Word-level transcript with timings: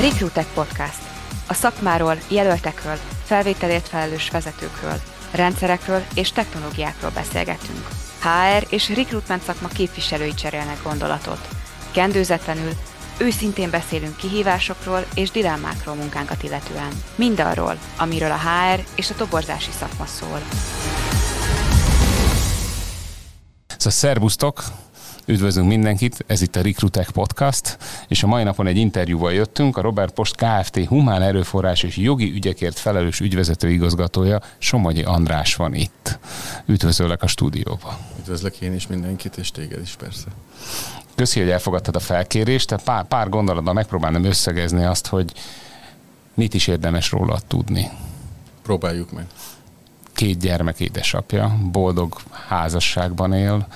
Recruitek 0.00 0.46
Podcast. 0.54 0.98
A 1.48 1.54
szakmáról, 1.54 2.18
jelöltekről, 2.28 2.98
felvételért 3.24 3.88
felelős 3.88 4.30
vezetőkről, 4.30 5.00
rendszerekről 5.30 6.02
és 6.14 6.32
technológiákról 6.32 7.10
beszélgetünk. 7.10 7.88
HR 8.20 8.66
és 8.68 8.88
recruitment 8.88 9.42
szakma 9.42 9.68
képviselői 9.68 10.34
cserélnek 10.34 10.82
gondolatot. 10.82 11.48
Kendőzetlenül, 11.90 12.72
őszintén 13.18 13.70
beszélünk 13.70 14.16
kihívásokról 14.16 15.04
és 15.14 15.30
dilemmákról 15.30 15.94
munkánkat 15.94 16.42
illetően. 16.42 17.02
Mindarról, 17.14 17.78
amiről 17.96 18.30
a 18.30 18.38
HR 18.38 18.84
és 18.94 19.10
a 19.10 19.14
toborzási 19.14 19.70
szakma 19.78 20.06
szól. 20.06 20.40
Szóval 23.66 23.92
szervusztok! 23.92 24.62
Üdvözlünk 25.30 25.68
mindenkit, 25.68 26.24
ez 26.26 26.42
itt 26.42 26.56
a 26.56 26.62
Recruitek 26.62 27.10
Podcast, 27.10 27.78
és 28.08 28.22
a 28.22 28.26
mai 28.26 28.42
napon 28.42 28.66
egy 28.66 28.76
interjúval 28.76 29.32
jöttünk, 29.32 29.76
a 29.76 29.80
Robert 29.80 30.14
Post 30.14 30.36
Kft. 30.36 30.84
humán 30.84 31.22
erőforrás 31.22 31.82
és 31.82 31.96
jogi 31.96 32.32
ügyekért 32.32 32.78
felelős 32.78 33.20
ügyvezető 33.20 33.70
igazgatója 33.70 34.40
Somogyi 34.58 35.02
András 35.02 35.54
van 35.54 35.74
itt. 35.74 36.18
Üdvözöllek 36.66 37.22
a 37.22 37.26
stúdióba. 37.26 37.98
Üdvözlök 38.18 38.60
én 38.60 38.74
is 38.74 38.86
mindenkit, 38.86 39.36
és 39.36 39.50
téged 39.50 39.80
is 39.80 39.94
persze. 39.98 40.26
Köszi, 41.14 41.40
hogy 41.40 41.50
elfogadtad 41.50 41.96
a 41.96 42.00
felkérést, 42.00 42.68
tehát 42.68 42.84
pár, 42.84 43.04
pár 43.04 43.28
gondolatban 43.28 43.74
megpróbálnám 43.74 44.24
összegezni 44.24 44.84
azt, 44.84 45.06
hogy 45.06 45.32
mit 46.34 46.54
is 46.54 46.66
érdemes 46.66 47.10
róla 47.10 47.38
tudni. 47.46 47.90
Próbáljuk 48.62 49.12
meg. 49.12 49.26
Két 50.12 50.38
gyermek 50.38 50.80
édesapja, 50.80 51.56
boldog 51.72 52.16
házasságban 52.30 53.32
él, 53.32 53.66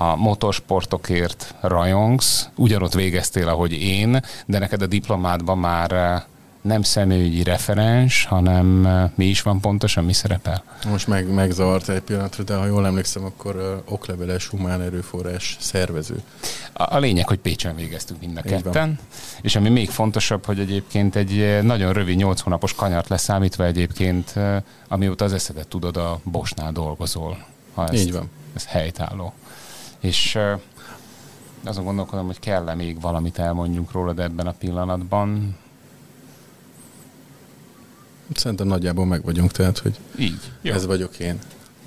a 0.00 0.16
motorsportokért 0.16 1.54
rajongsz, 1.60 2.48
ugyanott 2.54 2.94
végeztél, 2.94 3.48
ahogy 3.48 3.72
én, 3.72 4.20
de 4.46 4.58
neked 4.58 4.82
a 4.82 4.86
diplomádban 4.86 5.58
már 5.58 5.92
eh, 5.92 6.22
nem 6.60 6.82
személyügyi 6.82 7.42
referens, 7.42 8.24
hanem 8.24 8.86
eh, 8.86 9.10
mi 9.14 9.24
is 9.24 9.42
van 9.42 9.60
pontosan, 9.60 10.04
mi 10.04 10.12
szerepel? 10.12 10.62
Most 10.88 11.06
meg, 11.06 11.32
megzavart 11.32 11.88
egy 11.88 12.00
pillanatra, 12.00 12.44
de 12.44 12.54
ha 12.54 12.66
jól 12.66 12.86
emlékszem, 12.86 13.24
akkor 13.24 13.56
uh, 13.56 13.92
okleveles 13.92 14.46
humán 14.46 14.80
erőforrás 14.80 15.56
szervező. 15.60 16.22
A, 16.72 16.94
a 16.94 16.98
lényeg, 16.98 17.28
hogy 17.28 17.38
Pécsen 17.38 17.74
végeztünk 17.74 18.20
mind 18.20 18.36
a 18.36 18.40
ketten, 18.40 18.98
és 19.40 19.56
ami 19.56 19.68
még 19.68 19.90
fontosabb, 19.90 20.44
hogy 20.44 20.58
egyébként 20.58 21.16
egy 21.16 21.62
nagyon 21.62 21.92
rövid, 21.92 22.16
8 22.16 22.40
hónapos 22.40 22.74
kanyart 22.74 23.08
leszámítva 23.08 23.64
egyébként, 23.64 24.34
amióta 24.88 25.24
az 25.24 25.32
eszedet 25.32 25.68
tudod, 25.68 25.96
a 25.96 26.20
Bosnál 26.22 26.72
dolgozol. 26.72 27.44
Ha 27.74 27.84
ezt, 27.84 28.04
Így 28.04 28.12
van. 28.12 28.30
Ez 28.54 28.66
helytálló. 28.66 29.32
És 30.00 30.38
azon 31.64 31.84
gondolkodom, 31.84 32.26
hogy 32.26 32.38
kell-e 32.38 32.74
még 32.74 33.00
valamit 33.00 33.38
elmondjunk 33.38 33.92
rólad 33.92 34.18
ebben 34.18 34.46
a 34.46 34.54
pillanatban. 34.58 35.56
Szerintem 38.34 38.66
nagyjából 38.66 39.06
meg 39.06 39.24
vagyunk, 39.24 39.50
tehát, 39.50 39.78
hogy 39.78 39.98
Így. 40.18 40.52
Jó. 40.60 40.74
ez 40.74 40.86
vagyok 40.86 41.18
én. 41.18 41.38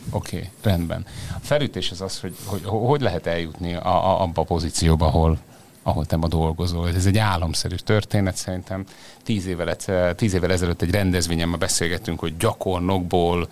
Oké, 0.10 0.38
okay, 0.38 0.50
rendben. 0.62 1.06
A 1.36 1.40
felütés 1.42 1.92
az 1.92 2.02
az, 2.02 2.20
hogy 2.20 2.36
hogy, 2.46 2.62
hogy 2.64 3.02
lehet 3.02 3.28
eljutni 3.28 3.74
a, 3.74 3.86
a, 3.86 4.22
abba 4.22 4.42
a 4.42 4.46
pozícióba, 4.46 5.06
ahol, 5.06 5.38
ahol 5.84 6.06
te 6.06 6.16
ma 6.16 6.28
dolgozol. 6.28 6.88
Ez 6.88 7.06
egy 7.06 7.18
álomszerű 7.18 7.76
történet, 7.76 8.36
szerintem 8.36 8.86
tíz 9.24 9.46
évvel, 9.46 9.76
tíz 10.16 10.34
évvel 10.34 10.52
ezelőtt 10.52 10.82
egy 10.82 10.92
rendezvényen 10.92 11.50
ma 11.50 11.58
beszélgettünk, 11.58 12.20
hogy 12.20 12.38
gyakornokból 12.38 13.48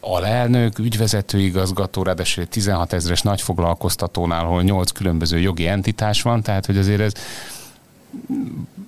alelnök, 0.00 0.78
ügyvezető 0.78 1.38
igazgató, 1.38 2.02
ráadásul 2.02 2.42
egy 2.42 2.48
16 2.48 2.92
ezeres 2.92 3.22
nagyfoglalkoztatónál, 3.22 4.44
ahol 4.44 4.62
8 4.62 4.90
különböző 4.90 5.38
jogi 5.38 5.66
entitás 5.66 6.22
van, 6.22 6.42
tehát 6.42 6.66
hogy 6.66 6.76
azért 6.76 7.00
ez 7.00 7.12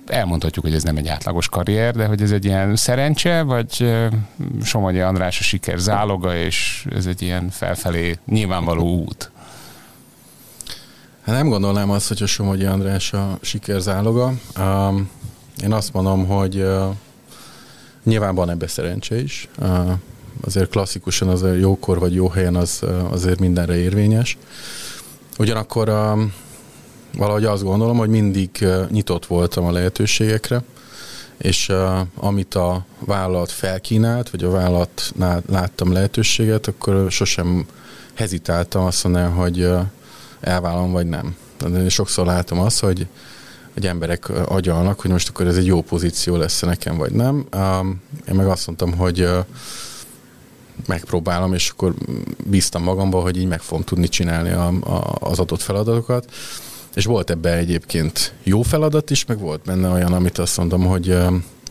elmondhatjuk, 0.05 0.65
hogy 0.65 0.73
ez 0.73 0.83
nem 0.83 0.97
egy 0.97 1.07
átlagos 1.07 1.49
karrier, 1.49 1.95
de 1.95 2.05
hogy 2.05 2.21
ez 2.21 2.31
egy 2.31 2.45
ilyen 2.45 2.75
szerencse, 2.75 3.41
vagy 3.41 3.95
Somogyi 4.63 4.99
András 4.99 5.39
a 5.39 5.43
siker 5.43 5.77
záloga, 5.77 6.35
és 6.35 6.87
ez 6.95 7.05
egy 7.05 7.21
ilyen 7.21 7.49
felfelé 7.49 8.17
nyilvánvaló 8.25 9.03
út? 9.03 9.31
Hát 11.21 11.35
nem 11.35 11.49
gondolnám 11.49 11.89
azt, 11.89 12.07
hogy 12.07 12.23
a 12.23 12.25
Somogyi 12.25 12.65
András 12.65 13.13
a 13.13 13.37
siker 13.41 13.79
záloga. 13.79 14.33
Én 15.63 15.73
azt 15.73 15.93
mondom, 15.93 16.25
hogy 16.27 16.65
nyilván 18.03 18.35
van 18.35 18.49
ebbe 18.49 18.67
szerencse 18.67 19.21
is 19.21 19.47
azért 20.45 20.69
klasszikusan 20.69 21.27
az 21.27 21.45
jókor 21.59 21.99
vagy 21.99 22.13
jó 22.13 22.27
helyen 22.27 22.55
az 22.55 22.81
azért 23.09 23.39
mindenre 23.39 23.75
érvényes. 23.75 24.37
Ugyanakkor 25.37 25.89
a, 25.89 26.17
valahogy 27.17 27.45
azt 27.45 27.63
gondolom, 27.63 27.97
hogy 27.97 28.09
mindig 28.09 28.65
nyitott 28.89 29.25
voltam 29.25 29.65
a 29.65 29.71
lehetőségekre, 29.71 30.63
és 31.37 31.71
amit 32.15 32.55
a 32.55 32.85
vállalat 32.99 33.51
felkínált, 33.51 34.29
vagy 34.29 34.43
a 34.43 34.49
vállalatnál 34.49 35.41
láttam 35.49 35.91
lehetőséget, 35.91 36.67
akkor 36.67 37.11
sosem 37.11 37.65
hezitáltam 38.13 38.83
azt 38.83 39.03
mondani, 39.03 39.33
hogy 39.33 39.69
elvállalom, 40.39 40.91
vagy 40.91 41.07
nem. 41.07 41.35
Sokszor 41.87 42.25
látom 42.25 42.59
azt, 42.59 42.79
hogy, 42.79 43.07
hogy 43.73 43.87
emberek 43.87 44.29
agyalnak, 44.29 45.01
hogy 45.01 45.11
most 45.11 45.29
akkor 45.29 45.47
ez 45.47 45.57
egy 45.57 45.65
jó 45.65 45.81
pozíció 45.81 46.35
lesz 46.35 46.61
nekem, 46.61 46.97
vagy 46.97 47.11
nem. 47.11 47.45
Én 48.29 48.35
meg 48.35 48.47
azt 48.47 48.67
mondtam, 48.67 48.97
hogy 48.97 49.29
megpróbálom, 50.87 51.53
és 51.53 51.69
akkor 51.69 51.93
bíztam 52.45 52.83
magamba, 52.83 53.21
hogy 53.21 53.37
így 53.37 53.47
meg 53.47 53.61
fogom 53.61 53.83
tudni 53.83 54.07
csinálni 54.07 54.49
a, 54.49 54.67
a, 54.67 55.17
az 55.19 55.39
adott 55.39 55.61
feladatokat. 55.61 56.31
És 56.93 57.05
volt 57.05 57.29
ebben 57.29 57.57
egyébként 57.57 58.33
jó 58.43 58.61
feladat 58.61 59.09
is, 59.09 59.25
meg 59.25 59.39
volt 59.39 59.61
benne 59.61 59.89
olyan, 59.89 60.13
amit 60.13 60.37
azt 60.37 60.57
mondom, 60.57 60.85
hogy 60.85 61.17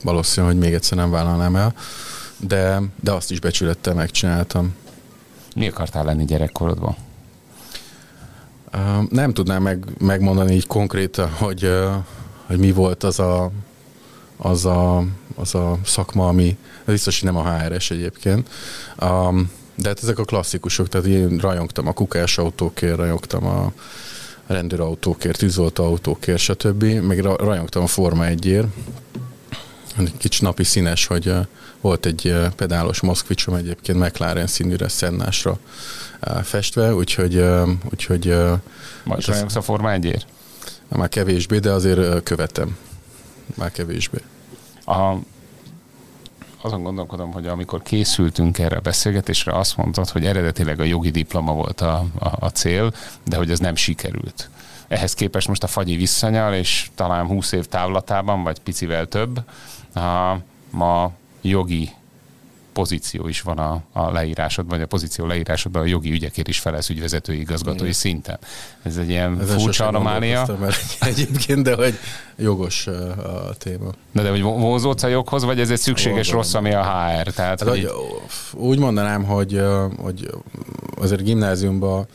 valószínű, 0.02 0.46
hogy 0.46 0.58
még 0.58 0.74
egyszer 0.74 0.98
nem 0.98 1.10
vállalnám 1.10 1.56
el, 1.56 1.74
de, 2.36 2.82
de 3.00 3.12
azt 3.12 3.30
is 3.30 3.40
becsülettel 3.40 3.94
megcsináltam. 3.94 4.74
Mi 5.56 5.68
akartál 5.68 6.04
lenni 6.04 6.24
gyerekkorodban? 6.24 6.96
Nem 9.08 9.32
tudnám 9.32 9.62
meg, 9.62 9.84
megmondani 9.98 10.54
így 10.54 10.66
konkrétan, 10.66 11.30
hogy, 11.30 11.70
hogy 12.46 12.58
mi 12.58 12.72
volt 12.72 13.02
az 13.04 13.18
a, 13.18 13.50
az 14.36 14.64
a, 14.64 15.04
az 15.34 15.54
a 15.54 15.78
szakma, 15.84 16.28
ami 16.28 16.56
biztos, 16.90 17.20
hogy 17.20 17.32
nem 17.32 17.42
a 17.42 17.58
HRS 17.58 17.90
egyébként. 17.90 18.48
Um, 19.02 19.50
de 19.74 19.88
hát 19.88 20.02
ezek 20.02 20.18
a 20.18 20.24
klasszikusok, 20.24 20.88
tehát 20.88 21.06
én 21.06 21.38
rajongtam 21.38 21.86
a 21.86 21.92
kukás 21.92 22.38
autókért, 22.38 22.96
rajongtam 22.96 23.46
a 23.46 23.72
rendőrautókért, 24.46 25.38
tűzoltó 25.38 25.84
autókért, 25.84 26.38
stb. 26.38 26.84
Meg 26.84 27.18
rajongtam 27.20 27.82
a 27.82 27.86
Forma 27.86 28.26
1 28.26 28.64
egy 29.98 30.16
kicsi 30.16 30.44
napi 30.44 30.64
színes, 30.64 31.06
hogy 31.06 31.26
uh, 31.26 31.46
volt 31.80 32.06
egy 32.06 32.26
uh, 32.26 32.46
pedálos 32.48 33.00
moszkvicsom 33.00 33.54
egyébként 33.54 33.98
McLaren 33.98 34.46
színűre 34.46 34.88
szennásra 34.88 35.58
uh, 36.26 36.42
festve, 36.42 36.94
úgyhogy... 36.94 37.44
Úgyhogy 37.90 38.26
Most 39.04 39.26
hát 39.26 39.34
rajongsz 39.34 39.56
a 39.56 39.62
Forma 39.62 39.92
1 39.92 40.26
Már 40.88 41.08
kevésbé, 41.08 41.58
de 41.58 41.70
azért 41.70 42.22
követem. 42.22 42.76
Már 43.54 43.70
kevésbé. 43.70 44.18
A 44.84 45.14
azon 46.62 46.82
gondolkodom, 46.82 47.32
hogy 47.32 47.46
amikor 47.46 47.82
készültünk 47.82 48.58
erre 48.58 48.76
a 48.76 48.80
beszélgetésre, 48.80 49.52
azt 49.52 49.76
mondtad, 49.76 50.08
hogy 50.08 50.26
eredetileg 50.26 50.80
a 50.80 50.84
jogi 50.84 51.10
diploma 51.10 51.52
volt 51.52 51.80
a, 51.80 52.04
a, 52.18 52.30
a 52.38 52.48
cél, 52.48 52.92
de 53.24 53.36
hogy 53.36 53.50
ez 53.50 53.58
nem 53.58 53.74
sikerült. 53.74 54.50
Ehhez 54.88 55.14
képest 55.14 55.48
most 55.48 55.62
a 55.62 55.66
fagyi 55.66 55.96
visszanyal, 55.96 56.54
és 56.54 56.90
talán 56.94 57.26
20 57.26 57.52
év 57.52 57.66
távlatában, 57.66 58.42
vagy 58.42 58.60
picivel 58.60 59.06
több, 59.06 59.42
a, 59.94 60.36
ma 60.70 61.12
jogi 61.40 61.90
pozíció 62.72 63.28
is 63.28 63.40
van 63.40 63.58
a, 63.58 63.82
a 63.92 64.10
leírásodban, 64.10 64.76
vagy 64.76 64.84
a 64.84 64.88
pozíció 64.88 65.26
leírásodban 65.26 65.82
a 65.82 65.86
jogi 65.86 66.10
ügyekért 66.10 66.48
is 66.48 66.58
felelsz 66.58 66.88
ügyvezetői 66.88 67.40
igazgatói 67.40 67.80
Igen. 67.80 67.92
szinten. 67.92 68.38
Ez 68.82 68.96
egy 68.96 69.08
ilyen 69.08 69.40
Ez 69.40 69.54
furcsa 69.54 69.86
anomália. 69.86 70.58
Egyébként, 71.00 71.62
de 71.62 71.74
hogy 71.74 71.94
jogos 72.36 72.86
a 72.86 73.54
téma. 73.58 73.90
De, 74.12 74.22
de 74.22 74.30
hogy 74.30 74.42
vonzódsz 74.42 75.02
a 75.02 75.08
joghoz, 75.08 75.44
vagy 75.44 75.60
ez 75.60 75.70
egy 75.70 75.78
szükséges 75.78 76.32
Vonzom. 76.32 76.36
rossz, 76.36 76.54
ami 76.54 76.72
a 76.74 76.82
HR? 76.82 77.32
Tehát, 77.32 77.60
hát, 77.60 77.68
hogy... 77.68 77.90
Úgy 78.52 78.78
mondanám, 78.78 79.24
hogy, 79.24 79.62
hogy 79.96 80.30
azért 80.96 81.22
gimnáziumban 81.22 82.06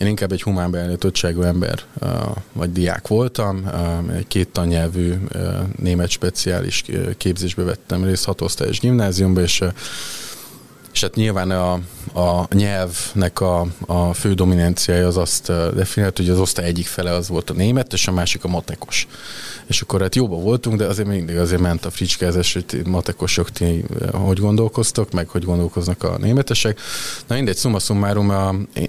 én 0.00 0.06
inkább 0.06 0.32
egy 0.32 0.42
humán 0.42 0.70
beállítottságú 0.70 1.42
ember 1.42 1.82
vagy 2.52 2.72
diák 2.72 3.08
voltam, 3.08 3.70
két 4.28 4.48
tannyelvű 4.48 5.14
német 5.76 6.08
speciális 6.08 6.84
képzésbe 7.16 7.62
vettem 7.62 8.04
részt, 8.04 8.24
hatosztályos 8.24 8.80
gimnáziumba, 8.80 9.40
és 9.40 9.64
és 11.00 11.06
hát 11.06 11.14
nyilván 11.14 11.50
a, 11.50 11.72
a 12.20 12.46
nyelvnek 12.54 13.40
a, 13.40 13.66
a 13.86 14.14
fő 14.14 14.34
dominanciája 14.34 15.06
az 15.06 15.16
azt 15.16 15.52
definiált, 15.74 16.16
hogy 16.16 16.28
az 16.28 16.38
osztály 16.38 16.66
egyik 16.66 16.86
fele 16.86 17.12
az 17.12 17.28
volt 17.28 17.50
a 17.50 17.52
német, 17.52 17.92
és 17.92 18.08
a 18.08 18.12
másik 18.12 18.44
a 18.44 18.48
matekos. 18.48 19.06
És 19.66 19.80
akkor 19.80 20.00
hát 20.00 20.14
jóba 20.14 20.36
voltunk, 20.36 20.76
de 20.76 20.86
azért 20.86 21.08
mindig 21.08 21.36
azért 21.36 21.60
ment 21.60 21.84
a 21.84 21.90
fricskázás, 21.90 22.52
hogy 22.52 22.86
matekosok 22.86 23.50
ti 23.50 23.84
hogy 24.12 24.38
gondolkoztok, 24.38 25.12
meg 25.12 25.28
hogy 25.28 25.44
gondolkoznak 25.44 26.02
a 26.02 26.18
németesek. 26.18 26.80
Na 27.26 27.34
mindegy, 27.34 27.56
szumma 27.56 27.78
summarum, 27.78 28.32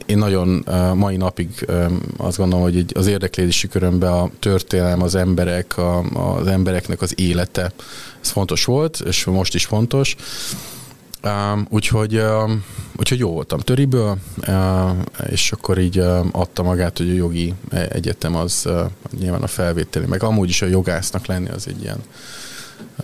én 0.05 0.17
nagyon 0.17 0.65
mai 0.95 1.17
napig 1.17 1.65
azt 2.17 2.37
gondolom, 2.37 2.63
hogy 2.63 2.85
az 2.93 3.07
érdeklődési 3.07 3.67
körömben 3.67 4.11
a 4.11 4.29
történelem, 4.39 5.01
az 5.01 5.15
emberek, 5.15 5.77
a, 5.77 5.99
az 6.39 6.47
embereknek 6.47 7.01
az 7.01 7.19
élete, 7.19 7.71
ez 8.21 8.29
fontos 8.29 8.65
volt, 8.65 8.99
és 9.05 9.23
most 9.23 9.55
is 9.55 9.65
fontos. 9.65 10.15
Um, 11.23 11.67
úgyhogy, 11.69 12.17
um, 12.17 12.63
úgyhogy 12.95 13.19
jó 13.19 13.31
voltam 13.31 13.59
töriből, 13.59 14.17
és 15.29 15.51
akkor 15.51 15.77
így 15.77 15.99
uh, 15.99 16.25
adta 16.31 16.63
magát, 16.63 16.97
hogy 16.97 17.09
a 17.09 17.13
jogi 17.13 17.53
egyetem 17.69 18.35
az 18.35 18.69
nyilván 19.19 19.43
a 19.43 19.47
felvételi, 19.47 20.05
meg 20.05 20.23
amúgy 20.23 20.49
is 20.49 20.61
a 20.61 20.65
jogásznak 20.65 21.25
lenni 21.25 21.49
az 21.49 21.67
egy 21.67 21.81
ilyen 21.81 22.03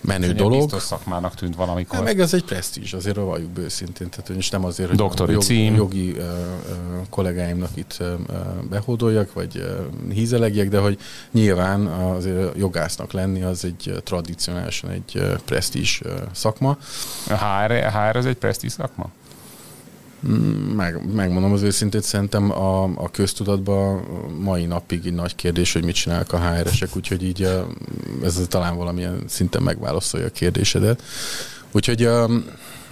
menő 0.00 0.32
dolog. 0.32 0.60
Biztos 0.60 0.82
szakmának 0.82 1.34
tűnt 1.34 1.56
valamikor. 1.56 1.94
Hát 1.96 2.04
meg 2.04 2.20
ez 2.20 2.34
egy 2.34 2.44
presztízs, 2.44 2.92
azért 2.92 3.16
valljuk 3.16 3.50
bőszintén. 3.50 4.08
Tehát 4.08 4.28
és 4.28 4.50
nem 4.50 4.64
azért, 4.64 4.88
hogy 4.88 4.98
Doktori 4.98 5.32
jog, 5.32 5.42
cím. 5.42 5.74
jogi 5.74 6.10
uh, 6.10 6.24
kollégáimnak 7.10 7.70
itt 7.74 7.96
uh, 8.00 8.08
behódoljak, 8.70 9.32
vagy 9.32 9.56
uh, 9.56 10.12
hízelegjek, 10.12 10.68
de 10.68 10.78
hogy 10.78 10.98
nyilván 11.30 11.86
azért 11.86 12.56
jogásznak 12.56 13.12
lenni 13.12 13.42
az 13.42 13.64
egy 13.64 13.84
uh, 13.86 13.98
tradicionálisan 13.98 14.90
egy 14.90 15.12
uh, 15.14 15.34
presztízs 15.44 16.00
uh, 16.00 16.12
szakma. 16.32 16.76
A 17.28 17.34
HR, 17.34 17.70
HR 17.70 18.16
az 18.16 18.26
egy 18.26 18.36
presztízs 18.36 18.72
szakma? 18.72 19.10
Meg, 20.76 21.14
megmondom 21.14 21.52
az 21.52 21.62
őszintét, 21.62 22.02
szerintem 22.02 22.50
a, 22.50 22.82
a 22.82 23.10
köztudatban 23.10 24.02
mai 24.40 24.64
napig 24.64 25.06
egy 25.06 25.14
nagy 25.14 25.34
kérdés, 25.34 25.72
hogy 25.72 25.84
mit 25.84 25.94
csinálnak 25.94 26.32
a 26.32 26.50
HR-esek, 26.50 26.96
úgyhogy 26.96 27.22
így 27.22 27.48
ez 28.22 28.40
talán 28.48 28.76
valamilyen 28.76 29.22
szinten 29.26 29.62
megválaszolja 29.62 30.26
a 30.26 30.30
kérdésedet. 30.30 31.02
Úgyhogy, 31.72 32.04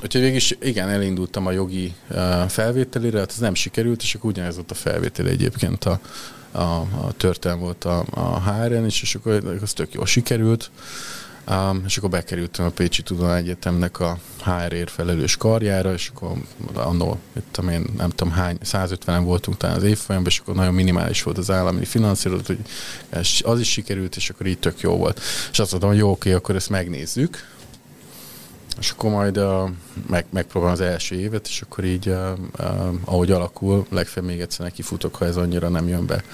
úgyhogy 0.03 0.21
végig 0.21 0.35
is 0.35 0.57
igen, 0.61 0.89
elindultam 0.89 1.47
a 1.47 1.51
jogi 1.51 1.95
felvételére, 2.49 3.19
hát 3.19 3.31
ez 3.31 3.39
nem 3.39 3.55
sikerült, 3.55 4.03
és 4.03 4.15
akkor 4.15 4.31
ugyanez 4.31 4.55
volt 4.55 4.71
a 4.71 4.75
felvétel 4.75 5.27
egyébként 5.27 5.85
a, 5.85 6.01
a, 6.51 6.61
a 6.81 7.13
történelm 7.17 7.61
volt 7.61 7.85
a, 7.85 8.05
a 8.11 8.53
HR-en 8.53 8.87
is, 8.87 9.03
és 9.03 9.15
akkor 9.15 9.59
az 9.63 9.73
tök 9.73 9.93
jól 9.93 10.07
sikerült. 10.07 10.71
Um, 11.51 11.83
és 11.87 11.97
akkor 11.97 12.11
bekerültem 12.11 12.67
a 12.67 12.71
Pécsi 12.71 13.03
Tudományegyetemnek 13.03 14.01
a 14.01 14.19
HR-ért 14.45 14.91
felelős 14.91 15.37
karjára, 15.37 15.93
és 15.93 16.11
akkor 16.15 16.33
annól, 16.73 17.19
itt 17.37 17.61
én 17.71 17.87
nem 17.97 18.11
tudom 18.11 18.33
hány, 18.33 18.59
150-en 18.65 19.21
voltunk 19.25 19.57
talán 19.57 19.77
az 19.77 19.83
évfolyamban, 19.83 20.31
és 20.31 20.39
akkor 20.39 20.55
nagyon 20.55 20.75
minimális 20.75 21.23
volt 21.23 21.39
az 21.39 21.51
állami 21.51 21.85
finanszírozat, 21.85 22.47
hogy 22.47 22.59
az 23.43 23.61
is 23.61 23.71
sikerült, 23.71 24.17
és 24.17 24.31
akkor 24.31 24.47
így 24.47 24.59
tök 24.59 24.81
jó 24.81 24.97
volt. 24.97 25.21
És 25.53 25.59
azt 25.59 25.71
mondtam, 25.71 25.91
hogy 25.91 26.01
jó, 26.01 26.11
oké, 26.11 26.33
akkor 26.33 26.55
ezt 26.55 26.71
megnézzük, 26.71 27.55
és 28.79 28.91
akkor 28.91 29.11
majd 29.11 29.39
uh, 29.39 29.71
meg, 30.07 30.27
megpróbálom 30.31 30.75
az 30.75 30.81
első 30.81 31.15
évet, 31.21 31.47
és 31.47 31.61
akkor 31.61 31.85
így, 31.85 32.09
uh, 32.09 32.31
uh, 32.59 32.95
ahogy 33.05 33.31
alakul, 33.31 33.87
legfeljebb 33.91 34.33
még 34.33 34.41
egyszer 34.41 34.65
neki 34.65 34.83
ha 35.13 35.25
ez 35.25 35.37
annyira 35.37 35.69
nem 35.69 35.89
jön 35.89 36.07
be. 36.07 36.25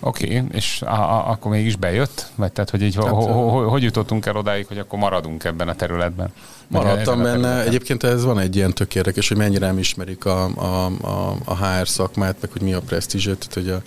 Oké, 0.00 0.38
okay, 0.38 0.48
és 0.52 0.82
a, 0.82 0.92
a, 0.92 1.30
akkor 1.30 1.50
mégis 1.50 1.76
bejött? 1.76 2.30
Vagy 2.34 2.52
tehát, 2.52 2.70
hogy 2.70 2.82
így 2.82 2.94
hát, 2.94 3.08
ho, 3.08 3.16
ho, 3.16 3.48
ho, 3.48 3.68
hogy 3.68 3.82
jutottunk 3.82 4.26
el 4.26 4.36
odáig, 4.36 4.66
hogy 4.66 4.78
akkor 4.78 4.98
maradunk 4.98 5.44
ebben 5.44 5.68
a 5.68 5.74
területben? 5.74 6.32
Maradtam 6.68 7.22
benne. 7.22 7.62
Egyébként 7.62 8.02
ez 8.02 8.24
van 8.24 8.38
egy 8.38 8.56
ilyen 8.56 8.74
tök 8.74 8.94
érdekes, 8.94 9.28
hogy 9.28 9.36
mennyire 9.36 9.66
nem 9.66 9.78
ismerik 9.78 10.24
a, 10.24 10.44
a, 10.44 10.86
a, 11.00 11.36
a 11.44 11.54
HR 11.56 11.88
szakmát, 11.88 12.36
meg 12.40 12.50
hogy 12.50 12.62
mi 12.62 12.72
a 12.72 12.80
presztízsét, 12.80 13.48
tehát 13.48 13.54
hogy 13.54 13.68
a, 13.68 13.82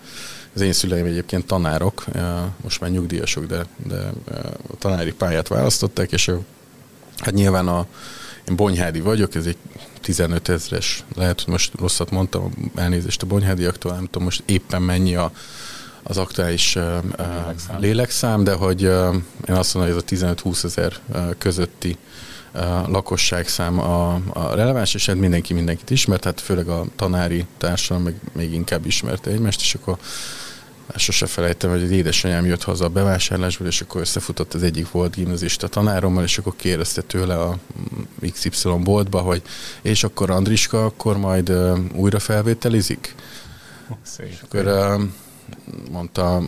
az 0.55 0.61
én 0.61 0.73
szüleim 0.73 1.05
egyébként 1.05 1.45
tanárok, 1.45 2.05
most 2.63 2.81
már 2.81 2.89
nyugdíjasok, 2.89 3.45
de, 3.45 3.65
de 3.87 4.11
a 4.71 4.77
tanári 4.77 5.13
pályát 5.13 5.47
választották, 5.47 6.11
és 6.11 6.27
a, 6.27 6.39
hát 7.17 7.33
nyilván 7.33 7.67
a, 7.67 7.85
én 8.49 8.55
Bonyhádi 8.55 8.99
vagyok, 8.99 9.35
ez 9.35 9.45
egy 9.45 9.57
15 10.01 10.49
ezres, 10.49 11.03
lehet, 11.15 11.41
hogy 11.41 11.51
most 11.53 11.73
rosszat 11.79 12.11
mondtam, 12.11 12.71
elnézést 12.75 13.21
a 13.21 13.25
Bonyhádiaktól, 13.25 13.91
nem 13.93 14.05
tudom 14.05 14.23
most 14.23 14.43
éppen 14.45 14.81
mennyi 14.81 15.15
a, 15.15 15.31
az 16.03 16.17
aktuális 16.17 16.73
lélekszám. 17.17 17.79
lélekszám, 17.79 18.43
de 18.43 18.53
hogy 18.53 18.81
én 18.81 19.55
azt 19.55 19.73
mondom, 19.73 19.93
hogy 19.93 20.03
ez 20.11 20.21
a 20.21 20.33
15-20 20.35 20.63
ezer 20.63 20.93
közötti 21.37 21.97
lakosságszám 22.87 23.79
a, 23.79 24.13
a 24.29 24.55
releváns, 24.55 24.93
és 24.93 25.05
hát 25.05 25.15
mindenki 25.15 25.53
mindenkit 25.53 25.89
ismert, 25.89 26.23
hát 26.23 26.41
főleg 26.41 26.67
a 26.67 26.85
tanári 26.95 27.45
társadalom 27.57 28.03
meg 28.03 28.15
még 28.33 28.53
inkább 28.53 28.85
ismerte 28.85 29.29
egymást, 29.31 29.61
és 29.61 29.73
akkor 29.73 29.97
sose 30.95 31.25
felejtem, 31.25 31.69
hogy 31.69 31.83
az 31.83 31.89
édesanyám 31.89 32.45
jött 32.45 32.63
haza 32.63 32.85
a 32.85 32.89
bevásárlásból, 32.89 33.67
és 33.67 33.81
akkor 33.81 34.01
összefutott 34.01 34.53
az 34.53 34.63
egyik 34.63 34.91
volt 34.91 35.15
gimnazista 35.15 35.67
tanárommal, 35.67 36.23
és 36.23 36.37
akkor 36.37 36.55
kérdezte 36.55 37.01
tőle 37.01 37.39
a 37.39 37.57
XY 38.31 38.69
boltba, 38.83 39.19
hogy 39.19 39.41
és 39.81 40.03
akkor 40.03 40.29
Andriska 40.29 40.85
akkor 40.85 41.17
majd 41.17 41.53
újra 41.93 42.19
felvételizik? 42.19 43.15
Szép. 44.03 44.27
És 44.27 44.41
akkor 44.41 44.65
mondta 45.91 46.41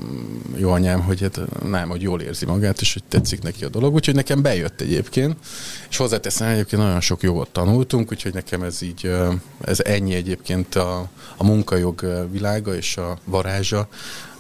jó 0.55 0.71
anyám, 0.71 1.01
hogy 1.01 1.21
hát 1.21 1.39
nem, 1.63 1.89
hogy 1.89 2.01
jól 2.01 2.21
érzi 2.21 2.45
magát, 2.45 2.81
és 2.81 2.93
hogy 2.93 3.03
tetszik 3.03 3.41
neki 3.41 3.63
a 3.63 3.69
dolog, 3.69 3.93
úgyhogy 3.93 4.15
nekem 4.15 4.41
bejött 4.41 4.81
egyébként, 4.81 5.35
és 5.89 5.97
hozzáteszem, 5.97 6.47
egyébként 6.47 6.81
nagyon 6.81 7.01
sok 7.01 7.21
jogot 7.21 7.49
tanultunk, 7.49 8.11
úgyhogy 8.11 8.33
nekem 8.33 8.63
ez 8.63 8.81
így, 8.81 9.15
ez 9.61 9.79
ennyi 9.79 10.13
egyébként 10.13 10.75
a, 10.75 11.09
a 11.37 11.43
munkajog 11.43 12.27
világa 12.31 12.75
és 12.75 12.97
a 12.97 13.17
varázsa, 13.23 13.87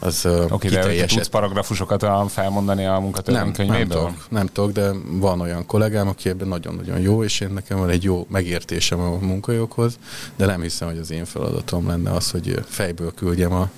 az 0.03 0.25
Oké, 0.25 0.77
okay, 0.77 0.95
de 0.97 1.05
tudsz 1.05 1.27
paragrafusokat 1.27 2.05
felmondani 2.31 2.85
a 2.85 2.99
munkatörvénykönyvéből? 2.99 3.77
Nem, 3.87 4.03
nem, 4.03 4.11
tudok, 4.11 4.29
nem 4.29 4.47
tudok, 4.47 4.71
de 4.71 4.91
van 5.05 5.41
olyan 5.41 5.65
kollégám, 5.65 6.07
aki 6.07 6.29
ebben 6.29 6.47
nagyon-nagyon 6.47 6.99
jó, 6.99 7.23
és 7.23 7.39
én 7.39 7.49
nekem 7.49 7.77
van 7.77 7.89
egy 7.89 8.03
jó 8.03 8.27
megértésem 8.29 8.99
a 8.99 9.17
munkajoghoz, 9.21 9.97
de 10.35 10.45
nem 10.45 10.61
hiszem, 10.61 10.87
hogy 10.87 10.97
az 10.97 11.11
én 11.11 11.25
feladatom 11.25 11.87
lenne 11.87 12.11
az, 12.11 12.31
hogy 12.31 12.63
fejből 12.65 13.13
küldjem 13.13 13.51
a 13.51 13.69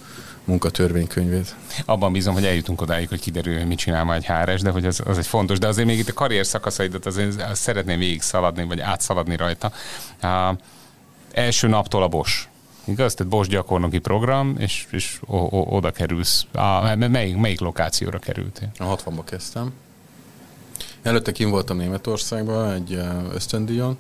munkatörvénykönyvét. 0.46 1.56
Abban 1.86 2.12
bízom, 2.12 2.34
hogy 2.34 2.46
eljutunk 2.46 2.82
odáig, 2.82 3.10
hogy 3.10 3.20
kiderül, 3.20 3.58
hogy 3.58 3.68
mit 3.68 3.78
csinál 3.78 4.04
majd 4.04 4.24
HRS, 4.24 4.62
de 4.62 4.70
hogy 4.70 4.86
az, 4.86 5.02
az 5.06 5.18
egy 5.18 5.28
fontos. 5.28 5.58
De 5.58 5.68
azért 5.68 5.88
még 5.88 5.98
itt 5.98 6.10
a 6.10 6.14
karrier 6.14 6.46
szakaszaidat 6.46 7.06
azért 7.06 7.42
azt 7.42 7.62
szeretném 7.62 8.00
végig 8.00 8.22
szaladni, 8.22 8.64
vagy 8.64 8.80
átszaladni 8.80 9.36
rajta. 9.36 9.72
Uh, 10.24 10.58
első 11.32 11.68
naptól 11.68 12.04
a 12.04 12.08
Bosch. 12.08 12.48
Igaz? 12.86 13.14
Tehát 13.14 13.32
Bosch 13.32 13.52
gyakornoki 13.52 14.00
program, 14.00 14.56
és, 14.58 14.88
és 14.92 15.20
o, 15.26 15.38
o, 15.38 15.76
oda 15.76 15.92
kerülsz. 15.92 16.46
A, 16.54 16.96
melyik, 16.96 17.38
melyik 17.38 17.60
lokációra 17.60 18.20
kerültél? 18.20 18.72
A 18.78 18.96
60-ba 18.96 19.22
kezdtem. 19.26 19.74
Előtte 21.02 21.32
kim 21.32 21.50
voltam 21.50 21.78
Németországban 21.78 22.72
egy 22.72 23.00
ösztöndíjon, 23.34 23.98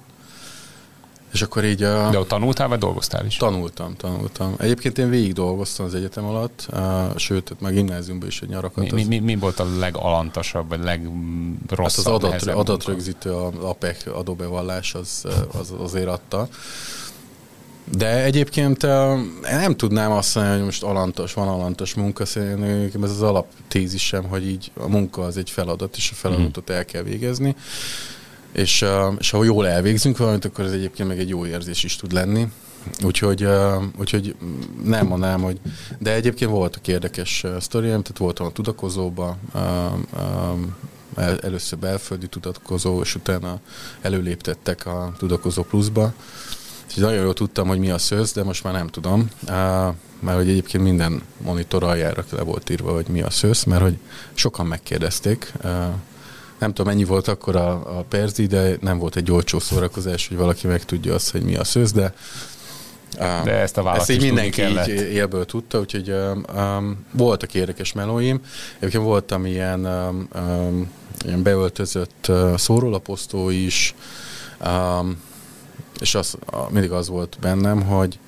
és 1.36 1.42
akkor 1.42 1.66
így 1.66 1.84
a... 1.84 2.10
De 2.10 2.20
ott 2.20 2.28
tanultál, 2.28 2.68
vagy 2.68 2.80
dolgoztál 2.80 3.26
is? 3.26 3.38
Tanultam, 3.38 3.96
tanultam. 3.96 4.56
Egyébként 4.58 4.98
én 4.98 5.10
végig 5.10 5.34
dolgoztam 5.34 5.86
az 5.86 5.96
egyetem 5.96 6.26
alatt, 6.26 6.68
uh, 6.74 7.18
sőt, 7.18 7.56
meg 7.60 7.74
gimnáziumban 7.74 8.28
is 8.28 8.42
egy 8.42 8.50
nyarakat. 8.50 8.92
Mi, 8.92 9.04
mi, 9.04 9.20
mi, 9.20 9.36
volt 9.36 9.60
a 9.60 9.66
legalantasabb, 9.80 10.70
vagy 10.70 10.84
legrosszabb? 10.84 12.22
Hát 12.22 12.32
az 12.32 12.42
adat, 12.42 12.58
adatrögzítő, 12.58 13.32
az 13.32 13.54
APEC 13.64 14.08
adóbevallás 14.08 14.94
az, 14.94 15.26
az 15.60 15.74
azért 15.80 16.08
adta. 16.08 16.48
De 17.98 18.24
egyébként 18.24 18.84
én 18.84 19.58
nem 19.58 19.76
tudnám 19.76 20.12
azt 20.12 20.36
mondani, 20.36 20.58
hogy 20.58 20.66
most 20.66 20.84
alantos, 20.84 21.34
van 21.34 21.48
alantos 21.48 21.94
munka, 21.94 22.26
szerintem 22.26 23.04
ez 23.04 23.10
az 23.10 23.22
alaptézisem, 23.22 24.24
hogy 24.24 24.48
így 24.48 24.72
a 24.78 24.88
munka 24.88 25.22
az 25.22 25.38
egy 25.38 25.50
feladat, 25.50 25.96
és 25.96 26.12
a 26.12 26.16
feladatot 26.16 26.70
el 26.70 26.86
kell 26.86 27.02
végezni 27.02 27.56
és, 28.56 28.86
és 29.18 29.30
ha 29.30 29.44
jól 29.44 29.68
elvégzünk 29.68 30.18
valamit, 30.18 30.46
akkor 30.46 30.66
ez 30.66 30.72
egyébként 30.72 31.10
meg 31.10 31.20
egy 31.20 31.30
jó 31.30 31.46
érzés 31.46 31.84
is 31.84 31.96
tud 31.96 32.12
lenni. 32.12 32.48
Úgyhogy, 33.04 33.48
úgyhogy 33.98 34.36
nem 34.84 35.08
mondanám, 35.08 35.42
hogy... 35.42 35.60
De 36.00 36.14
egyébként 36.14 36.52
voltak 36.52 36.88
érdekes 36.88 37.46
sztoriám, 37.60 38.02
tehát 38.02 38.18
voltam 38.18 38.46
a 38.46 38.52
tudakozóba, 38.52 39.38
először 41.42 41.80
belföldi 41.80 42.28
tudakozó, 42.28 43.02
és 43.02 43.16
utána 43.16 43.60
előléptettek 44.02 44.86
a 44.86 45.14
tudakozó 45.18 45.64
pluszba. 45.64 46.14
És 46.88 46.96
nagyon 46.96 47.24
jól 47.24 47.34
tudtam, 47.34 47.68
hogy 47.68 47.80
mi 47.80 47.90
a 47.90 47.98
szőz, 47.98 48.32
de 48.32 48.44
most 48.44 48.64
már 48.64 48.74
nem 48.74 48.88
tudom, 48.88 49.30
mert 50.20 50.38
hogy 50.38 50.50
egyébként 50.50 50.84
minden 50.84 51.22
monitor 51.38 51.84
aljára 51.84 52.24
le 52.30 52.42
volt 52.42 52.70
írva, 52.70 52.94
hogy 52.94 53.08
mi 53.08 53.22
a 53.22 53.30
szőz, 53.30 53.64
mert 53.64 53.82
hogy 53.82 53.98
sokan 54.34 54.66
megkérdezték, 54.66 55.54
nem 56.60 56.74
tudom, 56.74 56.94
mennyi 56.94 57.06
volt 57.06 57.28
akkor 57.28 57.56
a, 57.56 57.98
a 57.98 58.04
perzi, 58.10 58.46
de 58.46 58.78
nem 58.82 58.98
volt 58.98 59.16
egy 59.16 59.32
olcsó 59.32 59.60
szórakozás, 59.60 60.28
hogy 60.28 60.38
valaki 60.38 60.68
meg 60.68 60.86
tudja 60.86 61.14
azt, 61.14 61.32
hogy 61.32 61.42
mi 61.42 61.56
a 61.56 61.64
szőz, 61.64 61.92
de 61.92 62.14
de 63.44 63.52
ezt 63.52 63.78
a 63.78 63.84
választ 63.84 64.10
ezt 64.10 64.20
így 64.20 64.26
mindenki 64.26 64.62
így 64.62 64.88
élből 64.90 65.46
tudta, 65.46 65.80
úgyhogy 65.80 66.10
um, 66.10 66.46
um, 66.56 67.06
voltak 67.12 67.54
érdekes 67.54 67.94
melóim. 67.94 68.42
Egyébként 68.78 69.04
voltam 69.04 69.46
ilyen, 69.46 69.86
um, 69.86 70.28
um, 70.36 70.92
ilyen 71.26 71.44
beöltözött 71.44 72.26
uh, 72.28 72.58
szórólaposztó 72.58 73.50
is, 73.50 73.96
um, 74.66 75.22
és 76.00 76.16
az, 76.16 76.38
mindig 76.70 76.92
az 76.92 77.08
volt 77.08 77.38
bennem, 77.42 77.82
hogy 77.82 78.20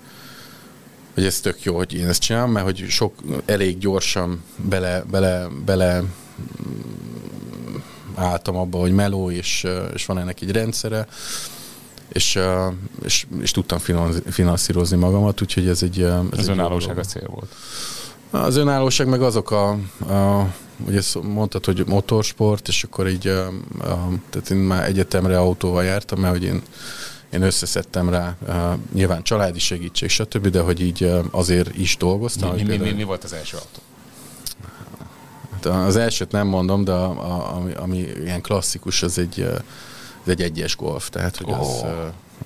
hogy 1.13 1.25
ez 1.25 1.39
tök 1.39 1.63
jó, 1.63 1.75
hogy 1.75 1.93
én 1.93 2.07
ezt 2.07 2.22
csinálom, 2.22 2.51
mert 2.51 2.65
hogy 2.65 2.86
sok, 2.89 3.13
elég 3.46 3.77
gyorsan 3.77 4.43
bele, 4.55 5.03
bele, 5.12 5.48
bele 5.65 6.03
álltam 8.17 8.55
abba, 8.55 8.77
hogy 8.77 8.91
meló, 8.91 9.31
és, 9.31 9.67
és 9.93 10.05
van 10.05 10.19
ennek 10.19 10.41
egy 10.41 10.51
rendszere, 10.51 11.07
és, 12.07 12.39
és, 13.03 13.25
és 13.41 13.51
tudtam 13.51 13.79
finanszírozni 14.29 14.97
magamat, 14.97 15.41
úgyhogy 15.41 15.67
ez 15.67 15.83
egy... 15.83 16.01
Ez 16.01 16.38
az 16.38 16.47
önállóság 16.47 16.97
a 16.97 17.03
cél 17.03 17.27
volt. 17.27 17.55
Az 18.31 18.55
önállóság, 18.55 19.07
meg 19.07 19.21
azok 19.21 19.51
a, 19.51 19.69
a 20.13 20.53
ugye 20.86 21.01
mondtad, 21.21 21.65
hogy 21.65 21.83
motorsport, 21.88 22.67
és 22.67 22.83
akkor 22.83 23.07
így, 23.07 23.27
a, 23.27 23.47
a, 23.79 24.09
tehát 24.29 24.50
én 24.50 24.57
már 24.57 24.86
egyetemre 24.86 25.39
autóval 25.39 25.83
jártam, 25.83 26.19
mert 26.19 26.33
hogy 26.33 26.43
én, 26.43 26.62
én 27.29 27.41
összeszedtem 27.41 28.09
rá, 28.09 28.36
a, 28.47 28.77
nyilván 28.93 29.24
családi 29.24 29.59
segítség, 29.59 30.09
stb., 30.09 30.47
de 30.47 30.59
hogy 30.59 30.81
így 30.81 31.12
azért 31.31 31.77
is 31.77 31.97
dolgoztam. 31.97 32.55
Mi, 32.55 32.63
mi, 32.63 32.77
mi, 32.77 32.91
mi 32.91 33.03
volt 33.03 33.24
az 33.24 33.33
első 33.33 33.57
autó? 33.57 33.79
Az 35.71 35.95
elsőt 35.95 36.31
nem 36.31 36.47
mondom, 36.47 36.83
de 36.83 36.91
a, 36.91 37.09
a, 37.09 37.55
ami, 37.55 37.74
ami 37.74 37.97
ilyen 37.97 38.41
klasszikus, 38.41 39.03
az 39.03 39.17
egy, 39.17 39.50
az 40.24 40.29
egy 40.29 40.41
egyes 40.41 40.75
golf, 40.75 41.09
tehát 41.09 41.38
hogy 41.38 41.50
oh. 41.50 41.59
az, 41.59 41.86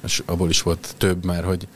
és 0.03 0.23
abból 0.25 0.49
is 0.49 0.61
volt 0.61 0.93
több, 0.97 1.25
mert 1.25 1.45
hogy 1.45 1.67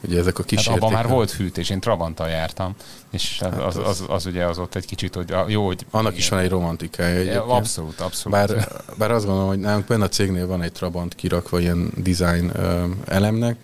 ugye 0.00 0.18
ezek 0.18 0.38
a 0.38 0.42
kis 0.42 0.68
hát 0.68 0.76
abban 0.76 0.92
már 0.92 1.08
volt 1.08 1.30
fűtés, 1.30 1.70
én 1.70 1.80
Trabanttal 1.80 2.28
jártam, 2.28 2.74
és 3.10 3.38
hát 3.40 3.60
az, 3.60 3.76
az, 3.76 3.86
az, 3.86 4.04
az, 4.08 4.26
ugye 4.26 4.44
az 4.44 4.58
ott 4.58 4.74
egy 4.74 4.86
kicsit, 4.86 5.14
hogy 5.14 5.34
jó, 5.46 5.66
hogy... 5.66 5.86
Annak 5.90 6.16
is 6.16 6.28
van 6.28 6.38
egy 6.38 6.48
romantikája 6.48 7.16
egyébként. 7.16 7.44
Abszolút, 7.48 8.00
abszolút. 8.00 8.38
Bár, 8.38 8.68
bár 8.98 9.10
azt 9.10 9.24
gondolom, 9.24 9.48
hogy 9.48 9.58
nálunk 9.58 9.86
benne 9.86 10.04
a 10.04 10.08
cégnél 10.08 10.46
van 10.46 10.62
egy 10.62 10.72
Trabant 10.72 11.14
kirakva 11.14 11.60
ilyen 11.60 11.92
design 11.96 12.52
elemnek, 13.06 13.56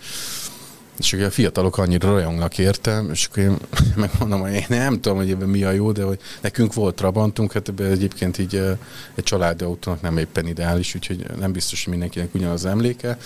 és 0.99 1.12
ugye 1.12 1.26
a 1.26 1.31
fiatalok 1.31 1.79
annyira 1.79 2.11
rajongnak 2.11 2.59
értem, 2.59 3.11
és 3.11 3.26
akkor 3.26 3.43
én 3.43 3.57
megmondom, 3.97 4.41
hogy 4.41 4.53
én 4.53 4.67
nem 4.69 5.00
tudom, 5.00 5.19
hogy 5.19 5.31
ebben 5.31 5.49
mi 5.49 5.65
a 5.65 5.71
jó, 5.71 5.93
de 5.93 6.03
hogy 6.03 6.19
nekünk 6.41 6.75
volt 6.75 6.95
Trabantunk, 6.95 7.53
hát 7.53 7.69
ebben 7.69 7.91
egyébként 7.91 8.38
így 8.38 8.55
egy 9.15 9.25
családi 9.25 9.65
autónak 9.65 10.00
nem 10.00 10.19
éppen 10.19 10.47
ideális, 10.47 10.95
úgyhogy 10.95 11.26
nem 11.38 11.53
biztos, 11.53 11.83
hogy 11.83 11.93
mindenkinek 11.93 12.35
ugyanaz 12.35 12.65
emléke, 12.65 13.19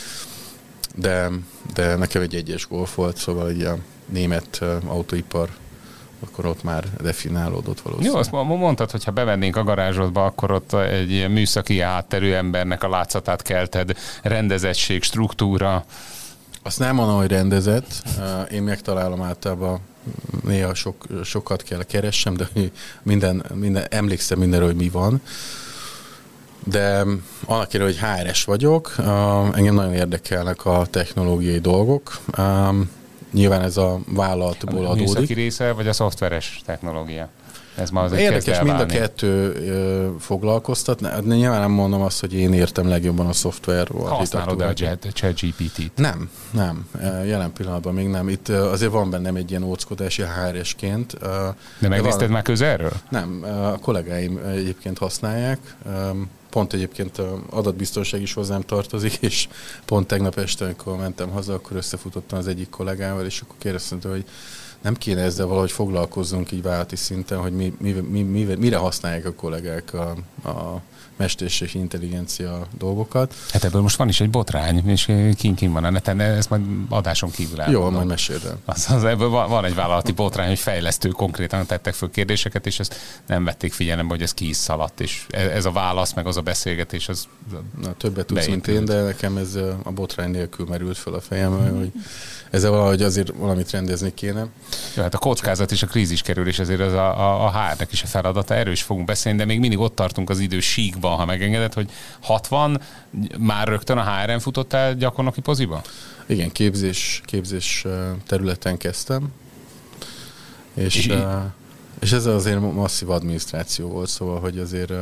de, 0.94 1.30
de 1.74 1.96
nekem 1.96 2.22
egy 2.22 2.34
egyes 2.34 2.66
golf 2.66 2.94
volt, 2.94 3.16
szóval 3.16 3.50
így 3.50 3.62
a 3.62 3.78
német 4.08 4.60
autóipar 4.86 5.48
akkor 6.20 6.46
ott 6.46 6.62
már 6.62 6.84
definálódott 7.02 7.80
valószínűleg. 7.80 8.14
Jó, 8.32 8.38
azt 8.38 8.48
mondtad, 8.48 8.90
hogy 8.90 9.04
ha 9.04 9.10
bevennénk 9.10 9.56
a 9.56 9.64
garázsodba, 9.64 10.24
akkor 10.24 10.50
ott 10.50 10.72
egy 10.72 11.28
műszaki 11.28 11.80
hátterű 11.80 12.32
embernek 12.32 12.82
a 12.82 12.88
látszatát 12.88 13.42
kelted, 13.42 13.96
rendezettség, 14.22 15.02
struktúra. 15.02 15.84
Azt 16.62 16.78
nem 16.78 16.94
mondom, 16.94 17.16
hogy 17.16 17.30
rendezett. 17.30 18.02
Én 18.52 18.62
megtalálom 18.62 19.22
általában, 19.22 19.80
néha 20.44 20.74
sok, 20.74 21.06
sokat 21.24 21.62
kell 21.62 21.82
keressem, 21.82 22.34
de 22.36 22.48
minden, 23.02 23.44
minden, 23.54 23.86
emlékszem 23.90 24.38
mindenről, 24.38 24.68
hogy 24.68 24.76
mi 24.76 24.88
van. 24.88 25.22
De 26.64 27.04
annak 27.44 27.68
kérő, 27.68 27.84
hogy 27.84 27.98
HRS 27.98 28.44
vagyok, 28.44 28.94
engem 29.52 29.74
nagyon 29.74 29.94
érdekelnek 29.94 30.64
a 30.64 30.86
technológiai 30.90 31.58
dolgok. 31.58 32.18
Nyilván 33.32 33.62
ez 33.62 33.76
a 33.76 33.98
vállalatból 34.06 34.86
adódik. 34.86 35.30
A 35.30 35.34
része, 35.34 35.72
vagy 35.72 35.88
a 35.88 35.92
szoftveres 35.92 36.62
technológia? 36.66 37.28
Ez 37.80 37.90
ma 37.90 38.00
azért 38.00 38.20
Érdekes, 38.20 38.60
mind 38.60 38.80
a 38.80 38.86
kettő 38.86 40.16
foglalkoztat. 40.18 41.24
Nyilván 41.24 41.60
nem 41.60 41.70
mondom 41.70 42.00
azt, 42.00 42.20
hogy 42.20 42.34
én 42.34 42.52
értem 42.52 42.88
legjobban 42.88 43.26
a 43.26 43.32
szoftver. 43.32 43.88
Használod 44.04 44.60
a 44.60 44.72
ChatGPT-t? 45.12 45.92
Nem, 45.94 46.30
nem. 46.50 46.88
Jelen 47.02 47.52
pillanatban 47.52 47.94
még 47.94 48.08
nem. 48.08 48.28
Itt 48.28 48.48
azért 48.48 48.92
van 48.92 49.10
bennem 49.10 49.36
egy 49.36 49.50
ilyen 49.50 49.62
óckodási 49.62 50.22
HR-esként. 50.22 51.18
De 51.78 51.88
megnézted 51.88 52.20
van... 52.20 52.30
már 52.30 52.42
közelről? 52.42 52.92
Nem, 53.08 53.44
a 53.62 53.78
kollégáim 53.78 54.40
egyébként 54.46 54.98
használják. 54.98 55.58
Pont 56.50 56.72
egyébként 56.72 57.22
adatbiztonság 57.50 58.22
is 58.22 58.32
hozzám 58.32 58.60
tartozik, 58.60 59.14
és 59.20 59.48
pont 59.84 60.06
tegnap 60.06 60.38
este, 60.38 60.64
amikor 60.64 60.96
mentem 60.96 61.28
haza, 61.28 61.54
akkor 61.54 61.76
összefutottam 61.76 62.38
az 62.38 62.46
egyik 62.46 62.68
kollégával, 62.68 63.24
és 63.24 63.40
akkor 63.40 63.54
kérdeztem, 63.58 63.98
hogy 64.02 64.24
nem 64.82 64.94
kéne 64.94 65.22
ezzel 65.22 65.46
valahogy 65.46 65.72
foglalkozzunk 65.72 66.52
így 66.52 66.62
vállalati 66.62 66.96
szinten, 66.96 67.38
hogy 67.38 67.52
mi, 67.52 67.74
mi, 67.78 67.92
mi, 67.92 68.22
mi, 68.22 68.54
mire 68.54 68.76
használják 68.76 69.24
a 69.24 69.32
kollégák 69.32 69.94
a, 69.94 70.10
a 70.48 70.80
mesterség 71.20 71.74
intelligencia 71.74 72.66
dolgokat. 72.78 73.34
Hát 73.52 73.64
ebből 73.64 73.80
most 73.80 73.96
van 73.96 74.08
is 74.08 74.20
egy 74.20 74.30
botrány, 74.30 74.88
és 74.88 75.04
kin, 75.36 75.54
kin 75.54 75.72
van 75.72 75.84
a 75.84 75.90
neten, 75.90 76.20
ezt 76.20 76.50
majd 76.50 76.62
adáson 76.88 77.30
kívül 77.30 77.60
elmondom. 77.60 77.82
Jó, 77.82 77.90
majd 77.90 78.06
meséld 78.06 78.44
el. 78.44 78.58
Az, 78.64 78.86
az, 78.90 79.04
ebből 79.04 79.28
van, 79.28 79.48
van 79.48 79.64
egy 79.64 79.74
vállalati 79.74 80.12
botrány, 80.12 80.48
hogy 80.48 80.58
fejlesztő 80.58 81.08
konkrétan 81.08 81.66
tettek 81.66 81.94
föl 81.94 82.10
kérdéseket, 82.10 82.66
és 82.66 82.78
ezt 82.78 82.94
nem 83.26 83.44
vették 83.44 83.72
figyelembe, 83.72 84.12
hogy 84.12 84.22
ez 84.22 84.34
ki 84.34 84.48
is 84.48 84.56
szaladt, 84.56 85.00
és 85.00 85.26
e, 85.30 85.40
ez 85.40 85.64
a 85.64 85.72
válasz, 85.72 86.12
meg 86.12 86.26
az 86.26 86.36
a 86.36 86.40
beszélgetés, 86.40 87.08
az 87.08 87.28
Na, 87.82 87.92
többet 87.92 88.26
tudsz, 88.26 88.46
mint 88.46 88.66
én, 88.66 88.84
de 88.84 89.02
nekem 89.02 89.36
ez 89.36 89.54
a 89.82 89.90
botrány 89.90 90.30
nélkül 90.30 90.66
merült 90.66 90.98
föl 90.98 91.14
a 91.14 91.20
fejem, 91.20 91.52
mm. 91.52 91.78
hogy 91.78 91.92
ezzel 92.50 92.70
valahogy 92.70 93.02
azért 93.02 93.32
valamit 93.36 93.70
rendezni 93.70 94.14
kéne. 94.14 94.46
Jó, 94.96 95.02
hát 95.02 95.14
a 95.14 95.18
kockázat 95.18 95.72
és 95.72 95.82
a 95.82 95.86
krízis 95.86 96.22
kerülés 96.22 96.58
azért 96.58 96.80
az 96.80 96.92
a, 96.92 97.18
a, 97.20 97.44
a 97.44 97.50
HR-nek 97.50 97.92
is 97.92 98.02
a 98.02 98.06
feladata, 98.06 98.54
erről 98.54 98.72
is 98.72 98.82
fogunk 98.82 99.06
beszélni, 99.06 99.38
de 99.38 99.44
még 99.44 99.58
mindig 99.58 99.78
ott 99.78 99.94
tartunk 99.94 100.30
az 100.30 100.38
idő 100.38 100.60
síkban, 100.60 101.09
ha 101.16 101.24
megengedett, 101.24 101.74
hogy 101.74 101.90
60 102.20 102.80
már 103.38 103.68
rögtön 103.68 103.98
a 103.98 104.14
HR-en 104.14 104.40
futottál 104.40 104.94
gyakornoki 104.94 105.40
poziba? 105.40 105.82
Igen, 106.26 106.52
képzés, 106.52 107.20
képzés 107.24 107.86
területen 108.26 108.76
kezdtem, 108.76 109.28
és, 110.74 110.94
és, 110.94 111.14
és 112.00 112.12
ez 112.12 112.26
azért 112.26 112.60
masszív 112.60 113.10
adminisztráció 113.10 113.88
volt, 113.88 114.08
szóval, 114.08 114.40
hogy 114.40 114.58
azért... 114.58 114.92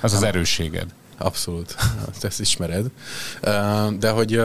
Az 0.00 0.12
az 0.12 0.22
erősséged. 0.22 0.86
Abszolút, 1.18 1.74
ezt 2.22 2.40
ismered. 2.40 2.90
De 3.98 4.10
hogy 4.10 4.40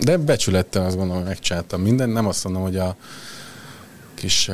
de 0.00 0.16
becsülettel 0.16 0.84
azt 0.84 0.96
gondolom, 0.96 1.22
hogy 1.22 1.30
megcsináltam 1.30 1.80
minden. 1.80 2.08
Nem 2.08 2.26
azt 2.26 2.44
mondom, 2.44 2.62
hogy 2.62 2.76
a 2.76 2.96
kis 4.14 4.50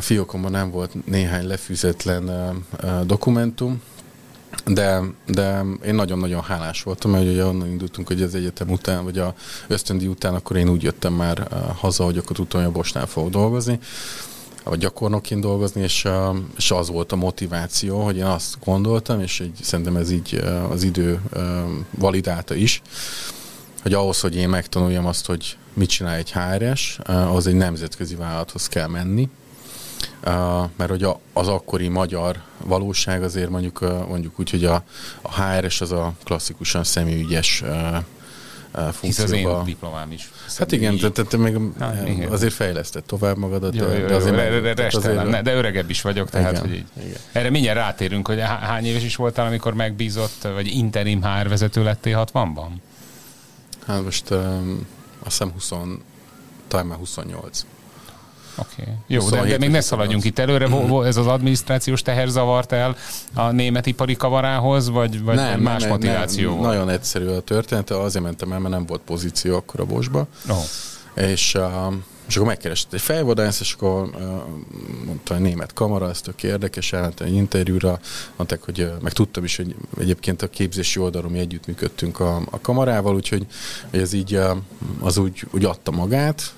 fiókomban 0.00 0.50
nem 0.50 0.70
volt 0.70 1.06
néhány 1.06 1.46
lefűzetlen 1.46 2.30
dokumentum, 3.04 3.82
de, 4.72 5.02
de 5.26 5.64
én 5.86 5.94
nagyon-nagyon 5.94 6.42
hálás 6.42 6.82
voltam, 6.82 7.10
mert 7.10 7.24
ugye 7.24 7.44
onnan 7.44 7.68
indultunk, 7.68 8.06
hogy 8.06 8.22
az 8.22 8.34
egyetem 8.34 8.70
után, 8.70 9.04
vagy 9.04 9.18
a 9.18 9.34
ösztöndi 9.66 10.06
után, 10.06 10.34
akkor 10.34 10.56
én 10.56 10.68
úgy 10.68 10.82
jöttem 10.82 11.12
már 11.12 11.48
uh, 11.50 11.58
haza, 11.76 12.04
hogy 12.04 12.18
akkor 12.18 12.36
tudtam, 12.36 12.60
hogy 12.60 12.68
a 12.68 12.72
Bosnál 12.72 13.06
fogok 13.06 13.30
dolgozni, 13.30 13.78
vagy 14.64 14.78
gyakornokként 14.78 15.40
dolgozni, 15.40 15.82
és, 15.82 16.04
uh, 16.04 16.36
és 16.56 16.70
az 16.70 16.88
volt 16.88 17.12
a 17.12 17.16
motiváció, 17.16 18.00
hogy 18.00 18.16
én 18.16 18.24
azt 18.24 18.56
gondoltam, 18.64 19.20
és 19.20 19.40
így, 19.40 19.58
szerintem 19.62 19.96
ez 19.96 20.10
így 20.10 20.40
uh, 20.42 20.70
az 20.70 20.82
idő 20.82 21.20
validálta 21.90 22.54
is, 22.54 22.82
hogy 23.82 23.94
ahhoz, 23.94 24.20
hogy 24.20 24.36
én 24.36 24.48
megtanuljam 24.48 25.06
azt, 25.06 25.26
hogy 25.26 25.56
mit 25.72 25.88
csinál 25.88 26.14
egy 26.14 26.32
HRS, 26.32 26.98
eh, 27.04 27.34
az 27.34 27.46
egy 27.46 27.54
nemzetközi 27.54 28.14
vállalathoz 28.14 28.68
kell 28.68 28.86
menni, 28.86 29.22
eh, 29.22 29.28
mert 30.76 30.90
hogy 30.90 31.06
az 31.32 31.48
akkori 31.48 31.88
magyar 31.88 32.42
valóság 32.64 33.22
azért 33.22 33.50
mondjuk, 33.50 33.80
mondjuk 34.08 34.38
úgy, 34.38 34.50
hogy 34.50 34.64
a, 34.64 34.84
a 35.22 35.42
HRS 35.42 35.80
az 35.80 35.92
a 35.92 36.12
klasszikusan 36.24 36.84
személyügyes 36.84 37.62
funkcióba. 38.72 39.00
Hisz 39.00 39.18
az 39.18 39.32
én 39.32 39.64
diplomám 39.64 40.12
is. 40.12 40.30
Hát 40.58 40.72
igen, 40.72 40.96
te, 40.96 41.10
te, 41.10 41.22
te 41.22 41.36
még 41.36 41.58
hát, 41.78 42.30
azért 42.30 42.52
fejlesztett 42.52 43.06
tovább 43.06 43.36
magadat. 43.36 43.74
Jó, 43.74 43.86
de, 43.86 44.06
de, 44.06 44.14
azért 44.14 44.54
jó, 44.54 44.60
de, 44.60 44.86
azért 44.86 45.42
de 45.42 45.54
öregebb 45.54 45.90
is 45.90 46.02
vagyok, 46.02 46.30
tehát 46.30 46.50
igen, 46.50 46.62
hogy 46.62 46.72
így. 46.72 46.84
Igen. 46.96 47.16
Erre 47.32 47.50
mindjárt 47.50 47.78
rátérünk, 47.78 48.26
hogy 48.26 48.40
hány 48.40 48.84
éves 48.84 49.04
is 49.04 49.16
voltál, 49.16 49.46
amikor 49.46 49.74
megbízott, 49.74 50.42
vagy 50.42 50.66
interim 50.66 51.22
HR 51.22 51.48
vezető 51.48 51.82
lettél 51.82 52.28
60-ban? 52.32 52.68
Hát 53.86 54.04
most 54.04 54.30
um, 54.30 54.86
azt 55.18 55.38
hiszem 55.38 55.50
20, 55.52 55.72
talán 56.68 56.86
már 56.86 56.98
28. 56.98 57.66
Oké. 58.58 58.82
Okay. 58.82 58.94
Jó, 59.06 59.28
de, 59.28 59.42
de 59.42 59.58
még 59.58 59.70
ne 59.70 59.80
szaladjunk 59.80 60.24
itt 60.24 60.38
előre. 60.38 60.68
Ez 61.04 61.16
az 61.16 61.26
adminisztrációs 61.26 62.02
teher 62.02 62.28
zavart 62.28 62.72
el 62.72 62.96
a 63.34 63.50
német 63.50 63.86
ipari 63.86 64.16
kavarához, 64.16 64.88
vagy, 64.88 65.22
vagy 65.22 65.36
nem, 65.36 65.60
más 65.60 65.80
nem, 65.80 65.90
motiváció? 65.90 66.52
Nem, 66.52 66.60
nagyon 66.60 66.88
egyszerű 66.88 67.26
a 67.26 67.40
történet. 67.40 67.90
Azért 67.90 68.24
mentem 68.24 68.52
el, 68.52 68.58
mert 68.58 68.74
nem 68.74 68.86
volt 68.86 69.00
pozíció 69.00 69.56
akkor 69.56 69.80
a 69.80 69.84
Bosba. 69.84 70.26
Oh. 70.48 70.56
És 71.24 71.54
um, 71.54 72.04
és 72.28 72.36
akkor 72.36 72.48
megkeresett 72.48 72.92
egy 72.92 73.00
fejvadász, 73.00 73.60
és 73.60 73.72
akkor 73.72 74.10
mondta, 75.06 75.34
hogy 75.34 75.42
német 75.42 75.72
kamara, 75.72 76.08
ez 76.08 76.20
tök 76.20 76.42
érdekes, 76.42 76.92
elmentem 76.92 77.26
egy 77.26 77.32
interjúra, 77.32 78.00
mondták, 78.36 78.62
hogy 78.62 78.92
meg 79.00 79.12
tudtam 79.12 79.44
is, 79.44 79.56
hogy 79.56 79.74
egyébként 79.98 80.42
a 80.42 80.48
képzési 80.48 81.00
oldalon 81.00 81.30
mi 81.30 81.38
együttműködtünk 81.38 82.20
a, 82.20 82.36
a 82.50 82.60
kamarával, 82.60 83.14
úgyhogy 83.14 83.46
hogy 83.90 84.00
ez 84.00 84.12
így 84.12 84.40
az 85.00 85.18
úgy, 85.18 85.46
úgy 85.50 85.64
adta 85.64 85.90
magát, 85.90 86.54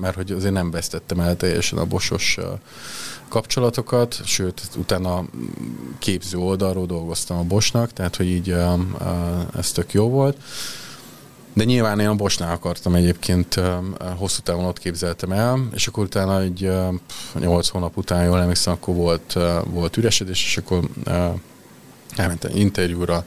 mert 0.00 0.14
hogy 0.14 0.30
azért 0.30 0.52
nem 0.52 0.70
vesztettem 0.70 1.20
el 1.20 1.36
teljesen 1.36 1.78
a 1.78 1.84
bosos 1.84 2.38
kapcsolatokat, 3.28 4.20
sőt, 4.24 4.62
utána 4.76 5.24
képző 5.98 6.38
oldalról 6.38 6.86
dolgoztam 6.86 7.38
a 7.38 7.42
Bosnak, 7.42 7.92
tehát 7.92 8.16
hogy 8.16 8.26
így 8.26 8.54
ez 9.56 9.72
tök 9.72 9.92
jó 9.92 10.08
volt. 10.08 10.36
De 11.56 11.64
nyilván 11.64 12.00
én 12.00 12.08
a 12.08 12.14
Bosnál 12.14 12.52
akartam 12.52 12.94
egyébként, 12.94 13.60
hosszú 14.16 14.40
távon 14.42 14.64
ott 14.64 14.78
képzeltem 14.78 15.32
el, 15.32 15.68
és 15.72 15.86
akkor 15.86 16.04
utána 16.04 16.40
egy 16.40 16.70
8 17.38 17.68
hónap 17.68 17.96
után, 17.96 18.24
jól 18.24 18.40
emlékszem, 18.40 18.72
akkor 18.72 18.94
volt, 18.94 19.38
volt 19.64 19.96
üresedés, 19.96 20.44
és 20.44 20.56
akkor 20.56 20.80
elmentem 22.16 22.50
interjúra 22.54 23.24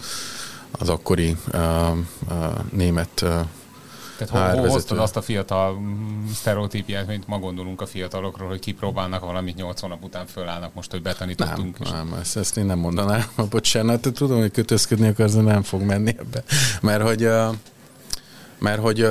az 0.72 0.90
akkori 0.90 1.38
német 2.72 3.26
tehát 4.18 4.56
hol, 4.58 4.68
hoztad 4.68 4.98
azt 4.98 5.16
a 5.16 5.22
fiatal 5.22 5.80
mm, 5.80 6.28
sztereotípiát, 6.34 7.08
mint 7.08 7.28
ma 7.28 7.40
gondolunk 7.40 7.82
a 7.82 7.86
fiatalokról, 7.86 8.48
hogy 8.48 8.60
kipróbálnak 8.60 9.22
valamit 9.22 9.56
8 9.56 9.80
hónap 9.80 10.04
után 10.04 10.26
fölállnak 10.26 10.74
most, 10.74 10.92
hogy 10.92 11.02
betanítottunk. 11.02 11.80
Nem, 11.80 11.94
nem 11.94 12.20
ezt, 12.20 12.38
ezt 12.38 12.58
én 12.58 12.66
nem 12.66 12.80
mondanám. 12.80 13.24
Bocsánat, 13.50 14.14
tudom, 14.14 14.40
hogy 14.40 14.52
kötözködni 14.52 15.08
akarsz, 15.08 15.34
de 15.34 15.42
nem 15.42 15.64
fog 15.64 15.82
menni 15.82 16.16
ebbe. 16.20 16.44
Mert 16.82 17.02
hogy, 17.02 17.28
mert 18.60 18.82
hogy 18.82 19.08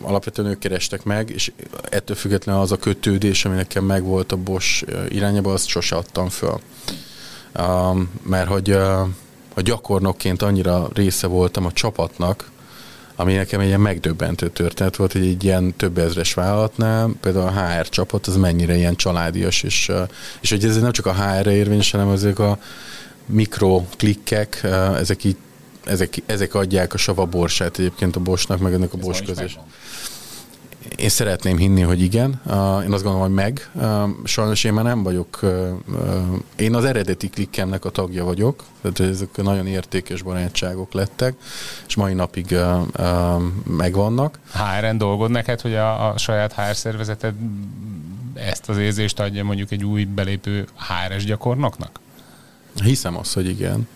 alapvetően 0.00 0.48
ők 0.48 0.58
kerestek 0.58 1.04
meg, 1.04 1.30
és 1.30 1.52
ettől 1.90 2.16
függetlenül 2.16 2.60
az 2.60 2.72
a 2.72 2.76
kötődés, 2.76 3.44
ami 3.44 3.54
nekem 3.54 3.84
megvolt 3.84 4.32
a 4.32 4.36
Bosch 4.36 4.86
irányába, 5.08 5.52
azt 5.52 5.66
sose 5.66 5.96
adtam 5.96 6.28
föl. 6.28 6.60
Mert 8.22 8.48
hogy 8.48 8.70
a 9.54 9.60
gyakornokként 9.60 10.42
annyira 10.42 10.88
része 10.94 11.26
voltam 11.26 11.66
a 11.66 11.72
csapatnak, 11.72 12.52
ami 13.16 13.34
nekem 13.34 13.60
egy 13.60 13.66
ilyen 13.66 13.80
megdöbbentő 13.80 14.48
történet 14.48 14.96
volt, 14.96 15.12
hogy 15.12 15.26
egy 15.26 15.44
ilyen 15.44 15.74
több 15.76 15.98
ezres 15.98 16.34
vállalatnál, 16.34 17.10
például 17.20 17.46
a 17.46 17.50
HR 17.50 17.88
csapat, 17.88 18.26
az 18.26 18.36
mennyire 18.36 18.76
ilyen 18.76 18.96
családias, 18.96 19.62
és, 19.62 19.92
és 20.40 20.50
hogy 20.50 20.64
ez 20.64 20.80
nem 20.80 20.92
csak 20.92 21.06
a 21.06 21.14
HR-re 21.14 21.52
érvényes, 21.52 21.90
hanem 21.90 22.08
ezek 22.08 22.38
a 22.38 22.58
mikroklikkek, 23.26 24.62
ezek 24.96 25.24
így 25.24 25.36
ezek, 25.84 26.22
ezek 26.26 26.54
adják 26.54 26.94
a 26.94 26.96
savaborsát 26.96 27.78
egyébként 27.78 28.16
a 28.16 28.20
Bosnak, 28.20 28.58
meg 28.58 28.72
ennek 28.72 28.92
a 28.92 28.96
Bos 28.96 29.22
közös. 29.22 29.58
Én 30.96 31.08
szeretném 31.08 31.56
hinni, 31.56 31.80
hogy 31.80 32.02
igen. 32.02 32.40
Én 32.84 32.92
azt 32.92 33.02
gondolom, 33.02 33.20
hogy 33.20 33.30
meg. 33.30 33.70
Sajnos 34.24 34.64
én 34.64 34.72
már 34.72 34.84
nem 34.84 35.02
vagyok. 35.02 35.40
Én 36.56 36.74
az 36.74 36.84
eredeti 36.84 37.28
klikkemnek 37.28 37.84
a 37.84 37.90
tagja 37.90 38.24
vagyok, 38.24 38.64
tehát 38.82 39.12
ezek 39.12 39.36
nagyon 39.36 39.66
értékes 39.66 40.22
barátságok 40.22 40.92
lettek, 40.92 41.34
és 41.86 41.94
mai 41.94 42.14
napig 42.14 42.56
megvannak. 43.66 44.38
HR-en 44.52 44.98
dolgod 44.98 45.30
neked, 45.30 45.60
hogy 45.60 45.74
a, 45.74 46.08
a 46.08 46.18
saját 46.18 46.52
HR 46.52 46.76
szervezeted 46.76 47.34
ezt 48.34 48.68
az 48.68 48.78
érzést 48.78 49.20
adja 49.20 49.44
mondjuk 49.44 49.70
egy 49.70 49.84
új 49.84 50.04
belépő 50.04 50.66
HR-es 50.76 51.24
gyakornoknak? 51.24 52.00
Hiszem 52.82 53.16
azt, 53.16 53.34
hogy 53.34 53.48
igen. 53.48 53.88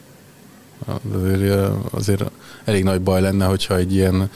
Azért, 1.15 1.73
azért 1.91 2.31
elég 2.65 2.85
nagy 2.85 3.01
baj 3.01 3.21
lenne, 3.21 3.45
hogyha 3.45 3.77
egy 3.77 3.95
ilyen 3.95 4.31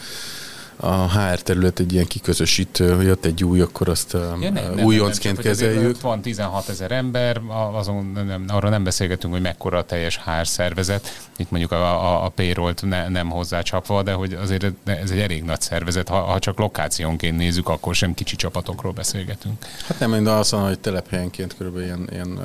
a 0.85 1.09
HR 1.19 1.43
terület 1.43 1.79
egy 1.79 1.93
ilyen 1.93 2.07
kiközösítő, 2.07 2.95
hogy 2.95 3.05
jött 3.05 3.25
egy 3.25 3.45
új, 3.45 3.61
akkor 3.61 3.89
azt 3.89 4.13
ja, 4.13 4.51
nem, 4.51 4.85
újoncként 4.85 5.37
nem, 5.37 5.45
nem, 5.45 5.53
kezeljük. 5.53 6.01
Van 6.01 6.21
16 6.21 6.69
ezer 6.69 6.91
ember, 6.91 7.41
azon 7.73 8.13
nem, 8.27 8.45
arra 8.49 8.69
nem 8.69 8.85
beszélgetünk, 8.85 9.33
hogy 9.33 9.43
mekkora 9.43 9.79
a 9.79 9.85
teljes 9.85 10.21
HR 10.25 10.47
szervezet, 10.47 11.23
itt 11.37 11.51
mondjuk 11.51 11.73
a, 11.73 12.13
a, 12.13 12.25
a 12.25 12.29
payroll-t 12.29 12.83
ne, 12.83 13.09
nem 13.09 13.31
hozzácsapva, 13.31 14.03
de 14.03 14.13
hogy 14.13 14.33
azért 14.33 14.65
ez 14.85 15.11
egy 15.11 15.19
elég 15.19 15.43
nagy 15.43 15.61
szervezet, 15.61 16.09
ha, 16.09 16.21
ha 16.21 16.39
csak 16.39 16.59
lokációnként 16.59 17.37
nézzük, 17.37 17.69
akkor 17.69 17.95
sem 17.95 18.15
kicsi 18.15 18.37
csapatokról 18.37 18.93
beszélgetünk. 18.93 19.65
Hát 19.87 19.99
nem, 19.99 20.25
de 20.25 20.31
azt 20.31 20.53
mondom, 20.53 20.71
hogy 20.71 20.81
telephelyenként 20.81 21.57
kb. 21.59 21.79
ilyen, 21.79 22.09
ilyen 22.13 22.41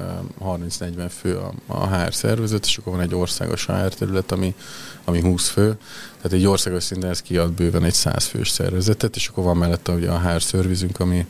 30-40 0.45 1.09
fő 1.19 1.37
a, 1.37 1.53
a 1.67 1.95
HR 1.95 2.13
szervezet, 2.13 2.65
és 2.65 2.77
akkor 2.77 2.93
van 2.93 3.01
egy 3.01 3.15
országos 3.15 3.65
HR 3.65 3.93
terület, 3.93 4.31
ami, 4.31 4.55
ami 5.07 5.21
20 5.21 5.47
fő, 5.47 5.77
tehát 6.15 6.31
egy 6.31 6.45
országos 6.45 6.83
szinten 6.83 7.09
ez 7.09 7.21
kiad 7.21 7.51
bőven 7.51 7.83
egy 7.83 7.93
100 7.93 8.25
fős 8.25 8.49
szervezetet, 8.49 9.15
és 9.15 9.27
akkor 9.27 9.43
van 9.43 9.57
mellette 9.57 9.91
ugye 9.91 10.09
a 10.09 10.19
HR 10.19 10.41
szervizünk, 10.41 10.99
ami 10.99 11.25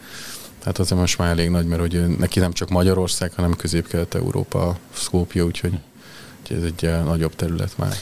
hát 0.64 0.80
azért 0.80 1.00
most 1.00 1.18
már 1.18 1.30
elég 1.30 1.50
nagy, 1.50 1.66
mert 1.66 1.82
hogy 1.82 2.18
neki 2.18 2.40
nem 2.40 2.54
csak 2.54 2.70
Magyarország, 2.70 3.32
hanem 3.36 3.56
közép-kelet-európa 3.56 4.78
szkópja, 4.94 5.44
úgyhogy, 5.44 5.74
úgyhogy 6.40 6.58
ez 6.58 6.64
egy 6.64 7.04
nagyobb 7.04 7.36
terület 7.36 7.78
már 7.78 7.96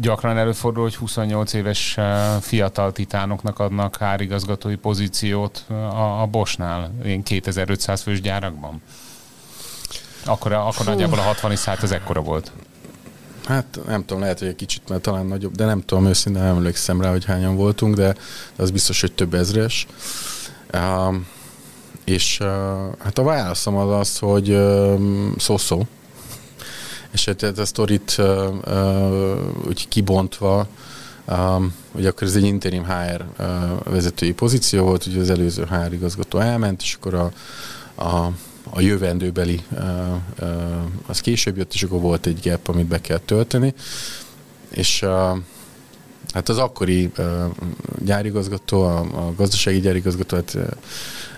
gyakran 0.00 0.38
előfordul, 0.38 0.82
hogy 0.82 0.96
28 0.96 1.52
éves 1.52 1.96
eh, 1.96 2.40
fiatal 2.40 2.92
titánoknak 2.92 3.58
adnak 3.58 3.96
hárigazgatói 3.96 4.76
pozíciót 4.76 5.64
eh, 5.68 6.00
a, 6.00 6.22
a 6.22 6.26
Bosnál, 6.26 6.92
én 7.04 7.22
2500 7.22 8.02
fős 8.02 8.20
gyárakban. 8.20 8.82
Akkor, 10.24 10.52
akkor 10.52 10.86
nagyjából 10.86 11.18
a 11.18 11.22
60 11.22 11.52
is 11.52 11.64
hát 11.64 11.82
ez 11.82 11.90
ekkora 11.90 12.20
volt. 12.20 12.52
Hát 13.48 13.78
nem 13.86 14.04
tudom, 14.04 14.22
lehet, 14.22 14.38
hogy 14.38 14.48
egy 14.48 14.56
kicsit, 14.56 14.88
mert 14.88 15.02
talán 15.02 15.26
nagyobb, 15.26 15.54
de 15.54 15.64
nem 15.64 15.80
tudom, 15.80 16.06
őszintén 16.06 16.42
nem 16.42 16.56
emlékszem 16.56 17.00
rá, 17.00 17.10
hogy 17.10 17.24
hányan 17.24 17.56
voltunk, 17.56 17.94
de 17.94 18.14
az 18.56 18.70
biztos, 18.70 19.00
hogy 19.00 19.12
több 19.12 19.34
ezres. 19.34 19.86
Uh, 20.74 21.14
és 22.04 22.38
uh, 22.40 22.48
hát 22.98 23.18
a 23.18 23.22
válaszom 23.22 23.76
az 23.76 24.00
az, 24.00 24.18
hogy 24.18 24.50
uh, 24.50 25.00
szó-szó. 25.38 25.86
És 27.10 27.24
hát 27.24 27.42
a 27.42 27.64
sztorit 27.64 28.16
uh, 28.18 28.26
uh, 28.66 29.66
úgy 29.66 29.88
kibontva, 29.88 30.66
Um, 31.30 31.74
ugye 31.92 32.08
akkor 32.08 32.26
ez 32.26 32.36
egy 32.36 32.44
interim 32.44 32.84
HR 32.84 33.24
uh, 33.38 33.46
vezetői 33.84 34.32
pozíció 34.32 34.84
volt, 34.84 35.06
ugye 35.06 35.20
az 35.20 35.30
előző 35.30 35.64
HR 35.64 35.92
igazgató 35.92 36.38
elment, 36.38 36.82
és 36.82 36.94
akkor 36.94 37.14
a, 37.14 37.32
a 38.04 38.30
a 38.70 38.80
jövendőbeli 38.80 39.60
az 41.06 41.20
később 41.20 41.56
jött, 41.56 41.74
és 41.74 41.82
akkor 41.82 42.00
volt 42.00 42.26
egy 42.26 42.40
gap, 42.42 42.68
amit 42.68 42.86
be 42.86 43.00
kell 43.00 43.18
tölteni. 43.18 43.74
És 44.70 45.04
hát 46.32 46.48
az 46.48 46.58
akkori 46.58 47.10
gyárigazgató, 48.04 48.82
a, 48.82 48.98
a 48.98 49.34
gazdasági 49.36 49.80
gyárigazgató, 49.80 50.36
hát 50.36 50.56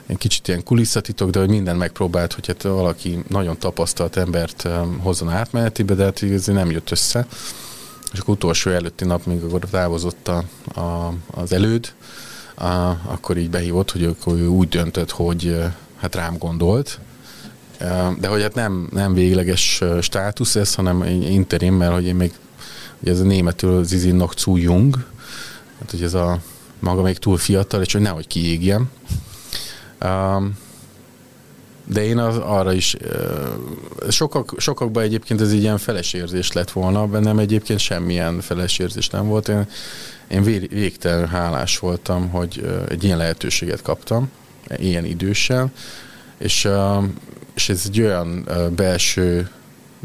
egy 0.07 0.19
kicsit 0.19 0.49
ilyen 0.49 0.63
kulisszatitok, 0.63 1.31
de 1.31 1.39
hogy 1.39 1.49
minden 1.49 1.77
megpróbált, 1.77 2.33
hogy 2.33 2.47
hát 2.47 2.63
valaki 2.63 3.19
nagyon 3.29 3.59
tapasztalt 3.59 4.17
embert 4.17 4.69
hozzon 4.99 5.31
átmenetibe, 5.31 5.95
de 5.95 6.05
hát 6.05 6.23
ez 6.23 6.47
nem 6.47 6.71
jött 6.71 6.91
össze. 6.91 7.27
És 8.13 8.19
akkor 8.19 8.35
utolsó 8.35 8.71
előtti 8.71 9.05
nap, 9.05 9.27
még 9.27 9.43
akkor 9.43 9.61
távozott 9.71 10.29
a, 10.29 10.45
a, 10.81 11.15
az 11.31 11.53
előd, 11.53 11.93
a, 12.55 12.67
akkor 12.89 13.37
így 13.37 13.51
behívott, 13.51 13.91
hogy 13.91 14.05
akkor 14.05 14.39
ő 14.39 14.47
úgy 14.47 14.69
döntött, 14.69 15.11
hogy 15.11 15.57
hát 15.97 16.15
rám 16.15 16.39
gondolt, 16.39 17.01
de 18.19 18.29
hogy 18.29 18.43
hát 18.43 18.55
nem, 18.55 18.89
nem 18.93 19.15
végleges 19.15 19.83
státusz 20.01 20.57
ez, 20.57 20.75
hanem 20.75 21.05
interim, 21.23 21.75
mert 21.75 21.93
hogy 21.93 22.07
én 22.07 22.15
még, 22.15 22.33
ugye 23.01 23.13
ez 23.13 23.21
a 23.21 23.25
németül 23.25 23.85
Zizi 23.85 24.11
noch 24.11 24.37
zu 24.37 24.57
jung, 24.57 24.97
hát 25.79 25.91
hogy 25.91 26.03
ez 26.03 26.15
a 26.15 26.39
maga 26.79 27.03
még 27.03 27.19
túl 27.19 27.39
fiatal, 27.39 27.83
és 27.83 27.93
hogy 27.93 28.03
nehogy 28.03 28.27
kiégjem. 28.27 28.91
De 31.87 32.05
én 32.05 32.19
az, 32.19 32.37
arra 32.37 32.73
is, 32.73 32.97
sokak, 34.09 34.55
sokakban 34.59 35.03
egyébként 35.03 35.41
ez 35.41 35.51
egy 35.51 35.61
ilyen 35.61 35.79
felesérzés 35.79 36.53
lett 36.53 36.71
volna, 36.71 37.07
bennem 37.07 37.39
egyébként 37.39 37.79
semmilyen 37.79 38.41
felesérzés 38.41 39.09
nem 39.09 39.27
volt. 39.27 39.49
Én, 39.49 39.67
én 40.29 40.43
végtelen 40.69 41.29
hálás 41.29 41.79
voltam, 41.79 42.29
hogy 42.29 42.65
egy 42.89 43.05
ilyen 43.05 43.19
lehetőséget 43.19 43.83
kaptam, 43.83 44.31
ilyen 44.77 45.05
időssel, 45.05 45.73
és 46.41 46.69
és 47.55 47.69
ez 47.69 47.83
egy 47.87 48.01
olyan 48.01 48.49
belső 48.77 49.51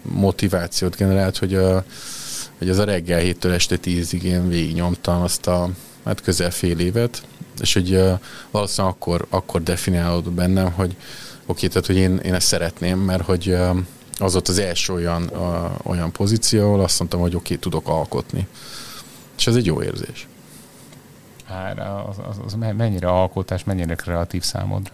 motivációt 0.02 0.96
generált, 0.96 1.38
hogy, 1.38 1.56
a, 1.56 1.84
hogy 2.58 2.70
az 2.70 2.78
a 2.78 2.84
reggel 2.84 3.20
héttől 3.20 3.54
este 3.54 3.78
tízig 3.78 4.24
én 4.24 4.48
végignyomtam 4.48 5.22
azt 5.22 5.48
a 5.48 5.70
hát 6.06 6.22
közel 6.22 6.52
fél 6.52 6.80
évet, 6.80 7.24
és 7.60 7.74
hogy 7.74 8.02
valószínűleg 8.52 8.96
akkor, 8.96 9.26
akkor 9.30 9.64
definiálódott 9.64 10.34
bennem, 10.34 10.72
hogy 10.72 10.96
oké, 11.46 11.68
tehát 11.68 11.86
hogy 11.86 11.96
én, 11.96 12.18
én 12.18 12.34
ezt 12.34 12.48
szeretném, 12.48 13.00
mert 13.00 13.24
hogy 13.24 13.58
az 14.20 14.32
volt 14.32 14.48
az 14.48 14.58
első 14.58 14.94
olyan, 14.94 15.32
olyan 15.84 16.12
pozíció, 16.12 16.64
ahol 16.64 16.84
azt 16.84 17.00
mondtam, 17.00 17.20
hogy 17.20 17.36
oké, 17.36 17.56
tudok 17.56 17.88
alkotni. 17.88 18.48
És 19.38 19.48
ez 19.48 19.56
egy 19.56 19.66
jó 19.66 19.82
érzés. 19.82 20.28
Hát, 21.46 21.80
az, 22.10 22.18
az, 22.30 22.38
az 22.46 22.54
mennyire 22.54 23.08
alkotás, 23.08 23.64
mennyire 23.64 23.96
kreatív 23.96 24.44
számodra? 24.44 24.94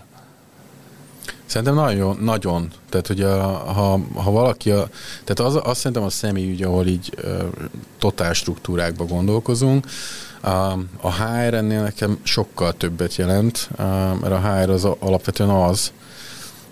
Szerintem 1.52 1.76
nagyon, 1.76 2.18
nagyon. 2.22 2.72
Tehát, 2.90 3.08
hogy 3.08 3.22
a, 3.22 3.48
ha, 3.48 4.00
ha 4.16 4.32
valaki, 4.32 4.72
a, 4.72 4.90
tehát 5.24 5.54
az, 5.54 5.60
azt 5.64 5.80
szerintem 5.80 6.04
a 6.04 6.10
személyügy, 6.10 6.64
ahol 6.64 6.88
így 6.88 7.14
totál 8.00 8.34
struktúrákba 8.34 9.06
gondolkozunk, 9.06 9.86
a, 10.42 10.50
a 11.02 11.12
HR 11.12 11.54
ennél 11.54 11.82
nekem 11.82 12.20
sokkal 12.24 12.74
többet 12.74 13.16
jelent, 13.16 13.70
uh, 13.72 13.78
mert 14.20 14.32
a 14.32 14.40
HR 14.40 14.70
az 14.70 14.86
a, 14.86 14.96
alapvetően 15.00 15.50
az, 15.50 15.92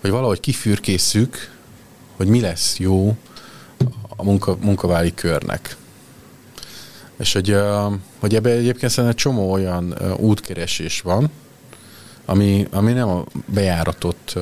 hogy 0.00 0.10
valahogy 0.10 0.40
kifürkészük, 0.40 1.50
hogy 2.16 2.26
mi 2.26 2.40
lesz 2.40 2.78
jó 2.78 3.16
a 4.16 4.24
munka, 4.24 4.56
munkavári 4.60 5.14
körnek. 5.14 5.76
És 7.18 7.32
hogy, 7.32 7.52
uh, 7.52 7.92
hogy 8.20 8.34
ebben 8.34 8.58
egyébként 8.58 8.92
szerintem 8.92 9.18
csomó 9.18 9.52
olyan 9.52 9.94
útkeresés 10.18 11.00
van, 11.00 11.30
ami, 12.30 12.66
ami 12.70 12.92
nem 12.92 13.08
a 13.08 13.24
bejáratott 13.46 14.38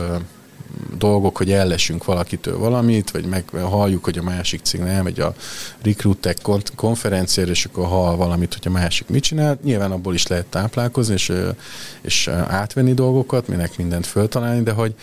dolgok, 0.97 1.37
hogy 1.37 1.53
ellesünk 1.53 2.05
valakitől 2.05 2.59
valamit, 2.59 3.11
vagy 3.11 3.25
meg 3.25 3.49
halljuk, 3.49 4.05
hogy 4.05 4.19
a 4.19 4.23
másik 4.23 4.61
cég 4.63 4.81
nem 4.81 5.05
megy 5.05 5.21
a 5.21 5.35
Recruitek 5.83 6.39
konferenciára, 6.77 7.51
és 7.51 7.65
akkor 7.65 7.87
hall 7.87 8.17
valamit, 8.17 8.55
hogy 8.55 8.67
a 8.67 8.79
másik 8.79 9.09
mit 9.09 9.23
csinál. 9.23 9.59
Nyilván 9.63 9.93
abból 9.93 10.15
is 10.15 10.27
lehet 10.27 10.47
táplálkozni, 10.47 11.15
és, 11.15 11.33
és 12.01 12.29
átvenni 12.49 12.95
dolgokat, 12.95 13.49
minek 13.49 13.77
mindent 13.77 14.07
föltalálni, 14.07 14.63
de 14.63 14.73
hogy, 14.73 14.95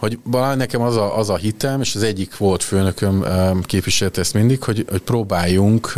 hogy 0.00 0.18
valami 0.22 0.56
nekem 0.56 0.80
az 0.80 0.96
a, 0.96 1.18
az 1.18 1.28
a 1.30 1.36
hitem, 1.36 1.80
és 1.80 1.94
az 1.94 2.02
egyik 2.02 2.36
volt 2.36 2.62
főnököm 2.62 3.24
képviselt 3.62 4.18
ezt 4.18 4.34
mindig, 4.34 4.62
hogy, 4.62 4.86
hogy 4.90 5.00
próbáljunk 5.00 5.94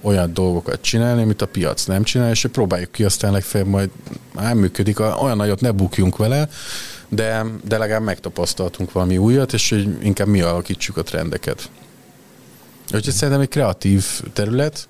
olyan 0.00 0.32
dolgokat 0.34 0.80
csinálni, 0.80 1.22
amit 1.22 1.42
a 1.42 1.46
piac 1.46 1.84
nem 1.84 2.02
csinál, 2.02 2.30
és 2.30 2.42
hogy 2.42 2.50
próbáljuk 2.50 2.92
ki, 2.92 3.04
aztán 3.04 3.32
legfeljebb 3.32 3.68
majd 3.68 3.90
nem 4.32 4.58
működik, 4.58 5.00
olyan 5.00 5.36
nagyot 5.36 5.60
ne 5.60 5.70
bukjunk 5.70 6.16
vele, 6.16 6.48
de, 7.08 7.44
de 7.68 7.78
legalább 7.78 8.02
megtapasztaltunk 8.02 8.92
valami 8.92 9.18
újat, 9.18 9.52
és 9.52 9.68
hogy 9.68 9.98
inkább 10.02 10.28
mi 10.28 10.40
alakítsuk 10.40 10.96
a 10.96 11.02
trendeket. 11.02 11.70
Úgyhogy 12.94 13.14
szerintem 13.14 13.40
egy 13.40 13.48
kreatív 13.48 14.04
terület, 14.32 14.88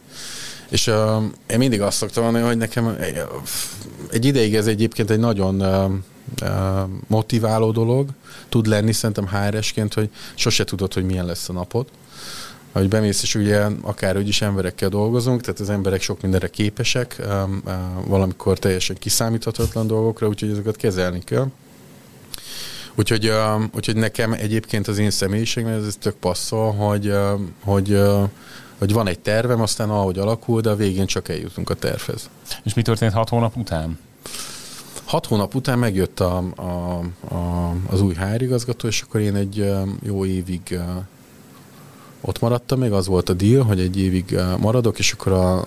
és 0.68 0.86
uh, 0.86 1.22
én 1.46 1.58
mindig 1.58 1.80
azt 1.80 1.96
szoktam 1.96 2.22
mondani, 2.22 2.44
hogy 2.44 2.56
nekem 2.56 2.98
egy 4.10 4.24
ideig 4.24 4.54
ez 4.54 4.66
egyébként 4.66 5.10
egy 5.10 5.18
nagyon 5.18 5.60
uh, 5.60 5.92
motiváló 7.06 7.70
dolog 7.70 8.08
tud 8.48 8.66
lenni 8.66 8.92
szerintem 8.92 9.26
HR-esként, 9.26 9.94
hogy 9.94 10.10
sose 10.34 10.64
tudod, 10.64 10.92
hogy 10.92 11.04
milyen 11.04 11.26
lesz 11.26 11.48
a 11.48 11.52
napod. 11.52 11.86
Hogy 12.72 12.88
bemész, 12.88 13.22
és 13.22 13.34
ugye 13.34 13.66
akár 13.82 14.16
is 14.16 14.42
emberekkel 14.42 14.88
dolgozunk, 14.88 15.40
tehát 15.40 15.60
az 15.60 15.70
emberek 15.70 16.00
sok 16.00 16.20
mindenre 16.22 16.48
képesek, 16.48 17.22
valamikor 18.04 18.58
teljesen 18.58 18.96
kiszámíthatatlan 18.98 19.86
dolgokra, 19.86 20.28
úgyhogy 20.28 20.50
ezeket 20.50 20.76
kezelni 20.76 21.20
kell. 21.24 21.46
Úgyhogy, 22.94 23.32
úgyhogy 23.74 23.96
nekem 23.96 24.32
egyébként 24.32 24.88
az 24.88 24.98
én 24.98 25.10
személyiségem 25.10 25.72
ez 25.72 25.96
tök 26.00 26.14
passzol, 26.14 26.72
hogy, 26.72 27.14
hogy, 27.64 28.00
hogy 28.78 28.92
van 28.92 29.08
egy 29.08 29.18
tervem, 29.18 29.60
aztán 29.60 29.90
ahogy 29.90 30.18
alakul, 30.18 30.60
de 30.60 30.70
a 30.70 30.76
végén 30.76 31.06
csak 31.06 31.28
eljutunk 31.28 31.70
a 31.70 31.74
tervhez. 31.74 32.30
És 32.64 32.74
mi 32.74 32.82
történt 32.82 33.12
hat 33.12 33.28
hónap 33.28 33.56
után? 33.56 33.98
Hat 35.08 35.26
hónap 35.26 35.54
után 35.54 35.78
megjött 35.78 36.20
a, 36.20 36.44
a, 36.56 36.62
a, 37.34 37.74
az 37.86 38.00
új 38.00 38.14
HR 38.14 38.42
igazgató, 38.42 38.88
és 38.88 39.02
akkor 39.02 39.20
én 39.20 39.34
egy 39.34 39.70
jó 40.02 40.24
évig 40.24 40.78
ott 42.20 42.40
maradtam 42.40 42.78
még, 42.78 42.92
az 42.92 43.06
volt 43.06 43.28
a 43.28 43.32
deal, 43.32 43.64
hogy 43.64 43.80
egy 43.80 43.98
évig 43.98 44.38
maradok, 44.58 44.98
és 44.98 45.12
akkor 45.12 45.32
a 45.32 45.64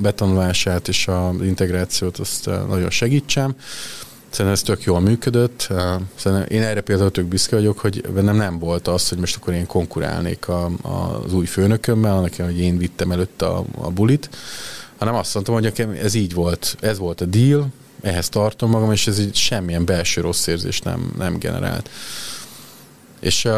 betanulását 0.00 0.88
és 0.88 1.08
az 1.08 1.42
integrációt 1.42 2.18
azt 2.18 2.46
nagyon 2.68 2.90
segítsem. 2.90 3.54
Szerintem 4.28 4.52
ez 4.52 4.62
tök 4.62 4.82
jól 4.82 5.00
működött. 5.00 5.68
Szerintem 6.14 6.46
én 6.48 6.62
erre 6.62 6.80
például 6.80 7.10
tök 7.10 7.26
büszke 7.26 7.56
vagyok, 7.56 7.78
hogy 7.78 8.00
bennem 8.14 8.36
nem 8.36 8.58
volt 8.58 8.88
az, 8.88 9.08
hogy 9.08 9.18
most 9.18 9.36
akkor 9.36 9.52
én 9.52 9.66
konkurálnék 9.66 10.48
a, 10.48 10.70
a, 10.82 11.22
az 11.24 11.34
új 11.34 11.46
főnökömmel, 11.46 12.20
nekem, 12.20 12.46
hogy 12.46 12.60
én 12.60 12.78
vittem 12.78 13.12
előtt 13.12 13.42
a, 13.42 13.64
a 13.78 13.90
bulit, 13.90 14.30
hanem 14.98 15.14
azt 15.14 15.34
mondtam, 15.34 15.54
hogy 15.54 15.64
nekem 15.64 15.90
ez 15.90 16.14
így 16.14 16.34
volt, 16.34 16.76
ez 16.80 16.98
volt 16.98 17.20
a 17.20 17.24
deal, 17.24 17.70
ehhez 18.02 18.28
tartom 18.28 18.70
magam, 18.70 18.92
és 18.92 19.06
ez 19.06 19.18
így 19.18 19.34
semmilyen 19.34 19.84
belső 19.84 20.20
rossz 20.20 20.46
érzést 20.46 20.84
nem, 20.84 21.12
nem 21.16 21.38
generált. 21.38 21.90
És, 23.20 23.48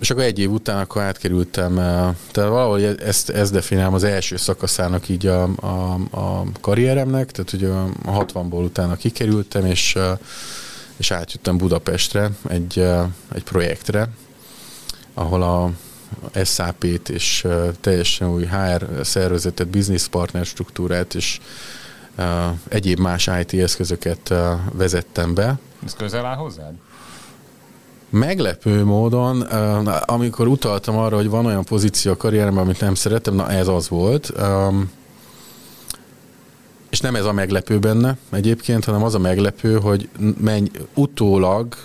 és 0.00 0.10
akkor 0.10 0.22
egy 0.22 0.38
év 0.38 0.50
után 0.50 0.78
akkor 0.78 1.02
átkerültem, 1.02 1.74
tehát 1.74 2.50
valahogy 2.50 2.84
ezt, 2.84 3.30
ezt 3.30 3.52
definiálom 3.52 3.94
az 3.94 4.04
első 4.04 4.36
szakaszának 4.36 5.08
így 5.08 5.26
a, 5.26 5.42
a, 5.42 5.92
a 6.10 6.44
karrieremnek, 6.60 7.30
tehát 7.30 7.52
ugye 7.52 7.68
a 7.68 7.88
60-ból 8.06 8.64
utána 8.64 8.96
kikerültem, 8.96 9.66
és, 9.66 9.98
és 10.96 11.10
átjöttem 11.10 11.56
Budapestre 11.56 12.30
egy, 12.48 12.78
egy 13.34 13.42
projektre, 13.44 14.08
ahol 15.14 15.42
a 15.42 15.70
SAP-t 16.44 17.08
és 17.08 17.46
teljesen 17.80 18.28
új 18.28 18.46
HR 18.46 18.86
szervezetet, 19.04 19.68
business 19.68 20.06
partner 20.06 20.46
struktúrát 20.46 21.14
és 21.14 21.40
egyéb 22.68 22.98
más 22.98 23.30
IT 23.40 23.52
eszközöket 23.60 24.34
vezettem 24.72 25.34
be. 25.34 25.58
Ez 25.84 25.94
közel 25.94 26.24
áll 26.24 26.36
hozzád? 26.36 26.72
Meglepő 28.10 28.84
módon, 28.84 29.40
amikor 30.04 30.46
utaltam 30.46 30.96
arra, 30.96 31.16
hogy 31.16 31.28
van 31.28 31.46
olyan 31.46 31.64
pozíció 31.64 32.12
a 32.12 32.16
karrieremben, 32.16 32.62
amit 32.62 32.80
nem 32.80 32.94
szeretem, 32.94 33.34
na 33.34 33.50
ez 33.50 33.68
az 33.68 33.88
volt. 33.88 34.32
És 36.90 37.00
nem 37.00 37.14
ez 37.14 37.24
a 37.24 37.32
meglepő 37.32 37.78
benne 37.78 38.16
egyébként, 38.30 38.84
hanem 38.84 39.02
az 39.02 39.14
a 39.14 39.18
meglepő, 39.18 39.78
hogy 39.78 40.08
menny, 40.40 40.66
utólag 40.94 41.76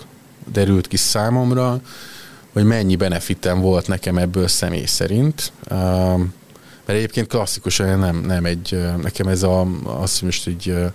derült 0.52 0.86
ki 0.88 0.96
számomra, 0.96 1.80
hogy 2.52 2.64
mennyi 2.64 2.96
benefitem 2.96 3.60
volt 3.60 3.86
nekem 3.86 4.18
ebből 4.18 4.48
személy 4.48 4.84
szerint. 4.84 5.52
Mert 6.88 7.00
egyébként 7.00 7.26
klasszikusan 7.26 7.98
nem, 7.98 8.16
nem 8.16 8.44
egy, 8.44 8.84
nekem 9.02 9.28
ez 9.28 9.42
a, 9.42 9.66
azt 9.84 10.22
most 10.22 10.46
így 10.46 10.70
uh, 10.70 10.92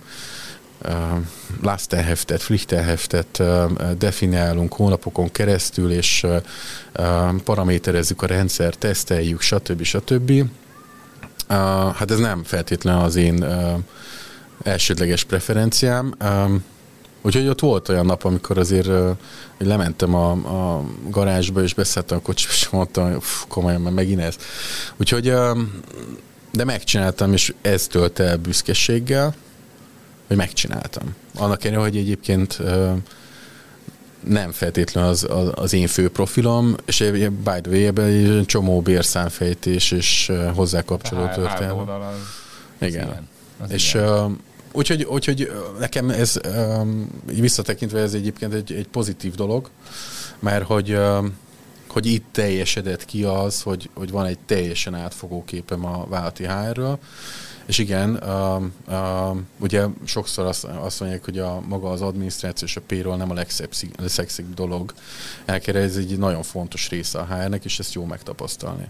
Lasterheftet, 1.62 2.38
Pflichterheftet 2.38 3.38
uh, 3.38 3.70
definiálunk 3.98 4.74
hónapokon 4.74 5.30
keresztül, 5.30 5.90
és 5.90 6.22
uh, 6.22 7.34
paraméterezzük 7.44 8.22
a 8.22 8.26
rendszer, 8.26 8.74
teszteljük, 8.74 9.40
stb. 9.40 9.82
stb. 9.82 10.30
Uh, 10.30 10.46
hát 11.94 12.10
ez 12.10 12.18
nem 12.18 12.44
feltétlenül 12.44 13.02
az 13.02 13.16
én 13.16 13.42
uh, 13.42 13.78
elsődleges 14.62 15.24
preferenciám. 15.24 16.14
Um, 16.24 16.64
Úgyhogy 17.26 17.48
ott 17.48 17.60
volt 17.60 17.88
olyan 17.88 18.06
nap, 18.06 18.24
amikor 18.24 18.58
azért 18.58 18.86
hogy 19.56 19.66
lementem 19.66 20.14
a, 20.14 20.30
a 20.30 20.84
garázsba, 21.10 21.62
és 21.62 21.74
beszálltam 21.74 22.18
a 22.18 22.20
kocsiba, 22.20 22.52
és 22.52 22.68
mondtam, 22.68 23.12
hogy 23.12 23.22
komolyan, 23.48 23.80
mert 23.80 23.94
megint 23.94 24.20
ez. 24.20 24.36
Úgyhogy, 24.96 25.32
de 26.52 26.64
megcsináltam, 26.64 27.32
és 27.32 27.54
ez 27.60 27.86
tölt 27.86 28.18
el 28.18 28.36
büszkeséggel, 28.36 29.34
hogy 30.26 30.36
megcsináltam. 30.36 31.14
Annak 31.36 31.64
ellenére, 31.64 31.88
hogy 31.88 31.96
egyébként 31.96 32.58
nem 34.20 34.52
feltétlenül 34.52 35.10
az, 35.10 35.26
az, 35.30 35.50
az 35.54 35.72
én 35.72 35.86
fő 35.86 36.08
profilom, 36.08 36.74
és 36.84 36.98
by 37.44 37.60
the 37.60 37.70
way, 37.70 37.84
ebben 37.86 38.04
egy 38.04 38.46
csomó 38.46 38.80
bérszámfejtés 38.80 39.90
és 39.90 40.32
hozzá 40.54 40.82
kapcsolódó 40.82 41.32
történet. 41.32 41.74
Igen. 42.80 43.28
Az 43.58 43.70
és 43.70 43.94
igen. 43.94 44.38
Úgyhogy, 44.76 45.02
úgyhogy 45.02 45.52
nekem 45.78 46.10
ez 46.10 46.40
visszatekintve 47.24 48.00
ez 48.00 48.14
egyébként 48.14 48.54
egy, 48.54 48.72
egy 48.72 48.88
pozitív 48.88 49.34
dolog, 49.34 49.70
mert 50.38 50.64
hogy, 50.64 50.98
hogy 51.88 52.06
itt 52.06 52.24
teljesedett 52.32 53.04
ki 53.04 53.24
az, 53.24 53.62
hogy, 53.62 53.90
hogy 53.94 54.10
van 54.10 54.26
egy 54.26 54.38
teljesen 54.46 54.94
átfogó 54.94 55.44
képem 55.44 55.84
a 55.84 56.06
vállalati 56.08 56.44
HR-ről, 56.46 56.98
és 57.66 57.78
igen, 57.78 58.22
ugye 59.60 59.86
sokszor 60.04 60.46
azt, 60.46 60.64
azt 60.64 61.00
mondják, 61.00 61.24
hogy 61.24 61.38
a 61.38 61.60
maga 61.68 61.90
az 61.90 62.02
adminisztráció 62.02 62.66
és 62.66 62.76
a 62.76 62.80
payroll 62.86 63.16
nem 63.16 63.30
a 63.30 63.34
legszexibb 63.34 64.54
dolog. 64.54 64.94
Elkere, 65.44 65.80
ez 65.80 65.96
egy 65.96 66.18
nagyon 66.18 66.42
fontos 66.42 66.88
része 66.88 67.18
a 67.18 67.24
HR-nek, 67.24 67.64
és 67.64 67.78
ezt 67.78 67.92
jó 67.92 68.04
megtapasztalni. 68.04 68.88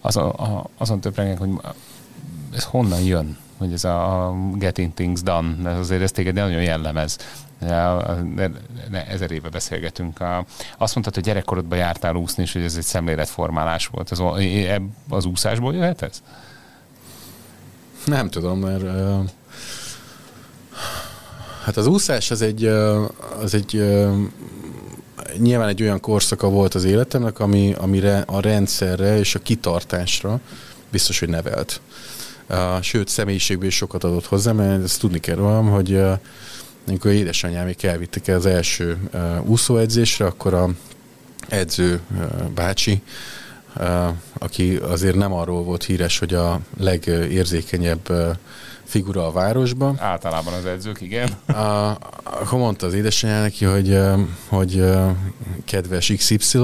Az 0.00 0.16
a, 0.16 0.66
azon 0.78 1.00
töprengek, 1.00 1.38
hogy 1.38 1.50
ez 2.52 2.64
honnan 2.64 3.00
jön? 3.00 3.38
Hogy 3.60 3.72
ez 3.72 3.84
a 3.84 4.32
Getting 4.54 4.94
Things 4.94 5.22
Done, 5.22 5.70
ez 5.70 5.78
azért 5.78 6.02
ez 6.02 6.10
téged 6.10 6.34
nagyon 6.34 6.62
jellemez. 6.62 7.16
Ezer 9.08 9.30
éve 9.30 9.48
beszélgetünk. 9.48 10.18
Azt 10.78 10.94
mondtad, 10.94 11.14
hogy 11.14 11.22
gyerekkorodban 11.22 11.78
jártál 11.78 12.14
úszni, 12.14 12.42
és 12.42 12.52
hogy 12.52 12.62
ez 12.62 12.76
egy 12.76 12.84
szemléletformálás 12.84 13.86
volt. 13.86 14.12
Ez 14.12 14.18
az 15.08 15.24
úszásból 15.24 15.74
jöhet 15.74 16.02
ez? 16.02 16.22
Nem 18.04 18.30
tudom, 18.30 18.58
mert 18.58 18.84
hát 21.64 21.76
az 21.76 21.86
úszás 21.86 22.30
az 22.30 22.42
egy, 22.42 22.64
az 23.40 23.54
egy 23.54 23.84
nyilván 25.38 25.68
egy 25.68 25.82
olyan 25.82 26.00
korszaka 26.00 26.48
volt 26.48 26.74
az 26.74 26.84
életemnek, 26.84 27.38
ami, 27.38 27.74
amire 27.78 28.22
a 28.26 28.40
rendszerre 28.40 29.18
és 29.18 29.34
a 29.34 29.38
kitartásra 29.38 30.40
biztos, 30.90 31.18
hogy 31.18 31.28
nevelt 31.28 31.80
sőt 32.80 33.08
személyiségből 33.08 33.66
is 33.66 33.76
sokat 33.76 34.04
adott 34.04 34.26
hozzá, 34.26 34.52
mert 34.52 34.82
ezt 34.82 35.00
tudni 35.00 35.18
kell 35.18 35.36
rólam, 35.36 35.70
hogy 35.70 36.02
amikor 36.86 37.10
édesanyámik 37.10 37.82
elvittek 37.82 38.28
el 38.28 38.36
az 38.36 38.46
első 38.46 38.98
úszóedzésre, 39.44 40.24
akkor 40.24 40.54
a 40.54 40.68
edző 41.48 42.00
bácsi, 42.54 43.02
aki 44.38 44.76
azért 44.76 45.16
nem 45.16 45.32
arról 45.32 45.62
volt 45.62 45.84
híres, 45.84 46.18
hogy 46.18 46.34
a 46.34 46.60
legérzékenyebb 46.78 48.36
figura 48.84 49.26
a 49.26 49.32
városban. 49.32 50.00
Általában 50.00 50.54
az 50.54 50.66
edzők, 50.66 51.00
igen. 51.00 51.28
A, 51.46 51.96
akkor 52.22 52.58
mondta 52.58 52.86
az 52.86 52.94
édesanyja 52.94 53.40
neki, 53.40 53.64
hogy, 53.64 53.98
hogy 54.48 54.84
kedves 55.64 56.12
XY, 56.16 56.58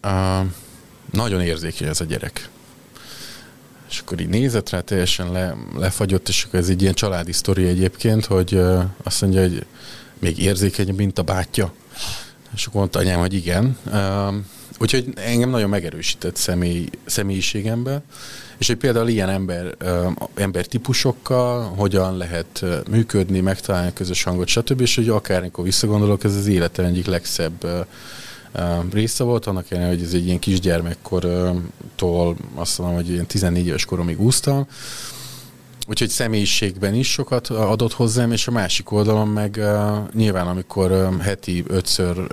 a, 0.00 0.40
nagyon 1.10 1.40
érzékeny 1.40 1.88
ez 1.88 2.00
a 2.00 2.04
gyerek. 2.04 2.48
És 3.94 4.00
akkor 4.00 4.20
így 4.20 4.28
nézett 4.28 4.70
rá, 4.70 4.80
teljesen 4.80 5.32
le, 5.32 5.56
lefagyott, 5.76 6.28
és 6.28 6.44
akkor 6.44 6.58
ez 6.58 6.68
egy 6.68 6.82
ilyen 6.82 6.94
családi 6.94 7.32
sztori 7.32 7.66
egyébként, 7.66 8.24
hogy 8.24 8.60
azt 9.02 9.20
mondja, 9.20 9.40
hogy 9.40 9.66
még 10.18 10.38
érzékeny, 10.38 10.94
mint 10.94 11.18
a 11.18 11.22
bátyja. 11.22 11.72
És 12.54 12.66
akkor 12.66 12.78
mondta 12.80 12.98
anyám, 12.98 13.18
hogy 13.18 13.34
igen. 13.34 13.76
Úgyhogy 14.78 15.12
engem 15.14 15.50
nagyon 15.50 15.68
megerősített 15.68 16.36
személy, 16.36 16.88
személyiségembe, 17.04 18.02
és 18.58 18.66
hogy 18.66 18.76
például 18.76 19.08
ilyen 19.08 19.28
ember, 19.28 19.76
ember 20.34 20.66
típusokkal 20.66 21.62
hogyan 21.76 22.16
lehet 22.16 22.64
működni, 22.90 23.40
megtalálni 23.40 23.88
a 23.88 23.92
közös 23.92 24.22
hangot, 24.22 24.48
stb. 24.48 24.80
És 24.80 24.94
hogy 24.94 25.08
akármikor 25.08 25.64
visszagondolok, 25.64 26.24
ez 26.24 26.34
az 26.34 26.46
életem 26.46 26.84
egyik 26.84 27.06
legszebb 27.06 27.86
része 28.92 29.24
volt, 29.24 29.46
annak 29.46 29.70
ellenére, 29.70 29.94
hogy 29.94 30.02
ez 30.02 30.12
egy 30.12 30.26
ilyen 30.26 30.38
kisgyermekkortól 30.38 32.36
azt 32.54 32.78
mondom, 32.78 32.96
hogy 32.96 33.10
ilyen 33.10 33.26
14 33.26 33.66
éves 33.66 33.84
koromig 33.84 34.20
úsztam, 34.20 34.66
Úgyhogy 35.88 36.08
személyiségben 36.08 36.94
is 36.94 37.10
sokat 37.10 37.48
adott 37.48 37.92
hozzám, 37.92 38.32
és 38.32 38.46
a 38.46 38.50
másik 38.50 38.92
oldalon 38.92 39.28
meg 39.28 39.56
uh, 39.58 39.98
nyilván, 40.12 40.46
amikor 40.46 40.90
um, 40.90 41.20
heti 41.20 41.64
ötször 41.66 42.26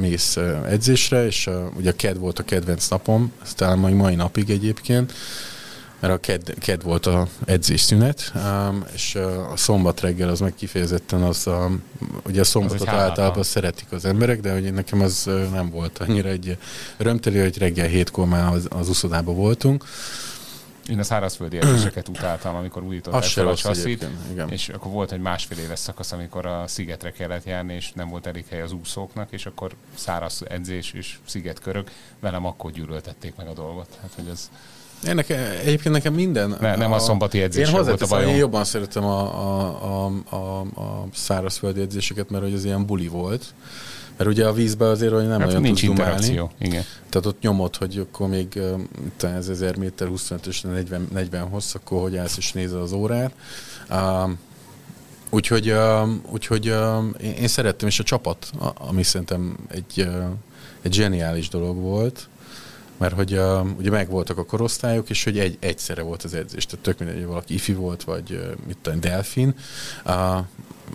mész 0.00 0.36
edzésre, 0.68 1.26
és 1.26 1.50
ugye 1.76 1.90
a 1.90 1.96
KED 1.96 2.18
volt 2.18 2.38
a 2.38 2.42
kedvenc 2.42 2.88
napom, 2.88 3.32
ez 3.42 3.54
talán 3.54 3.78
majd 3.78 3.94
mai 3.94 4.14
napig 4.14 4.50
egyébként, 4.50 5.12
mert 6.00 6.12
a 6.12 6.18
KED, 6.18 6.54
KED 6.58 6.82
volt 6.82 7.06
a 7.06 7.26
edzésszünet, 7.44 8.32
um, 8.34 8.84
és 8.94 9.14
a 9.52 9.56
szombat 9.56 10.00
reggel 10.00 10.28
az 10.28 10.40
meg 10.40 10.54
kifejezetten 10.54 11.22
az, 11.22 11.46
a, 11.46 11.70
ugye 12.26 12.40
a 12.40 12.44
szombatot 12.44 12.88
általában 12.88 13.42
szeretik 13.42 13.92
az 13.92 14.04
emberek, 14.04 14.40
de 14.40 14.52
hogy 14.52 14.72
nekem 14.72 15.00
az 15.00 15.30
nem 15.52 15.70
volt 15.70 15.98
annyira 15.98 16.28
egy 16.28 16.58
örömteli, 16.96 17.38
hogy 17.38 17.58
reggel 17.58 17.86
hétkor 17.86 18.26
már 18.26 18.52
az, 18.52 18.66
az 18.70 18.88
uszodában 18.88 19.34
voltunk, 19.34 19.84
én 20.88 20.98
a 20.98 21.02
szárazföldi 21.02 21.56
edzéseket 21.56 22.08
utáltam, 22.08 22.54
amikor 22.54 22.82
újították 22.82 23.22
fel 23.22 23.46
a 23.46 23.54
csasszit, 23.54 24.06
és 24.48 24.68
akkor 24.68 24.90
volt 24.90 25.12
egy 25.12 25.20
másfél 25.20 25.58
éves 25.58 25.78
szakasz, 25.78 26.12
amikor 26.12 26.46
a 26.46 26.66
szigetre 26.66 27.10
kellett 27.12 27.44
járni, 27.44 27.74
és 27.74 27.92
nem 27.92 28.08
volt 28.08 28.26
elég 28.26 28.44
hely 28.48 28.60
az 28.60 28.72
úszóknak, 28.72 29.32
és 29.32 29.46
akkor 29.46 29.72
száraz 29.94 30.42
edzés 30.48 30.92
és 30.92 31.18
szigetkörök, 31.24 31.90
velem 32.20 32.46
akkor 32.46 32.70
gyűlöltették 32.70 33.36
meg 33.36 33.46
a 33.46 33.52
dolgot. 33.52 33.98
Hát, 34.00 34.12
hogy 34.14 34.28
ez... 34.28 34.50
Én 35.06 35.14
nekem, 35.14 35.38
egyébként 35.64 35.94
nekem 35.94 36.14
minden... 36.14 36.56
Ne, 36.60 36.76
nem 36.76 36.92
a, 36.92 36.94
a 36.94 36.98
szombati 36.98 37.42
edzés 37.42 37.70
volt 37.70 38.02
a 38.02 38.06
bajom. 38.06 38.30
Én 38.30 38.36
jobban 38.36 38.64
szeretem 38.64 39.04
a, 39.04 39.20
a, 39.20 39.78
a, 39.82 40.36
a, 40.36 40.60
a 40.60 41.06
szárazföldi 41.14 41.80
edzéseket, 41.80 42.30
mert 42.30 42.44
hogy 42.44 42.54
az 42.54 42.64
ilyen 42.64 42.86
buli 42.86 43.08
volt. 43.08 43.44
Mert 44.16 44.30
ugye 44.30 44.46
a 44.46 44.52
vízbe 44.52 44.86
azért, 44.86 45.12
hogy 45.12 45.26
nem 45.26 45.40
hát 45.40 45.48
olyan 45.48 45.60
nincs 45.60 45.82
interakció. 45.82 46.50
Igen. 46.58 46.82
Tehát 47.08 47.26
ott 47.26 47.40
nyomod, 47.40 47.76
hogy 47.76 47.98
akkor 47.98 48.28
még 48.28 48.60
ez 49.20 49.48
1000 49.48 49.76
méter, 49.76 50.08
25 50.08 50.46
és 50.46 50.60
40, 50.60 51.08
40 51.12 51.48
hossz, 51.48 51.74
akkor 51.74 52.00
hogy 52.00 52.16
állsz 52.16 52.36
és 52.36 52.52
nézed 52.52 52.80
az 52.80 52.92
órát. 52.92 53.32
Uh, 53.90 54.30
úgyhogy 55.30 55.70
uh, 55.70 56.08
úgyhogy 56.30 56.68
uh, 56.68 57.04
én, 57.22 57.32
én 57.32 57.48
szerettem, 57.48 57.88
és 57.88 57.98
a 57.98 58.02
csapat, 58.02 58.50
ami 58.74 59.02
szerintem 59.02 59.56
egy, 59.68 60.08
egy 60.82 60.92
zseniális 60.92 61.48
dolog 61.48 61.76
volt, 61.76 62.28
mert 62.96 63.14
hogy 63.14 63.32
uh, 63.32 63.66
ugye 63.78 63.90
megvoltak 63.90 64.38
a 64.38 64.44
korosztályok, 64.44 65.10
és 65.10 65.24
hogy 65.24 65.38
egy, 65.38 65.56
egyszerre 65.60 66.02
volt 66.02 66.22
az 66.22 66.34
edzés, 66.34 66.66
tehát 66.66 66.84
tök 66.84 66.98
mindegy, 66.98 67.18
hogy 67.18 67.26
valaki 67.26 67.54
ifi 67.54 67.74
volt, 67.74 68.04
vagy 68.04 68.32
uh, 68.32 68.66
mit 68.66 68.78
tudom, 68.82 69.00
delfin, 69.00 69.54
uh, 70.04 70.36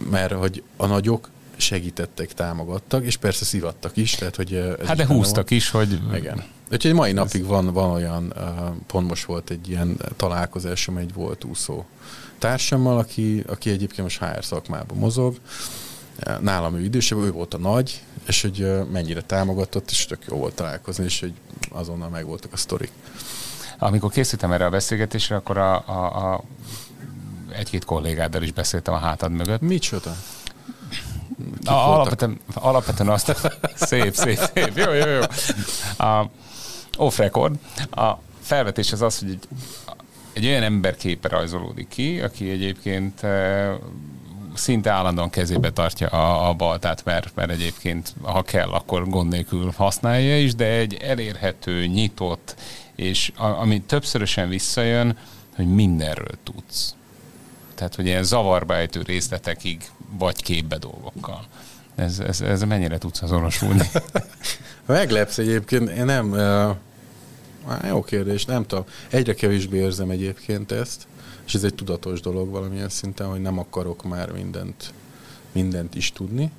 mert 0.09 0.33
hogy 0.33 0.63
a 0.77 0.85
nagyok 0.85 1.29
segítettek, 1.57 2.33
támogattak, 2.33 3.05
és 3.05 3.17
persze 3.17 3.45
szivattak 3.45 3.97
is. 3.97 4.11
Tehát, 4.11 4.35
hogy 4.35 4.53
ez 4.53 4.87
hát 4.87 4.97
de 4.97 5.05
húztak 5.05 5.49
van. 5.49 5.57
is, 5.57 5.69
hogy... 5.69 5.99
Igen. 6.13 6.43
Úgyhogy 6.71 6.93
mai 6.93 7.11
napig 7.11 7.45
van, 7.45 7.73
van 7.73 7.89
olyan, 7.89 8.33
pont 8.87 9.07
most 9.07 9.25
volt 9.25 9.49
egy 9.49 9.69
ilyen 9.69 9.97
találkozásom 10.15 10.97
egy 10.97 11.13
volt 11.13 11.43
úszó 11.43 11.85
társammal, 12.37 12.97
aki, 12.97 13.43
aki 13.47 13.69
egyébként 13.69 14.01
most 14.01 14.19
HR 14.19 14.43
szakmában 14.43 14.97
mozog. 14.97 15.35
Nálam 16.39 16.75
ő 16.75 16.83
idősebb, 16.83 17.17
ő 17.17 17.31
volt 17.31 17.53
a 17.53 17.57
nagy, 17.57 18.03
és 18.27 18.41
hogy 18.41 18.71
mennyire 18.91 19.21
támogatott, 19.21 19.91
és 19.91 20.05
tök 20.05 20.23
jó 20.29 20.37
volt 20.37 20.55
találkozni, 20.55 21.03
és 21.03 21.19
hogy 21.19 21.33
azonnal 21.69 22.09
megvoltak 22.09 22.53
a 22.53 22.57
sztorik. 22.57 22.91
Amikor 23.79 24.11
készültem 24.11 24.51
erre 24.51 24.65
a 24.65 24.69
beszélgetésre, 24.69 25.35
akkor 25.35 25.57
a, 25.57 25.87
a, 25.87 26.33
a 26.33 26.43
egy-két 27.51 27.85
kollégáddal 27.85 28.41
is 28.41 28.51
beszéltem 28.51 28.93
a 28.93 28.97
hátad 28.97 29.31
mögött. 29.31 29.61
Micsoda? 29.61 30.15
A, 31.65 31.71
alapvetően, 31.71 32.39
alapvetően 32.53 33.09
azt... 33.09 33.35
szép, 33.75 34.13
szép, 34.13 34.37
szép. 34.53 34.77
Jó, 34.77 34.93
jó, 34.93 35.07
jó. 35.07 35.21
A, 36.07 36.29
off 36.97 37.17
record. 37.17 37.55
A 37.91 38.11
felvetés 38.41 38.91
az 38.91 39.01
az, 39.01 39.19
hogy 39.19 39.29
egy, 39.29 39.47
egy 40.33 40.45
olyan 40.45 40.63
ember 40.63 40.95
képe 40.95 41.27
rajzolódik 41.27 41.87
ki, 41.87 42.21
aki 42.21 42.49
egyébként 42.49 43.21
szinte 44.53 44.89
állandóan 44.89 45.29
kezébe 45.29 45.69
tartja 45.71 46.07
a, 46.07 46.49
a 46.49 46.53
baltát, 46.53 47.05
mert, 47.05 47.35
mert 47.35 47.51
egyébként 47.51 48.13
ha 48.21 48.41
kell, 48.41 48.69
akkor 48.69 49.09
gond 49.09 49.31
nélkül 49.31 49.71
használja 49.75 50.39
is, 50.39 50.55
de 50.55 50.65
egy 50.65 50.93
elérhető, 50.93 51.85
nyitott, 51.85 52.55
és 52.95 53.31
a, 53.35 53.45
ami 53.45 53.81
többszörösen 53.81 54.49
visszajön, 54.49 55.17
hogy 55.55 55.67
mindenről 55.67 56.37
tudsz. 56.43 56.95
Tehát, 57.75 57.95
hogy 57.95 58.05
ilyen 58.05 58.23
zavarba 58.23 58.75
ejtő 58.75 59.01
részletekig 59.01 59.89
vagy 60.17 60.43
képbe 60.43 60.77
dolgokkal. 60.77 61.45
Ez, 61.95 62.19
ez, 62.19 62.41
ez 62.41 62.61
mennyire 62.61 62.97
tudsz 62.97 63.21
azonosulni? 63.21 63.89
Meglepsz 64.85 65.37
egyébként, 65.37 65.89
én 65.89 66.05
nem... 66.05 66.31
Uh, 66.31 66.75
jó 67.87 68.01
kérdés, 68.03 68.45
nem 68.45 68.65
tudom. 68.65 68.85
Egyre 69.09 69.33
kevésbé 69.33 69.77
érzem 69.77 70.09
egyébként 70.09 70.71
ezt, 70.71 71.07
és 71.45 71.53
ez 71.53 71.63
egy 71.63 71.75
tudatos 71.75 72.21
dolog 72.21 72.49
valamilyen 72.49 72.89
szinten, 72.89 73.27
hogy 73.27 73.41
nem 73.41 73.59
akarok 73.59 74.03
már 74.03 74.31
mindent, 74.31 74.93
mindent 75.51 75.95
is 75.95 76.11
tudni. 76.11 76.51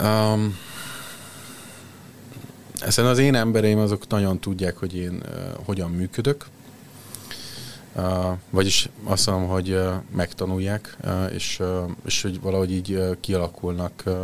Um, 0.00 0.56
ezen 2.80 3.06
az 3.06 3.18
én 3.18 3.34
embereim 3.34 3.78
azok 3.78 4.08
nagyon 4.08 4.38
tudják, 4.38 4.76
hogy 4.76 4.96
én 4.96 5.22
uh, 5.22 5.64
hogyan 5.64 5.90
működök, 5.90 6.46
Uh, 7.94 8.36
vagyis 8.50 8.88
azt 9.04 9.26
mondom, 9.26 9.48
hogy 9.48 9.70
uh, 9.70 9.92
megtanulják, 10.16 10.96
uh, 11.04 11.34
és, 11.34 11.58
uh, 11.60 11.90
és 12.04 12.22
hogy 12.22 12.40
valahogy 12.40 12.72
így 12.72 12.92
uh, 12.92 13.16
kialakulnak 13.20 14.02
uh, 14.06 14.14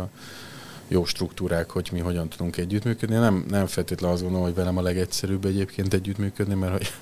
jó 0.87 1.05
struktúrák, 1.05 1.69
hogy 1.69 1.89
mi 1.91 1.99
hogyan 1.99 2.29
tudunk 2.29 2.57
együttműködni. 2.57 3.15
Nem, 3.15 3.45
nem 3.49 3.65
feltétlenül 3.65 4.15
azt 4.15 4.23
gondolom, 4.23 4.47
hogy 4.47 4.55
velem 4.55 4.77
a 4.77 4.81
legegyszerűbb 4.81 5.45
egyébként 5.45 5.93
együttműködni, 5.93 6.53
mert 6.53 6.71
hogy 6.71 6.91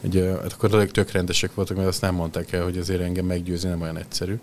Ugye, 0.00 0.30
hát 0.30 0.52
akkor 0.52 0.86
tök 0.86 1.10
rendesek 1.10 1.54
voltak, 1.54 1.76
mert 1.76 1.88
azt 1.88 2.00
nem 2.00 2.14
mondták 2.14 2.52
el, 2.52 2.62
hogy 2.62 2.78
azért 2.78 3.00
engem 3.00 3.26
meggyőzni 3.26 3.68
nem 3.68 3.80
olyan 3.80 3.96
egyszerű. 3.96 4.38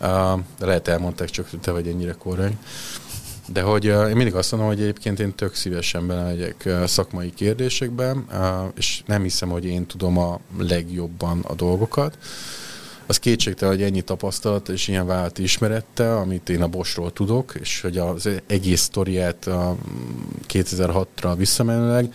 Uh, 0.00 0.40
lehet 0.58 0.88
elmondták, 0.88 1.30
csak 1.30 1.48
te 1.60 1.70
vagy 1.70 1.88
ennyire 1.88 2.12
korrekt. 2.12 2.56
De 3.46 3.62
hogy 3.62 3.88
uh, 3.88 4.08
én 4.08 4.16
mindig 4.16 4.34
azt 4.34 4.50
mondom, 4.50 4.68
hogy 4.68 4.80
egyébként 4.80 5.20
én 5.20 5.34
tök 5.34 5.54
szívesen 5.54 6.06
belemegyek 6.06 6.62
uh, 6.66 6.84
szakmai 6.84 7.32
kérdésekben, 7.34 8.26
uh, 8.30 8.36
és 8.74 9.02
nem 9.06 9.22
hiszem, 9.22 9.48
hogy 9.48 9.64
én 9.64 9.86
tudom 9.86 10.18
a 10.18 10.40
legjobban 10.58 11.40
a 11.40 11.54
dolgokat. 11.54 12.18
Az 13.12 13.18
kétségtelen, 13.18 13.74
hogy 13.74 13.84
ennyi 13.84 14.00
tapasztalat 14.00 14.68
és 14.68 14.88
ilyen 14.88 15.06
vált 15.06 15.38
ismerette, 15.38 16.16
amit 16.16 16.48
én 16.48 16.62
a 16.62 16.68
Bosról 16.68 17.12
tudok, 17.12 17.54
és 17.60 17.80
hogy 17.80 17.98
az 17.98 18.28
egész 18.46 18.80
sztoriát 18.80 19.50
2006-ra 20.48 21.34
visszamenőleg, 21.36 22.14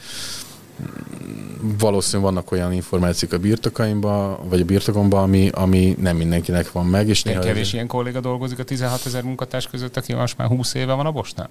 valószínűleg 1.60 2.34
vannak 2.34 2.52
olyan 2.52 2.74
információk 2.74 3.32
a 3.32 3.38
birtokaimban, 3.38 4.50
vagy 4.50 4.62
a 4.62 4.66
birtokomban, 4.66 5.24
ami, 5.24 5.50
ami 5.54 5.96
nem 6.00 6.18
mindenkinek 6.18 6.72
van 6.72 6.86
meg. 6.86 7.08
És 7.08 7.24
néha 7.24 7.42
kevés 7.42 7.68
ez... 7.68 7.74
ilyen 7.74 7.88
kolléga 7.88 8.20
dolgozik 8.20 8.60
a 8.60 8.64
16 8.64 9.06
ezer 9.06 9.24
munkatárs 9.24 9.68
között, 9.68 9.98
aki 9.98 10.14
most 10.14 10.38
már 10.38 10.48
20 10.48 10.74
éve 10.74 10.94
van 10.94 11.06
a 11.06 11.12
Bosnál? 11.12 11.50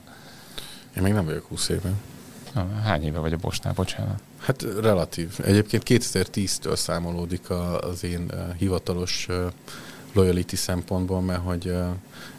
Én 0.97 1.03
még 1.03 1.13
nem 1.13 1.25
vagyok 1.25 1.47
20 1.49 1.69
éve. 1.69 1.93
Hány 2.83 3.05
éve 3.05 3.19
vagy 3.19 3.33
a 3.33 3.37
Bosnál, 3.37 3.73
bocsánat? 3.73 4.21
Hát 4.39 4.63
relatív. 4.81 5.39
Egyébként 5.45 5.83
2010-től 5.87 6.77
számolódik 6.77 7.51
az 7.81 8.05
én 8.05 8.33
hivatalos 8.59 9.29
loyalty 10.13 10.57
szempontból, 10.57 11.21
mert 11.21 11.43
hogy 11.43 11.67
uh, 11.67 11.87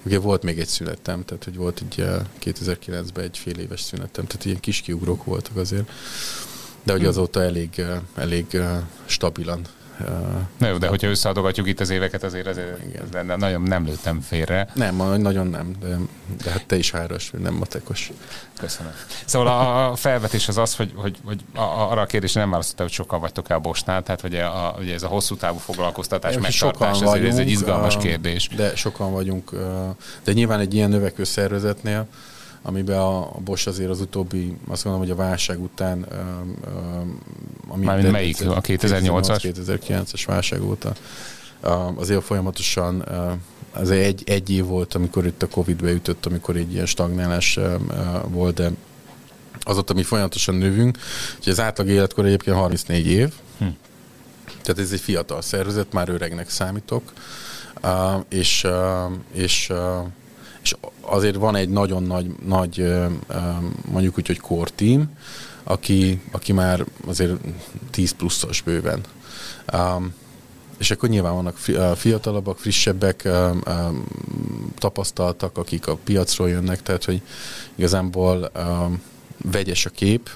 ugye 0.04 0.20
volt 0.20 0.44
még 0.44 0.60
egy 0.60 0.68
szünetem, 0.68 1.26
tehát 1.26 1.44
hogy 1.44 1.56
volt 1.56 1.82
egy 1.90 2.02
uh, 2.02 2.22
2009-ben 2.44 3.24
egy 3.24 3.38
fél 3.38 3.58
éves 3.58 3.82
szünetem, 3.82 4.26
tehát 4.26 4.46
ilyen 4.46 4.60
kis 4.60 4.82
kiugrók 4.82 5.24
voltak 5.24 5.56
azért 5.56 5.90
de 6.88 6.94
hogy 6.94 7.06
azóta 7.06 7.42
elég, 7.42 7.82
elég 8.16 8.62
stabilan 9.06 9.62
Na 10.58 10.68
jó, 10.68 10.78
de 10.78 10.88
hogyha 10.88 11.08
összeadogatjuk 11.08 11.68
itt 11.68 11.80
az 11.80 11.90
éveket, 11.90 12.24
azért, 12.24 12.48
azért 12.48 12.84
Igen. 12.86 13.10
De 13.12 13.36
nagyon 13.36 13.62
nem 13.62 13.86
lőttem 13.86 14.22
félre. 14.22 14.68
Nem, 14.74 14.96
nagyon 14.96 15.48
nem, 15.48 15.76
de, 15.80 15.98
de 16.44 16.52
hát 16.52 16.66
te 16.66 16.76
is 16.76 16.92
háros, 16.92 17.32
nem 17.38 17.54
matekos. 17.54 18.12
Köszönöm. 18.60 18.92
Szóval 19.26 19.48
a 19.48 19.96
felvetés 19.96 20.48
az 20.48 20.58
az, 20.58 20.76
hogy, 20.76 20.92
hogy, 20.96 21.18
hogy 21.26 21.42
arra 21.56 22.02
a 22.02 22.06
kérdésre 22.06 22.40
nem 22.40 22.50
választottam, 22.50 22.86
hogy 22.86 22.96
sokan 22.96 23.20
vagytok 23.20 23.50
el 23.50 23.58
Bosnál, 23.58 24.04
tehát 24.04 24.22
hogy 24.22 24.36
a, 24.36 24.76
ugye 24.80 24.94
ez 24.94 25.04
a 25.04 25.08
hosszú 25.08 25.36
távú 25.36 25.58
foglalkoztatás, 25.58 26.34
ja, 26.34 26.40
megtartás, 26.40 27.00
vagyunk, 27.00 27.32
ez 27.32 27.38
egy 27.38 27.50
izgalmas 27.50 27.98
kérdés. 27.98 28.48
De 28.56 28.76
sokan 28.76 29.12
vagyunk, 29.12 29.52
de 30.24 30.34
nyilván 30.34 30.60
egy 30.60 30.74
ilyen 30.74 30.90
növekvő 30.90 31.24
szervezetnél, 31.24 32.08
amiben 32.68 32.98
a, 32.98 33.20
a 33.20 33.40
Bosch 33.44 33.68
azért 33.68 33.90
az 33.90 34.02
utóbbi, 34.02 34.58
azt 34.68 34.84
mondom, 34.84 35.02
hogy 35.04 35.12
a 35.12 35.16
válság 35.16 35.62
után... 35.62 36.06
Ami 37.68 37.86
Mármint 37.86 38.12
melyik? 38.12 38.42
A 38.42 38.62
2008-as? 38.62 39.54
2009-es 39.68 40.24
válság 40.26 40.64
óta 40.64 40.94
azért 41.96 42.24
folyamatosan 42.24 43.06
az 43.72 43.90
egy, 43.90 44.24
egy 44.26 44.50
év 44.50 44.66
volt, 44.66 44.94
amikor 44.94 45.26
itt 45.26 45.44
a 45.44 45.48
Covid 45.48 45.82
beütött, 45.82 46.26
amikor 46.26 46.56
egy 46.56 46.74
ilyen 46.74 46.86
stagnálás 46.86 47.60
volt, 48.28 48.56
de 48.56 48.72
azóta 49.62 49.94
mi 49.94 50.04
folyamatosan 50.04 50.56
növünk, 50.56 50.98
hogy 51.44 51.52
az 51.52 51.60
átlag 51.60 51.88
életkor 51.88 52.26
egyébként 52.26 52.56
34 52.56 53.08
év, 53.08 53.34
hm. 53.58 53.66
tehát 54.62 54.80
ez 54.80 54.92
egy 54.92 55.00
fiatal 55.00 55.42
szervezet, 55.42 55.94
már 55.94 56.10
öregnek 56.10 56.50
számítok, 56.50 57.14
és, 58.30 58.68
és, 59.34 59.72
és 60.68 60.76
azért 61.02 61.36
van 61.36 61.56
egy 61.56 61.70
nagyon 61.70 62.04
nagy, 62.04 62.32
nagy 62.46 62.94
mondjuk 63.92 64.18
úgy, 64.18 64.28
hogy 64.28 64.40
core 64.40 64.70
team, 64.76 65.18
aki, 65.64 66.22
aki 66.32 66.54
már 66.54 66.86
azért 67.06 67.32
10 67.92 68.12
pluszos 68.12 68.62
bőven. 68.62 69.02
Um, 69.74 70.14
és 70.78 70.92
akkor 70.92 71.10
nyilván 71.10 71.34
vannak 71.34 71.58
fiatalabbak, 71.96 72.60
frissebbek, 72.60 73.28
tapasztaltak, 74.78 75.58
akik 75.58 75.88
a 75.88 75.96
piacról 75.96 76.50
jönnek, 76.50 76.82
tehát 76.82 77.04
hogy 77.04 77.22
igazából 77.76 78.52
vegyes 79.52 79.86
a 79.86 79.90
kép, 79.90 80.30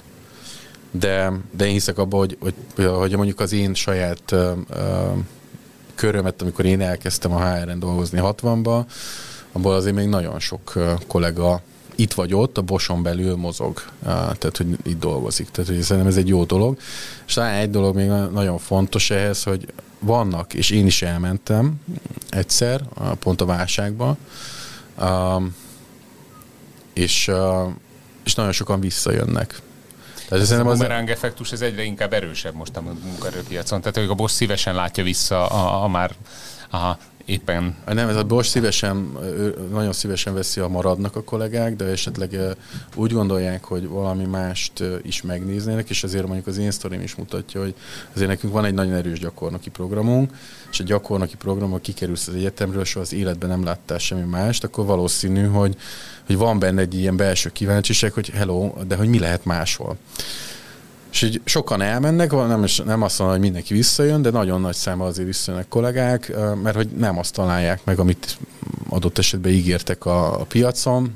de, 0.91 1.31
de 1.51 1.65
én 1.65 1.71
hiszek 1.71 1.97
abban, 1.97 2.19
hogy, 2.19 2.37
hogy, 2.39 2.85
hogy 2.85 3.15
mondjuk 3.15 3.39
az 3.39 3.51
én 3.51 3.73
saját 3.73 4.35
körömet, 5.95 6.41
amikor 6.41 6.65
én 6.65 6.81
elkezdtem 6.81 7.31
a 7.31 7.53
HR-en 7.53 7.79
dolgozni 7.79 8.19
60-ba, 8.21 8.85
abból 9.51 9.73
azért 9.73 9.95
még 9.95 10.07
nagyon 10.07 10.39
sok 10.39 10.73
kollega 11.07 11.61
itt 11.95 12.13
vagy 12.13 12.33
ott, 12.33 12.57
a 12.57 12.61
boson 12.61 13.03
belül 13.03 13.35
mozog, 13.35 13.81
tehát 14.03 14.57
hogy 14.57 14.77
itt 14.83 14.99
dolgozik. 14.99 15.49
Tehát 15.49 15.69
hogy 15.69 15.81
szerintem 15.81 16.11
ez 16.11 16.17
egy 16.17 16.27
jó 16.27 16.43
dolog. 16.43 16.77
És 17.27 17.33
talán 17.33 17.53
egy 17.53 17.69
dolog 17.69 17.95
még 17.95 18.07
nagyon 18.09 18.57
fontos 18.57 19.09
ehhez, 19.09 19.43
hogy 19.43 19.65
vannak, 19.99 20.53
és 20.53 20.69
én 20.69 20.85
is 20.85 21.01
elmentem 21.01 21.81
egyszer, 22.29 22.81
pont 23.19 23.41
a 23.41 23.45
válságban, 23.45 24.17
és, 26.93 27.31
és 28.23 28.35
nagyon 28.35 28.51
sokan 28.51 28.79
visszajönnek. 28.79 29.61
Tehát 30.27 30.43
ez 30.43 30.51
a 30.51 30.63
bumerang 30.63 31.09
az... 31.09 31.15
effektus 31.15 31.51
ez 31.51 31.61
egyre 31.61 31.83
inkább 31.83 32.13
erősebb 32.13 32.53
most 32.55 32.75
a 32.75 32.81
munkaerőpiacon. 32.81 33.79
Tehát 33.79 33.97
hogy 33.97 34.09
a 34.09 34.13
boss 34.13 34.31
szívesen 34.31 34.75
látja 34.75 35.03
vissza 35.03 35.47
a, 35.47 35.83
a 35.83 35.87
már 35.87 36.15
a 36.71 36.97
éppen... 37.25 37.75
Nem, 37.85 38.09
ez 38.09 38.15
a 38.15 38.23
Bosch 38.23 38.49
szívesen, 38.49 39.17
nagyon 39.71 39.93
szívesen 39.93 40.33
veszi 40.33 40.59
a 40.59 40.67
maradnak 40.67 41.15
a 41.15 41.23
kollégák, 41.23 41.75
de 41.75 41.85
esetleg 41.85 42.39
úgy 42.95 43.11
gondolják, 43.11 43.63
hogy 43.63 43.87
valami 43.87 44.25
mást 44.25 44.83
is 45.01 45.21
megnéznének, 45.21 45.89
és 45.89 46.03
azért 46.03 46.25
mondjuk 46.25 46.47
az 46.47 46.57
én 46.57 46.71
sztorim 46.71 47.01
is 47.01 47.15
mutatja, 47.15 47.61
hogy 47.61 47.75
azért 48.13 48.29
nekünk 48.29 48.53
van 48.53 48.65
egy 48.65 48.73
nagyon 48.73 48.93
erős 48.93 49.19
gyakornoki 49.19 49.69
programunk, 49.69 50.31
és 50.71 50.79
a 50.79 50.83
gyakornoki 50.83 51.35
program, 51.35 51.71
ha 51.71 51.77
kikerülsz 51.77 52.27
az 52.27 52.35
egyetemről, 52.35 52.83
soha 52.83 53.05
az 53.05 53.13
életben 53.13 53.49
nem 53.49 53.63
láttál 53.63 53.97
semmi 53.97 54.25
mást, 54.29 54.63
akkor 54.63 54.85
valószínű, 54.85 55.45
hogy, 55.45 55.75
hogy 56.25 56.37
van 56.37 56.59
benne 56.59 56.81
egy 56.81 56.95
ilyen 56.95 57.15
belső 57.15 57.49
kíváncsiság, 57.49 58.11
hogy 58.11 58.29
hello, 58.29 58.73
de 58.87 58.95
hogy 58.95 59.07
mi 59.07 59.19
lehet 59.19 59.45
máshol. 59.45 59.97
És 61.11 61.21
így 61.21 61.41
sokan 61.43 61.81
elmennek, 61.81 62.31
nem, 62.31 62.65
nem 62.85 63.01
azt 63.01 63.19
mondom, 63.19 63.35
hogy 63.37 63.45
mindenki 63.45 63.73
visszajön, 63.73 64.21
de 64.21 64.29
nagyon 64.29 64.61
nagy 64.61 64.75
száma 64.75 65.05
azért 65.05 65.27
visszajönnek 65.27 65.67
kollégák, 65.67 66.31
mert 66.63 66.75
hogy 66.75 66.87
nem 66.87 67.17
azt 67.17 67.33
találják 67.33 67.79
meg, 67.83 67.99
amit 67.99 68.37
adott 68.89 69.17
esetben 69.17 69.51
ígértek 69.51 70.05
a, 70.05 70.39
a 70.39 70.43
piacon, 70.43 71.15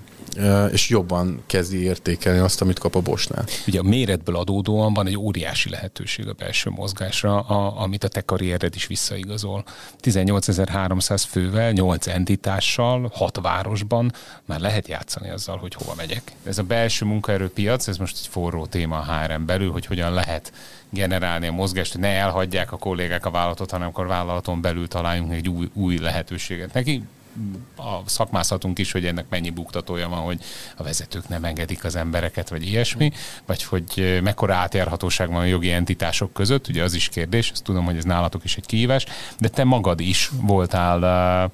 és 0.72 0.90
jobban 0.90 1.44
kezdi 1.46 1.84
értékelni 1.84 2.40
azt, 2.40 2.62
amit 2.62 2.80
kap 2.80 2.96
a 2.96 3.02
Bosnál. 3.02 3.46
Ugye 3.68 3.80
a 3.80 3.84
méretből 3.84 4.36
adódóan 4.36 4.94
van 4.94 5.08
egy 5.08 5.18
óriási 5.18 5.70
lehetőség 5.70 6.28
a 6.28 6.34
belső 6.34 6.70
mozgásra, 6.70 7.40
a, 7.40 7.82
amit 7.82 8.04
a 8.04 8.08
te 8.08 8.22
karriered 8.22 8.76
is 8.76 8.88
visszaigazol. 8.88 9.64
18.300 10.02 11.24
fővel, 11.30 11.72
8 11.72 12.08
entitással, 12.08 13.12
6 13.14 13.40
városban 13.42 14.14
már 14.46 14.60
lehet 14.60 14.88
játszani 14.88 15.30
azzal, 15.30 15.58
hogy 15.58 15.74
hova 15.74 15.94
megyek. 15.96 16.32
Ez 16.44 16.58
a 16.58 16.64
belső 16.64 17.06
munkaerőpiac, 17.06 17.88
ez 17.88 17.98
most 17.98 18.18
egy 18.20 18.28
forró 18.28 18.66
téma 18.66 18.98
a 18.98 19.14
HRM 19.14 19.46
belül, 19.46 19.72
hogy 19.72 19.86
hogyan 19.86 20.14
lehet 20.14 20.54
generálni 20.90 21.48
a 21.48 21.52
mozgást, 21.52 21.92
hogy 21.92 22.02
ne 22.02 22.08
elhagyják 22.08 22.72
a 22.72 22.78
kollégák 22.78 23.26
a 23.26 23.32
vállalatot, 23.32 23.72
hanem 23.72 23.88
akkor 23.88 24.08
vállalaton 24.08 24.62
belül 24.62 24.88
találjunk 24.88 25.34
egy 25.34 25.50
új, 25.50 25.70
új 25.74 25.98
lehetőséget 25.98 26.74
neki 26.74 27.04
a 27.76 28.10
szakmázhatunk 28.10 28.80
is, 28.80 28.92
hogy 28.92 29.06
ennek 29.06 29.26
mennyi 29.30 29.50
buktatója 29.50 30.10
van, 30.10 30.20
hogy 30.20 30.40
a 30.78 30.84
vezetők 30.84 31.28
nem 31.28 31.44
engedik 31.44 31.84
az 31.84 31.96
embereket, 31.96 32.50
vagy 32.50 32.68
ilyesmi, 32.68 33.12
vagy 33.46 33.64
hogy 33.64 34.20
mekkora 34.24 34.56
átjárhatóság 34.56 35.30
van 35.30 35.42
a 35.42 35.46
jogi 35.46 35.72
entitások 35.72 36.34
között, 36.34 36.68
ugye 36.68 36.84
az 36.84 36.94
is 36.94 37.10
kérdés, 37.10 37.52
ezt 37.52 37.64
tudom, 37.64 37.86
hogy 37.86 37.98
ez 37.98 38.04
nálatok 38.04 38.44
is 38.44 38.58
egy 38.58 38.66
kihívás, 38.66 39.06
de 39.40 39.48
te 39.48 39.64
magad 39.64 40.00
is 40.00 40.32
voltál 40.42 41.52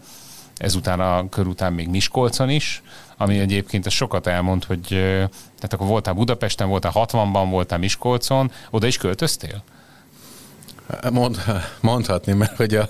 ezután 0.57 0.99
a 0.99 1.29
körután 1.29 1.73
még 1.73 1.89
Miskolcon 1.89 2.49
is, 2.49 2.81
ami 3.17 3.39
egyébként 3.39 3.85
ez 3.85 3.93
sokat 3.93 4.27
elmond, 4.27 4.63
hogy 4.63 4.87
tehát 4.87 5.73
akkor 5.73 5.87
voltál 5.87 6.13
Budapesten, 6.13 6.67
voltál 6.67 6.91
60-ban, 6.95 7.47
voltál 7.49 7.79
Miskolcon, 7.79 8.51
oda 8.69 8.87
is 8.87 8.97
költöztél? 8.97 9.63
Mond, 11.11 11.37
mondhatni, 11.81 12.33
mert 12.33 12.55
hogy 12.55 12.75
a 12.75 12.89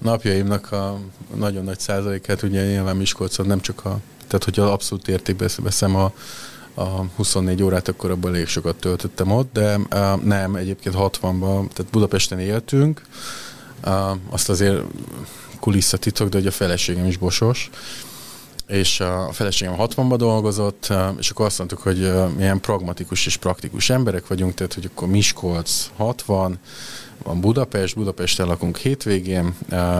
napjaimnak 0.00 0.72
a 0.72 0.98
nagyon 1.34 1.64
nagy 1.64 1.78
százalékát 1.78 2.42
ugye 2.42 2.66
nyilván 2.66 2.96
Miskolcon 2.96 3.46
nem 3.46 3.60
csak 3.60 3.84
a, 3.84 3.98
tehát 4.26 4.44
hogyha 4.44 4.62
abszolút 4.62 5.08
értékbe 5.08 5.48
veszem 5.56 5.96
a, 5.96 6.12
a 6.74 7.04
24 7.16 7.62
órát, 7.62 7.88
akkor 7.88 8.10
abban 8.10 8.34
elég 8.34 8.46
sokat 8.46 8.76
töltöttem 8.76 9.30
ott, 9.30 9.52
de 9.52 9.76
uh, 9.76 10.22
nem, 10.22 10.54
egyébként 10.54 10.94
60-ban, 10.98 11.68
tehát 11.72 11.86
Budapesten 11.90 12.38
éltünk, 12.38 13.02
uh, 13.86 14.16
azt 14.30 14.48
azért 14.48 14.82
kulisszatitok, 15.60 16.28
de 16.28 16.36
hogy 16.38 16.46
a 16.46 16.50
feleségem 16.50 17.06
is 17.06 17.16
bosos, 17.16 17.70
és 18.66 19.00
a 19.00 19.28
feleségem 19.32 19.74
60-ban 19.78 20.14
dolgozott, 20.16 20.92
és 21.18 21.30
akkor 21.30 21.46
azt 21.46 21.58
mondtuk, 21.58 21.80
hogy 21.80 22.12
milyen 22.36 22.60
pragmatikus 22.60 23.26
és 23.26 23.36
praktikus 23.36 23.90
emberek 23.90 24.26
vagyunk, 24.26 24.54
tehát 24.54 24.74
hogy 24.74 24.90
akkor 24.94 25.08
Miskolc 25.08 25.90
60, 25.96 26.58
van 27.24 27.40
Budapest, 27.40 27.94
Budapesten 27.94 28.46
lakunk 28.46 28.76
hétvégén, 28.76 29.54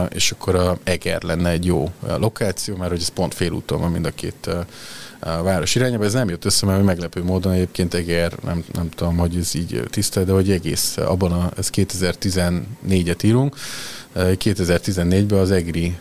és 0.09 0.31
akkor 0.31 0.55
a 0.55 0.77
Eger 0.83 1.23
lenne 1.23 1.49
egy 1.49 1.65
jó 1.65 1.91
lokáció, 2.17 2.75
mert 2.75 2.91
hogy 2.91 3.01
ez 3.01 3.07
pont 3.07 3.33
félúton 3.33 3.79
van 3.79 3.91
mind 3.91 4.05
a 4.05 4.11
két 4.11 4.49
a 5.19 5.43
város 5.43 5.75
irányába. 5.75 6.03
Ez 6.03 6.13
nem 6.13 6.29
jött 6.29 6.45
össze, 6.45 6.65
mert 6.65 6.83
meglepő 6.83 7.23
módon 7.23 7.51
egyébként 7.51 7.93
Eger, 7.93 8.33
nem, 8.43 8.63
nem 8.73 8.89
tudom, 8.89 9.17
hogy 9.17 9.35
ez 9.35 9.55
így 9.55 9.83
tiszta, 9.89 10.23
de 10.23 10.31
hogy 10.31 10.51
egész 10.51 10.97
abban 10.97 11.31
a, 11.31 11.51
ez 11.57 11.69
2014-et 11.73 13.23
írunk, 13.23 13.55
2014-ben 14.15 15.39
az 15.39 15.51
EGRI 15.51 15.97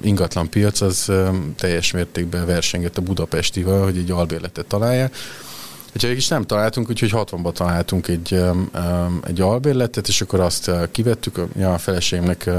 ingatlan 0.00 0.48
piac 0.48 0.80
az 0.80 1.12
teljes 1.56 1.90
mértékben 1.90 2.46
versengett 2.46 2.98
a 2.98 3.02
budapestivel, 3.02 3.82
hogy 3.82 3.96
egy 3.96 4.10
albérletet 4.10 4.66
találja. 4.66 5.10
Úgyhogy 5.94 6.16
is 6.16 6.28
nem 6.28 6.42
találtunk, 6.42 6.88
úgyhogy 6.88 7.10
60-ban 7.12 7.52
találtunk 7.52 8.08
egy, 8.08 8.42
egy 9.26 9.40
albérletet, 9.40 10.08
és 10.08 10.20
akkor 10.20 10.40
azt 10.40 10.70
kivettük. 10.90 11.40
Ja, 11.56 11.72
a 11.72 11.78
feleségemnek 11.78 12.50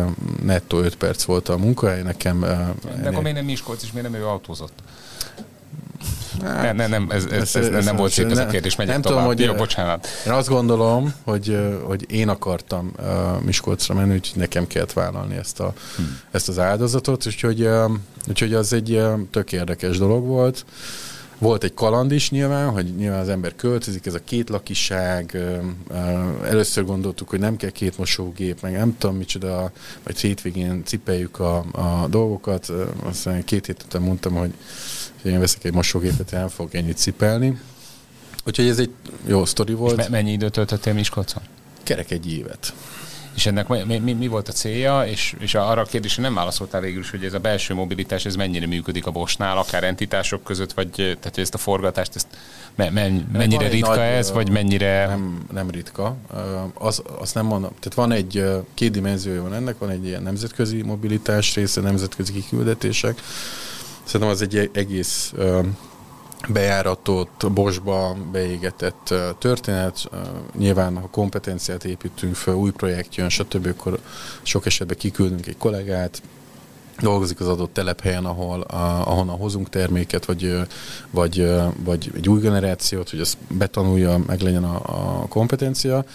nettó 0.43 0.79
5 0.79 0.95
perc 0.95 1.23
volt 1.23 1.49
a 1.49 1.57
munkahely, 1.57 2.01
nekem... 2.01 2.39
De 2.39 2.47
ennél... 2.47 3.07
akkor 3.07 3.21
miért 3.21 3.37
nem 3.37 3.45
Miskolc, 3.45 3.83
és 3.83 3.91
miért 3.91 4.09
nem 4.11 4.21
ő 4.21 4.25
autózott? 4.25 4.73
Hát, 6.43 6.63
nem, 6.63 6.75
nem, 6.75 6.89
nem, 6.89 7.07
ez, 7.09 7.25
ez, 7.25 7.55
ez, 7.55 7.67
ez 7.67 7.85
nem 7.85 7.95
volt 7.95 8.11
szép 8.11 8.29
ez 8.29 8.37
a 8.37 8.45
kérdés, 8.45 8.75
megyek 8.75 8.93
nem 8.93 9.01
tovább. 9.01 9.19
Tudom, 9.19 9.35
hogy, 9.35 9.45
Jó, 9.45 9.53
bocsánat. 9.53 10.07
Én 10.25 10.31
azt 10.31 10.47
gondolom, 10.47 11.13
hogy, 11.23 11.59
hogy 11.83 12.11
én 12.11 12.29
akartam 12.29 12.91
Miskolcra 13.41 13.93
menni, 13.93 14.13
úgyhogy 14.13 14.39
nekem 14.39 14.67
kellett 14.67 14.93
vállalni 14.93 15.35
ezt, 15.35 15.59
a, 15.59 15.73
hmm. 15.95 16.19
ezt 16.31 16.49
az 16.49 16.59
áldozatot, 16.59 17.27
úgyhogy, 17.27 17.69
úgyhogy 18.27 18.53
az 18.53 18.73
egy 18.73 19.01
tök 19.31 19.51
érdekes 19.51 19.97
dolog 19.97 20.25
volt. 20.25 20.65
Volt 21.41 21.63
egy 21.63 21.73
kaland 21.73 22.11
is 22.11 22.29
nyilván, 22.29 22.69
hogy 22.69 22.95
nyilván 22.95 23.19
az 23.19 23.29
ember 23.29 23.55
költözik, 23.55 24.05
ez 24.05 24.13
a 24.13 24.23
két 24.23 24.49
lakiság. 24.49 25.37
Először 26.43 26.85
gondoltuk, 26.85 27.29
hogy 27.29 27.39
nem 27.39 27.55
kell 27.55 27.69
két 27.69 27.97
mosógép, 27.97 28.61
meg 28.61 28.71
nem 28.71 28.97
tudom 28.97 29.15
micsoda, 29.15 29.71
vagy 30.03 30.19
hétvégén 30.19 30.83
cipeljük 30.85 31.39
a, 31.39 31.57
a 31.71 32.07
dolgokat. 32.09 32.71
Aztán 33.03 33.43
két 33.43 33.65
hét 33.65 33.83
után 33.83 34.01
mondtam, 34.01 34.33
hogy 34.33 34.53
én 35.23 35.39
veszek 35.39 35.63
egy 35.63 35.73
mosógépet, 35.73 36.31
nem 36.31 36.47
fog 36.47 36.75
ennyit 36.75 36.97
cipelni. 36.97 37.59
Úgyhogy 38.45 38.67
ez 38.67 38.79
egy 38.79 38.91
jó 39.25 39.45
sztori 39.45 39.73
volt. 39.73 39.99
És 39.99 40.07
mennyi 40.07 40.31
időt 40.31 40.51
töltöttél 40.51 40.93
Miskolcon? 40.93 41.43
Kerek 41.83 42.11
egy 42.11 42.31
évet. 42.31 42.73
És 43.35 43.45
ennek 43.45 43.67
mi, 43.67 43.97
mi, 43.97 44.13
mi 44.13 44.27
volt 44.27 44.47
a 44.47 44.51
célja, 44.51 45.05
és, 45.05 45.35
és 45.39 45.55
arra 45.55 45.81
a 45.81 45.85
kérdésre 45.85 46.21
nem 46.21 46.33
válaszoltál 46.33 46.81
végül 46.81 46.99
is, 46.99 47.09
hogy 47.09 47.25
ez 47.25 47.33
a 47.33 47.39
belső 47.39 47.73
mobilitás, 47.73 48.25
ez 48.25 48.35
mennyire 48.35 48.67
működik 48.67 49.05
a 49.05 49.11
Bosnál, 49.11 49.57
akár 49.57 49.83
entitások 49.83 50.43
között, 50.43 50.73
vagy 50.73 50.89
tehát, 50.89 51.31
hogy 51.33 51.43
ezt 51.43 51.53
a 51.53 51.57
forgatást, 51.57 52.15
ezt 52.15 52.27
me, 52.75 52.89
me, 52.89 53.09
mennyire 53.31 53.67
ritka 53.67 53.89
nagy, 53.89 53.99
ez, 53.99 54.31
vagy 54.31 54.49
mennyire... 54.49 55.05
Nem, 55.05 55.45
nem 55.51 55.69
ritka. 55.69 56.15
Az, 56.73 57.01
azt 57.19 57.35
nem 57.35 57.45
mondom. 57.45 57.69
Tehát 57.69 57.93
van 57.93 58.11
egy, 58.11 58.43
két 58.73 58.91
dimenziója 58.91 59.41
van 59.41 59.53
ennek, 59.53 59.77
van 59.77 59.89
egy 59.89 60.05
ilyen 60.05 60.23
nemzetközi 60.23 60.81
mobilitás 60.81 61.55
része, 61.55 61.81
nemzetközi 61.81 62.33
kiküldetések, 62.33 63.21
Szerintem 64.03 64.29
az 64.29 64.41
egy 64.41 64.69
egész 64.73 65.33
bejáratott, 66.47 67.51
bosba 67.51 68.15
beégetett 68.31 69.13
történet. 69.39 70.09
Nyilván, 70.57 70.97
ha 70.97 71.07
kompetenciát 71.07 71.83
építünk 71.83 72.35
fel, 72.35 72.53
új 72.53 72.71
projekt 72.71 73.15
jön, 73.15 73.29
stb., 73.29 73.67
akkor 73.67 73.99
sok 74.41 74.65
esetben 74.65 74.97
kiküldünk 74.97 75.47
egy 75.47 75.57
kollégát, 75.57 76.21
dolgozik 76.99 77.39
az 77.39 77.47
adott 77.47 77.73
telephelyen, 77.73 78.25
ahol, 78.25 78.61
ahonnan 78.61 79.37
hozunk 79.37 79.69
terméket, 79.69 80.25
vagy, 80.25 80.63
vagy, 81.11 81.47
vagy 81.83 82.11
egy 82.15 82.29
új 82.29 82.39
generációt, 82.39 83.09
hogy 83.09 83.19
ezt 83.19 83.37
betanulja, 83.47 84.17
meg 84.27 84.41
legyen 84.41 84.63
a, 84.63 84.81
a 85.21 85.27
kompetencia. 85.27 86.05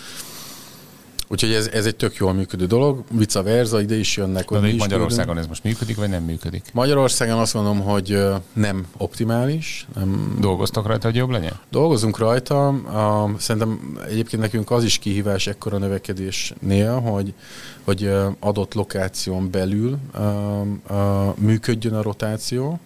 Úgyhogy 1.28 1.52
ez, 1.52 1.66
ez 1.66 1.86
egy 1.86 1.96
tök 1.96 2.14
jól 2.14 2.32
működő 2.32 2.66
dolog, 2.66 3.04
vice 3.10 3.42
versa, 3.42 3.80
ide 3.80 3.98
is 3.98 4.16
jönnek. 4.16 4.50
De 4.50 4.68
is 4.68 4.78
Magyarországon 4.78 5.38
ez 5.38 5.46
most 5.46 5.64
működik, 5.64 5.96
vagy 5.96 6.08
nem 6.08 6.22
működik? 6.22 6.70
Magyarországon 6.72 7.38
azt 7.38 7.54
mondom, 7.54 7.80
hogy 7.80 8.18
nem 8.52 8.86
optimális. 8.96 9.86
Nem... 9.94 10.36
Dolgoztak 10.40 10.86
rajta, 10.86 11.06
hogy 11.06 11.16
jobb 11.16 11.30
legyen? 11.30 11.58
Dolgozunk 11.70 12.18
rajta. 12.18 12.74
Szerintem 13.38 13.98
egyébként 14.08 14.42
nekünk 14.42 14.70
az 14.70 14.84
is 14.84 14.98
kihívás 14.98 15.46
ekkora 15.46 15.78
növekedésnél, 15.78 17.00
hogy, 17.00 17.34
hogy 17.84 18.10
adott 18.40 18.74
lokáción 18.74 19.50
belül 19.50 19.98
működjön 21.36 21.94
a 21.94 22.02
rotáció 22.02 22.80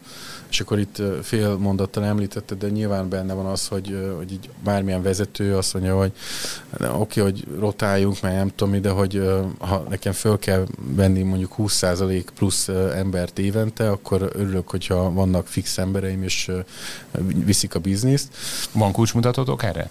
és 0.50 0.60
akkor 0.60 0.78
itt 0.78 1.02
fél 1.22 1.56
mondattal 1.56 2.04
említette, 2.04 2.54
de 2.54 2.68
nyilván 2.68 3.08
benne 3.08 3.32
van 3.32 3.46
az, 3.46 3.68
hogy, 3.68 4.12
hogy 4.16 4.32
így 4.32 4.50
bármilyen 4.64 5.02
vezető 5.02 5.56
azt 5.56 5.72
mondja, 5.72 5.98
hogy 5.98 6.12
oké, 6.72 7.20
okay, 7.20 7.32
hogy 7.32 7.46
rotáljunk, 7.58 8.20
mert 8.20 8.36
nem 8.36 8.50
tudom, 8.54 8.80
de 8.80 8.90
hogy 8.90 9.22
ha 9.58 9.84
nekem 9.88 10.12
föl 10.12 10.38
kell 10.38 10.66
venni 10.94 11.22
mondjuk 11.22 11.54
20% 11.58 12.24
plusz 12.34 12.68
embert 12.94 13.38
évente, 13.38 13.90
akkor 13.90 14.30
örülök, 14.32 14.70
hogyha 14.70 15.12
vannak 15.12 15.46
fix 15.46 15.78
embereim, 15.78 16.22
és 16.22 16.50
viszik 17.44 17.74
a 17.74 17.78
bizniszt. 17.78 18.36
Van 18.72 18.92
kulcsmutatótok 18.92 19.62
erre? 19.62 19.90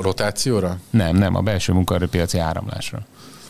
Rotációra? 0.00 0.78
Nem, 0.90 1.16
nem, 1.16 1.34
a 1.34 1.40
belső 1.40 1.72
munkaerőpiaci 1.72 2.38
áramlásra. 2.38 3.06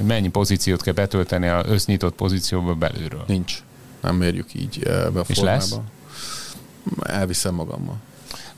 Mennyi 0.06 0.28
pozíciót 0.28 0.82
kell 0.82 0.94
betölteni 0.94 1.48
a 1.48 1.62
össznyitott 1.66 2.14
pozícióba 2.14 2.74
belülről? 2.74 3.24
Nincs 3.26 3.62
nem 4.04 4.16
mérjük 4.16 4.54
így 4.54 4.82
eh, 4.86 5.10
be 5.10 5.20
a 5.20 5.24
És. 5.26 5.38
Lesz? 5.38 5.78
Elviszem 7.02 7.54
magammal. 7.54 7.96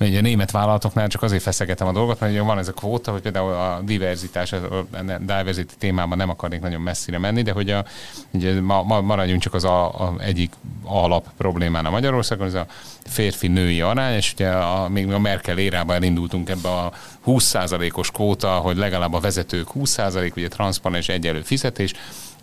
Ugye 0.00 0.18
a 0.18 0.22
német 0.22 0.50
vállalatoknál 0.50 1.08
csak 1.08 1.22
azért 1.22 1.42
feszegetem 1.42 1.86
a 1.86 1.92
dolgot, 1.92 2.20
mert 2.20 2.32
ugye 2.32 2.42
van 2.42 2.58
ez 2.58 2.68
a 2.68 2.72
kvóta, 2.72 3.12
hogy 3.12 3.20
például 3.20 3.52
a 3.52 3.80
diverzitás, 3.84 4.52
a 4.52 4.86
diversity 5.20 5.72
témában 5.78 6.16
nem 6.16 6.30
akarnék 6.30 6.60
nagyon 6.60 6.80
messzire 6.80 7.18
menni, 7.18 7.42
de 7.42 7.52
hogy 7.52 7.70
a, 7.70 7.84
ugye 8.30 8.60
ma, 8.60 8.82
ma 8.82 9.00
maradjunk 9.00 9.40
csak 9.40 9.54
az 9.54 9.64
a, 9.64 9.84
a 9.86 10.14
egyik 10.18 10.52
alap 10.84 11.26
problémán 11.36 11.86
a 11.86 11.90
Magyarországon, 11.90 12.46
ez 12.46 12.54
a 12.54 12.66
férfi-női 13.04 13.80
arány, 13.80 14.14
és 14.14 14.32
ugye 14.32 14.48
a, 14.48 14.88
még 14.88 15.12
a 15.12 15.18
Merkel 15.18 15.58
érában 15.58 15.96
elindultunk 15.96 16.48
ebbe 16.48 16.68
a 16.68 16.92
20%-os 17.26 18.10
kvóta, 18.10 18.50
hogy 18.50 18.76
legalább 18.76 19.12
a 19.12 19.20
vezetők 19.20 19.68
20%, 19.74 20.36
ugye 20.36 20.48
transzparens 20.48 21.08
egyelő 21.08 21.40
fizetés, 21.42 21.92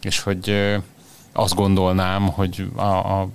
és 0.02 0.20
hogy 0.20 0.76
azt 1.34 1.56
gondolnám, 1.56 2.28
hogy 2.28 2.68
a, 2.76 2.82
a 2.82 3.28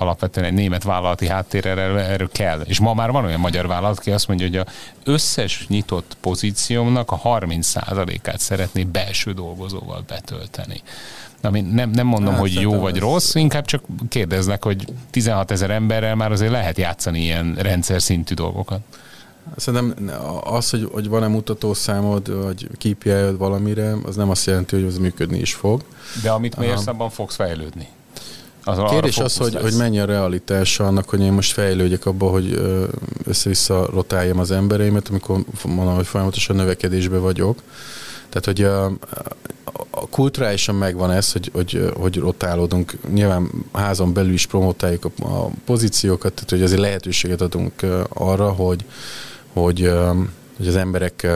alapvetően 0.00 0.46
egy 0.46 0.52
német 0.52 0.82
vállalati 0.82 1.28
háttér 1.28 1.66
erről, 1.66 1.98
erről 1.98 2.30
kell. 2.32 2.60
És 2.60 2.78
ma 2.78 2.94
már 2.94 3.10
van 3.10 3.24
olyan 3.24 3.40
magyar 3.40 3.66
vállalat, 3.66 3.98
aki 3.98 4.10
azt 4.10 4.28
mondja, 4.28 4.46
hogy 4.46 4.56
a 4.56 4.66
összes 5.04 5.64
nyitott 5.68 6.16
pozíciómnak 6.20 7.10
a 7.10 7.20
30%-át 7.24 8.38
szeretné 8.40 8.84
belső 8.84 9.32
dolgozóval 9.32 10.04
betölteni. 10.06 10.82
Ami 11.42 11.60
nem, 11.60 11.90
nem 11.90 12.06
mondom, 12.06 12.32
hát, 12.32 12.40
hogy 12.40 12.52
jó 12.52 12.80
vagy 12.80 12.96
ez... 12.96 13.00
rossz, 13.00 13.34
inkább 13.34 13.64
csak 13.64 13.82
kérdeznek, 14.08 14.64
hogy 14.64 14.84
16 15.10 15.50
ezer 15.50 15.70
emberrel 15.70 16.14
már 16.14 16.32
azért 16.32 16.50
lehet 16.50 16.78
játszani 16.78 17.20
ilyen 17.20 17.54
rendszer 17.58 18.02
szintű 18.02 18.34
dolgokat. 18.34 18.80
Szerintem 19.56 20.10
az, 20.44 20.70
hogy, 20.70 20.88
hogy 20.92 21.08
van-e 21.08 21.26
mutatószámod, 21.26 22.44
vagy 22.44 22.68
kpi 22.78 23.10
valamire, 23.38 23.96
az 24.04 24.16
nem 24.16 24.30
azt 24.30 24.46
jelenti, 24.46 24.76
hogy 24.76 24.84
az 24.84 24.98
működni 24.98 25.38
is 25.38 25.54
fog. 25.54 25.82
De 26.22 26.30
amit 26.30 26.56
mérsz, 26.56 26.86
abban 26.86 27.10
fogsz 27.10 27.34
fejlődni. 27.34 27.88
Az 28.64 28.78
a 28.78 28.84
kérdés 28.84 29.18
az, 29.18 29.36
hogy, 29.36 29.54
hogy 29.54 29.74
mennyi 29.74 30.00
a 30.00 30.04
realitása 30.04 30.86
annak, 30.86 31.08
hogy 31.08 31.20
én 31.20 31.32
most 31.32 31.52
fejlődjek 31.52 32.06
abba, 32.06 32.28
hogy 32.30 32.60
össze-vissza 33.24 33.86
rotáljam 33.92 34.38
az 34.38 34.50
embereimet, 34.50 35.08
amikor 35.08 35.44
mondom, 35.64 35.94
hogy 35.94 36.06
folyamatosan 36.06 36.56
növekedésbe 36.56 37.18
vagyok. 37.18 37.62
Tehát, 38.28 38.44
hogy 38.44 38.62
a, 38.62 38.92
a 39.90 40.08
kulturálisan 40.08 40.74
megvan 40.74 41.10
ez, 41.10 41.32
hogy, 41.32 41.50
hogy, 41.52 41.92
hogy 41.96 42.16
rotálódunk. 42.16 42.96
Nyilván 43.12 43.50
házon 43.72 44.12
belül 44.12 44.32
is 44.32 44.46
promotáljuk 44.46 45.04
a, 45.04 45.26
a 45.26 45.50
pozíciókat, 45.64 46.32
tehát 46.32 46.50
hogy 46.50 46.62
azért 46.62 46.80
lehetőséget 46.80 47.40
adunk 47.40 47.72
arra, 48.08 48.52
hogy, 48.52 48.84
hogy, 49.52 49.92
hogy 50.56 50.68
az 50.68 50.76
emberek 50.76 51.26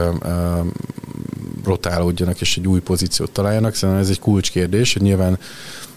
rotálódjanak 1.63 2.41
és 2.41 2.57
egy 2.57 2.67
új 2.67 2.79
pozíciót 2.79 3.31
találjanak. 3.31 3.75
Szerintem 3.75 4.03
ez 4.03 4.09
egy 4.09 4.19
kulcskérdés, 4.19 4.93
hogy 4.93 5.01
nyilván 5.01 5.37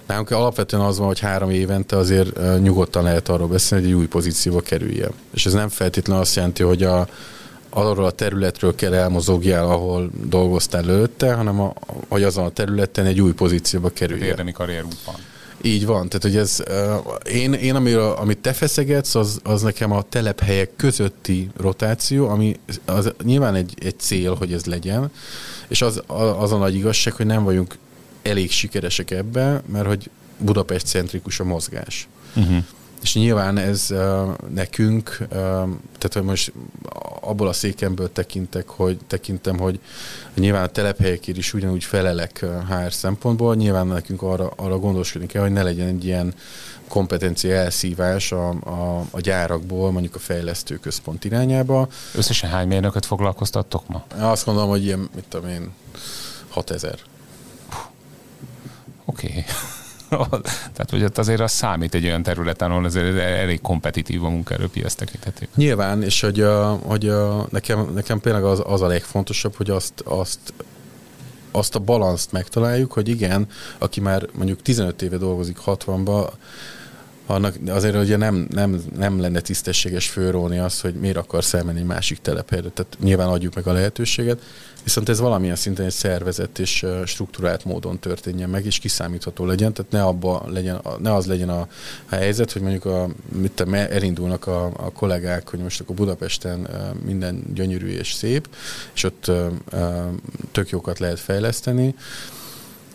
Nálunk 0.09 0.31
alapvetően 0.31 0.83
az 0.83 0.99
van, 0.99 1.07
hogy 1.07 1.19
három 1.19 1.51
évente 1.51 1.97
azért 1.97 2.61
nyugodtan 2.61 3.03
lehet 3.03 3.29
arról 3.29 3.49
beszélni, 3.49 3.85
hogy 3.85 3.93
egy 3.93 3.99
új 3.99 4.07
pozícióba 4.07 4.61
kerülje. 4.61 5.09
És 5.35 5.47
ez 5.47 5.53
nem 5.53 5.69
feltétlenül 5.69 6.23
azt 6.23 6.37
jelenti, 6.37 6.63
hogy 6.63 6.83
a, 6.83 7.09
arról 7.71 8.05
a 8.05 8.11
területről 8.11 8.75
kell 8.75 8.95
elmozogjál, 8.95 9.71
ahol 9.71 10.11
dolgoztál 10.25 10.91
előtte, 10.91 11.35
hanem 11.35 11.61
a, 11.61 11.73
hogy 12.09 12.23
azon 12.23 12.45
a 12.45 12.51
területen 12.51 13.07
egy 13.07 13.21
új 13.21 13.33
pozícióba 13.33 13.89
kerülje. 13.89 14.25
Érdemi 14.25 14.53
karrierút 14.53 14.97
van. 15.07 15.15
Így 15.63 15.87
van, 15.87 16.09
tehát 16.09 16.23
hogy 16.23 16.37
ez, 16.37 16.63
én, 17.33 17.53
én 17.53 17.75
amiről, 17.75 18.11
amit 18.11 18.39
te 18.39 18.53
feszegetsz, 18.53 19.15
az, 19.15 19.41
az 19.43 19.63
nekem 19.63 19.93
a 19.93 20.03
telephelyek 20.03 20.71
közötti 20.77 21.51
rotáció, 21.57 22.29
ami 22.29 22.57
az 22.85 23.13
nyilván 23.25 23.55
egy, 23.55 23.75
egy 23.83 23.99
cél, 23.99 24.35
hogy 24.35 24.53
ez 24.53 24.65
legyen, 24.65 25.11
és 25.69 25.83
az, 25.83 26.03
az 26.39 26.53
a 26.53 26.57
nagy 26.57 26.75
igazság, 26.75 27.13
hogy 27.13 27.27
nem 27.27 27.45
vagyunk 27.45 27.79
elég 28.23 28.51
sikeresek 28.51 29.11
ebbe, 29.11 29.63
mert 29.67 29.87
hogy 29.87 30.11
Budapest 30.39 30.87
centrikus 30.87 31.41
a 31.41 31.45
mozgás. 31.45 32.09
Uh-huh. 32.37 32.65
És 33.03 33.15
nyilván 33.15 33.59
ez 33.59 33.87
nekünk, 34.55 35.17
tehát 35.29 36.13
hogy 36.13 36.23
most 36.23 36.53
abból 37.21 37.49
a 37.49 37.53
székemből 37.53 38.13
tekintek, 38.13 38.69
hogy 38.69 38.99
tekintem, 39.07 39.59
hogy 39.59 39.81
nyilván 40.35 40.63
a 40.63 40.67
telephelyekért 40.67 41.39
is 41.39 41.55
ugyanúgy 41.55 41.85
felelek 41.85 42.45
HR 42.69 42.93
szempontból, 42.93 43.55
nyilván 43.55 43.87
nekünk 43.87 44.23
arra, 44.23 44.53
arra 44.57 44.79
gondoskodni 44.79 45.27
kell, 45.27 45.43
hogy 45.43 45.53
ne 45.53 45.63
legyen 45.63 45.89
egy 45.89 46.05
ilyen 46.05 46.35
kompetencia 46.89 47.55
elszívás 47.55 48.33
a, 48.33 48.49
a, 48.49 49.05
a 49.11 49.21
gyárakból, 49.21 49.91
mondjuk 49.93 50.15
a 50.15 50.19
fejlesztő 50.19 50.77
központ 50.77 51.25
irányába. 51.25 51.89
Összesen 52.15 52.51
hány 52.51 52.67
mérnököt 52.67 53.07
foglalkoztattok 53.07 53.89
ma? 53.89 54.05
Azt 54.19 54.45
gondolom, 54.45 54.69
hogy 54.69 54.85
ilyen, 54.85 55.09
mit 55.15 55.25
tudom 55.29 55.49
én, 55.49 55.71
6000. 56.49 56.99
Oké. 59.05 59.29
Okay. 59.29 59.45
Tehát, 60.75 60.91
hogy 60.91 61.05
ott 61.05 61.19
azért 61.19 61.41
az 61.41 61.53
számít 61.53 61.95
egy 61.95 62.05
olyan 62.05 62.23
területen, 62.23 62.71
ahol 62.71 62.85
azért 62.85 63.19
elég 63.19 63.61
kompetitív 63.61 64.25
a 64.25 64.29
munkaerőpiac 64.29 64.95
tekintetében. 64.95 65.55
Nyilván, 65.55 66.03
és 66.03 66.21
hogy, 66.21 66.45
hogy 66.83 67.13
nekem, 67.51 67.91
nekem 67.95 68.21
például 68.21 68.47
az, 68.47 68.63
az 68.67 68.83
a 68.83 68.87
legfontosabb, 68.87 69.55
hogy 69.55 69.71
azt, 69.71 70.01
azt 70.05 70.53
azt 71.51 71.75
a 71.75 71.79
balanszt 71.79 72.33
megtaláljuk, 72.33 72.93
hogy 72.93 73.09
igen, 73.09 73.47
aki 73.79 74.01
már 74.01 74.27
mondjuk 74.33 74.63
15 74.63 75.03
éve 75.03 75.17
dolgozik 75.17 75.59
60-ba, 75.67 76.31
annak 77.27 77.55
azért 77.69 77.97
ugye 77.97 78.17
nem, 78.17 78.47
nem, 78.51 78.83
nem 78.97 79.21
lenne 79.21 79.41
tisztességes 79.41 80.09
főróni 80.09 80.59
azt, 80.59 80.81
hogy 80.81 80.95
miért 80.95 81.17
akarsz 81.17 81.55
elmenni 81.55 81.79
egy 81.79 81.85
másik 81.85 82.19
telephelyre. 82.19 82.69
Tehát 82.69 82.97
nyilván 83.01 83.29
adjuk 83.29 83.55
meg 83.55 83.67
a 83.67 83.73
lehetőséget, 83.73 84.43
viszont 84.89 85.09
ez 85.09 85.21
valamilyen 85.21 85.57
szinten 85.57 85.87
egy 85.87 85.93
szervezett 85.93 86.59
és 86.59 86.87
struktúrált 87.07 87.65
módon 87.65 87.99
történjen 87.99 88.51
meg, 88.51 88.67
és 88.67 88.79
kiszámítható 88.79 89.45
legyen, 89.45 89.73
tehát 89.73 89.91
ne, 89.91 90.03
abba 90.03 90.45
legyen, 90.47 90.81
ne 90.99 91.15
az 91.15 91.27
legyen 91.27 91.49
a, 91.49 91.69
helyzet, 92.07 92.53
hogy 92.53 92.63
mondjuk 92.63 92.85
a, 92.85 93.09
mit 93.29 93.61
elindulnak 93.73 94.47
a, 94.47 94.65
a 94.65 94.93
kollégák, 94.93 95.49
hogy 95.49 95.59
most 95.59 95.81
akkor 95.81 95.97
Budapesten 95.97 96.69
minden 97.05 97.45
gyönyörű 97.55 97.89
és 97.89 98.13
szép, 98.13 98.49
és 98.95 99.05
ott 99.05 99.31
tök 100.53 100.69
jókat 100.71 100.99
lehet 100.99 101.21
fejleszteni, 101.21 101.95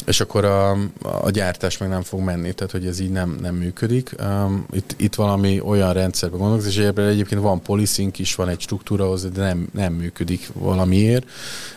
és 0.06 0.20
akkor 0.20 0.46
a, 0.46 0.72
a 1.02 1.30
gyártás 1.30 1.78
meg 1.78 1.90
nem 1.90 2.02
fog 2.02 2.20
menni, 2.20 2.54
tehát 2.54 2.72
hogy 2.72 2.86
ez 2.86 3.00
így 3.00 3.12
nem, 3.12 3.38
nem 3.42 3.56
működik. 3.56 4.16
Um, 4.20 4.66
itt, 4.72 4.96
itt 4.98 5.16
valami 5.16 5.60
olyan 5.60 5.94
rendszerben 5.94 6.40
gondolok, 6.40 6.66
és 6.66 6.78
egyébként 6.78 7.42
van 7.42 7.62
policing 7.62 8.20
is, 8.20 8.36
van 8.36 8.50
egy 8.50 8.60
struktúra 8.60 9.06
hozzá, 9.06 9.30
de 9.30 9.42
nem, 9.42 9.68
nem 9.74 9.94
működik 9.94 10.50
valamiért. 10.54 11.26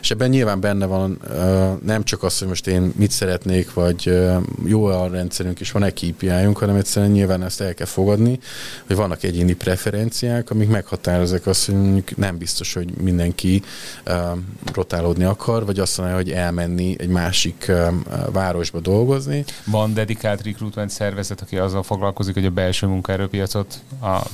És 0.01 0.11
ebben 0.11 0.29
nyilván 0.29 0.61
benne 0.61 0.87
van 0.87 1.19
uh, 1.29 1.83
nem 1.83 2.05
csak 2.05 2.23
az, 2.23 2.39
hogy 2.39 2.49
most 2.49 2.67
én 2.67 2.93
mit 2.97 3.11
szeretnék, 3.11 3.73
vagy 3.73 4.03
uh, 4.07 4.37
jó 4.65 4.85
a 4.85 5.09
rendszerünk, 5.09 5.61
és 5.61 5.71
van 5.71 5.83
egy 5.83 6.13
kpi 6.13 6.29
hanem 6.29 6.77
egyszerűen 6.77 7.13
nyilván 7.13 7.43
ezt 7.43 7.61
el 7.61 7.75
kell 7.75 7.87
fogadni, 7.87 8.39
hogy 8.87 8.97
vannak 8.97 9.23
egyéni 9.23 9.53
preferenciák, 9.55 10.51
amik 10.51 10.69
meghatározzák 10.69 11.47
azt, 11.47 11.67
hogy 11.67 12.05
nem 12.17 12.39
biztos, 12.39 12.73
hogy 12.73 12.91
mindenki 13.01 13.63
uh, 14.07 14.15
rotálódni 14.73 15.25
akar, 15.25 15.65
vagy 15.65 15.79
azt 15.79 15.99
mondja, 15.99 16.17
hogy 16.17 16.31
elmenni 16.31 16.97
egy 16.99 17.09
másik 17.09 17.73
városba 18.33 18.81
dolgozni. 18.81 19.45
Van 19.67 19.95
dedikált 19.95 20.43
recruitment 20.43 20.91
szervezet, 20.91 21.41
aki 21.41 21.59
azzal 21.59 21.83
foglalkozik, 21.83 22.35
hogy 22.35 22.47
a 22.47 22.51
belső 22.51 22.87
munkaerőpiacot 22.87 23.83
a 24.01 24.29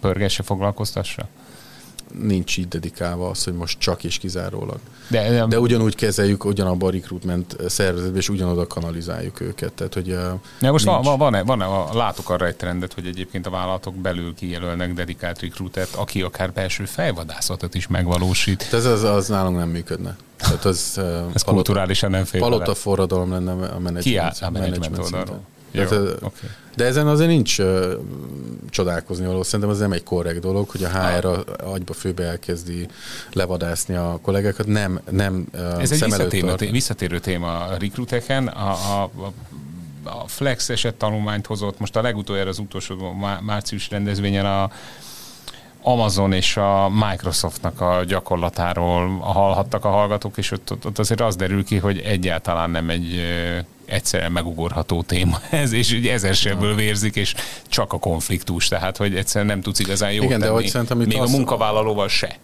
pörgesse 0.00 0.42
foglalkoztassa? 0.42 1.28
Nincs 2.18 2.56
így 2.56 2.68
dedikálva 2.68 3.28
az, 3.28 3.44
hogy 3.44 3.54
most 3.54 3.78
csak 3.78 4.04
és 4.04 4.18
kizárólag. 4.18 4.78
De, 5.08 5.30
de, 5.30 5.46
de 5.46 5.60
ugyanúgy 5.60 5.94
kezeljük, 5.94 6.44
ugyanabban 6.44 6.88
a 6.88 6.92
recruitment 6.92 7.56
szervezetben, 7.66 8.16
és 8.16 8.28
ugyanoda 8.28 8.66
kanalizáljuk 8.66 9.40
őket. 9.40 9.72
Tehát, 9.72 9.94
hogy 9.94 10.06
ja, 10.06 10.40
most 10.60 10.84
nincs... 10.84 11.04
van, 11.04 11.18
van, 11.18 11.44
van, 11.44 11.58
van, 11.58 11.96
látok 11.96 12.30
arra 12.30 12.46
egy 12.46 12.56
trendet, 12.56 12.94
hogy 12.94 13.06
egyébként 13.06 13.46
a 13.46 13.50
vállalatok 13.50 13.94
belül 13.94 14.34
kijelölnek 14.34 14.94
dedikált 14.94 15.40
recruitet, 15.40 15.94
aki 15.94 16.22
akár 16.22 16.52
belső 16.52 16.84
fejvadászatot 16.84 17.74
is 17.74 17.86
megvalósít. 17.86 18.68
Ez 18.72 18.84
az, 18.84 19.02
az 19.02 19.28
nálunk 19.28 19.56
nem 19.56 19.68
működne. 19.68 20.16
Tehát 20.36 20.64
az, 20.64 20.94
ez 20.96 21.42
palota, 21.42 21.52
kulturálisan 21.52 22.10
nem 22.10 22.24
fél 22.24 22.40
Palota 22.40 22.74
forradalom 22.74 23.30
lenne 23.30 23.52
a 23.52 23.78
menedzsment, 23.78 24.38
Ki 24.38 24.44
a 24.44 24.50
menedzsment 24.50 24.98
oldalról? 24.98 25.40
Jó, 25.70 25.84
Tehát, 25.84 26.08
okay. 26.22 26.48
De 26.76 26.84
ezen 26.84 27.06
azért 27.06 27.28
nincs 27.28 27.58
uh, 27.58 27.92
csodálkozni 28.70 29.26
való. 29.26 29.42
Szerintem 29.42 29.68
az 29.68 29.78
nem 29.78 29.92
egy 29.92 30.02
korrekt 30.02 30.40
dolog, 30.40 30.70
hogy 30.70 30.84
a 30.84 30.88
HR 30.88 31.24
a, 31.24 31.44
agyba 31.72 31.92
főbe 31.92 32.24
elkezdi 32.24 32.88
levadászni 33.32 33.94
a 33.94 34.18
kollégákat. 34.22 34.66
Nem, 34.66 35.00
nem 35.10 35.46
uh, 35.52 35.80
Ez 35.80 35.92
egy 35.92 36.04
visszatérő, 36.04 36.54
té- 36.54 36.70
visszatérő 36.70 37.18
téma 37.18 37.58
a 37.58 37.76
rekruteken. 37.78 38.46
A, 38.46 38.70
a, 38.70 39.10
a 40.04 40.28
Flex 40.28 40.68
eset 40.68 40.94
tanulmányt 40.94 41.46
hozott, 41.46 41.78
most 41.78 41.96
a 41.96 42.02
legutoljára 42.02 42.48
az 42.48 42.58
utolsó 42.58 43.14
március 43.40 43.90
rendezvényen 43.90 44.46
a 44.46 44.70
Amazon 45.82 46.32
és 46.32 46.56
a 46.56 46.88
Microsoftnak 46.88 47.80
a 47.80 48.04
gyakorlatáról 48.06 49.18
hallhattak 49.18 49.84
a 49.84 49.88
hallgatók, 49.88 50.36
és 50.36 50.50
ott, 50.50 50.70
ott 50.84 50.98
azért 50.98 51.20
az 51.20 51.36
derül 51.36 51.64
ki, 51.64 51.76
hogy 51.76 51.98
egyáltalán 51.98 52.70
nem 52.70 52.90
egy 52.90 53.20
egyszerűen 53.90 54.32
megugorható 54.32 55.02
téma 55.02 55.40
ez, 55.50 55.72
és 55.72 55.92
ugye 55.92 56.12
ezersebből 56.12 56.74
vérzik, 56.74 57.16
és 57.16 57.34
csak 57.68 57.92
a 57.92 57.98
konfliktus, 57.98 58.68
tehát 58.68 58.96
hogy 58.96 59.16
egyszerűen 59.16 59.50
nem 59.50 59.60
tudsz 59.60 59.78
igazán 59.78 60.12
jót 60.12 60.24
igen, 60.24 60.40
tenni, 60.40 60.52
de 60.52 60.58
hogy 60.58 60.66
szerintem 60.66 60.98
még 60.98 61.16
a 61.16 61.28
munkavállalóval 61.28 62.08
se. 62.08 62.38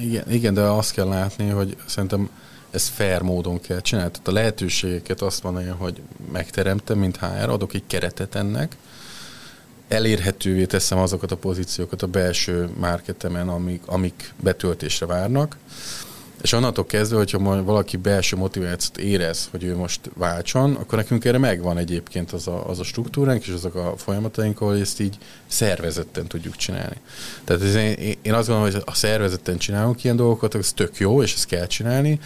Igen, 0.00 0.24
igen, 0.30 0.54
de 0.54 0.60
azt 0.60 0.92
kell 0.92 1.08
látni, 1.08 1.48
hogy 1.48 1.76
szerintem 1.86 2.30
ez 2.70 2.88
fair 2.88 3.20
módon 3.20 3.60
kell 3.60 3.80
csinálni. 3.80 4.10
Tehát 4.10 4.28
a 4.28 4.32
lehetőségeket 4.32 5.22
azt 5.22 5.42
mondja, 5.42 5.74
hogy 5.74 6.00
megteremtem, 6.32 6.98
mint 6.98 7.16
HR, 7.16 7.48
adok 7.48 7.74
egy 7.74 7.82
keretet 7.86 8.34
ennek, 8.34 8.76
elérhetővé 9.88 10.64
teszem 10.64 10.98
azokat 10.98 11.32
a 11.32 11.36
pozíciókat 11.36 12.02
a 12.02 12.06
belső 12.06 12.68
marketemen, 12.78 13.48
amik, 13.48 13.82
amik 13.86 14.32
betöltésre 14.40 15.06
várnak, 15.06 15.56
és 16.42 16.52
onnantól 16.52 16.86
kezdve, 16.86 17.16
hogyha 17.16 17.62
valaki 17.62 17.96
belső 17.96 18.36
motivációt 18.36 18.98
érez, 18.98 19.48
hogy 19.50 19.64
ő 19.64 19.76
most 19.76 20.00
váltson, 20.14 20.74
akkor 20.74 20.98
nekünk 20.98 21.24
erre 21.24 21.38
megvan 21.38 21.78
egyébként 21.78 22.32
az 22.32 22.48
a, 22.48 22.68
az 22.68 22.78
a 22.78 22.84
struktúránk 22.84 23.46
és 23.46 23.52
azok 23.52 23.74
a 23.74 23.94
folyamataink, 23.96 24.60
ahol 24.60 24.78
ezt 24.78 25.00
így 25.00 25.18
szervezetten 25.46 26.26
tudjuk 26.26 26.56
csinálni. 26.56 26.96
Tehát 27.44 27.62
ez, 27.62 27.74
én, 27.74 28.16
én 28.22 28.34
azt 28.34 28.48
gondolom, 28.48 28.72
hogy 28.72 28.82
a 28.86 28.94
szervezetten 28.94 29.58
csinálunk 29.58 30.04
ilyen 30.04 30.16
dolgokat, 30.16 30.54
ez 30.54 30.72
tök 30.72 30.96
jó, 30.98 31.22
és 31.22 31.34
ezt 31.34 31.46
kell 31.46 31.66
csinálni. 31.66 32.20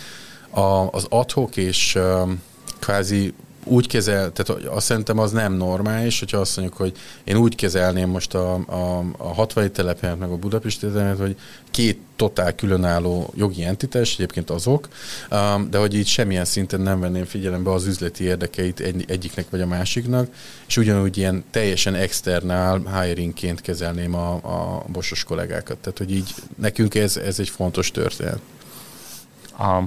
A, 0.51 0.89
az 0.91 1.07
adhok 1.09 1.57
és 1.57 1.95
um, 1.95 2.43
kvázi 2.79 3.35
úgy 3.65 3.87
kezel, 3.87 4.33
tehát 4.33 4.65
azt 4.65 4.87
szerintem 4.87 5.19
az 5.19 5.31
nem 5.33 5.53
normális, 5.53 6.19
hogyha 6.19 6.39
azt 6.39 6.57
mondjuk, 6.57 6.79
hogy 6.79 6.93
én 7.25 7.37
úgy 7.37 7.55
kezelném 7.55 8.09
most 8.09 8.35
a, 8.35 8.55
a, 8.55 9.05
a 9.17 9.35
hatvai 9.35 9.71
telephelyet 9.71 10.19
meg 10.19 10.31
a 10.31 10.37
Budapesti 10.37 10.87
telephelyet, 10.87 11.19
hogy 11.19 11.37
két 11.71 11.99
totál 12.17 12.55
különálló 12.55 13.33
jogi 13.37 13.65
entitás, 13.65 14.15
egyébként 14.15 14.51
azok, 14.51 14.89
um, 15.31 15.71
de 15.71 15.79
hogy 15.79 15.95
így 15.95 16.07
semmilyen 16.07 16.45
szinten 16.45 16.81
nem 16.81 17.01
venném 17.01 17.25
figyelembe 17.25 17.73
az 17.73 17.87
üzleti 17.87 18.25
érdekeit 18.25 18.81
egy, 18.81 19.05
egyiknek 19.09 19.51
vagy 19.51 19.61
a 19.61 19.67
másiknak, 19.67 20.29
és 20.69 20.77
ugyanúgy 20.77 21.17
ilyen 21.17 21.45
teljesen 21.51 21.95
externál 21.95 23.03
hiringként 23.03 23.61
kezelném 23.61 24.15
a, 24.15 24.33
a 24.33 24.85
bosos 24.93 25.25
kollégákat. 25.25 25.77
Tehát, 25.79 25.99
hogy 25.99 26.13
így 26.13 26.35
nekünk 26.57 26.95
ez, 26.95 27.17
ez 27.17 27.39
egy 27.39 27.49
fontos 27.49 27.91
történet 27.91 28.41
a, 29.63 29.85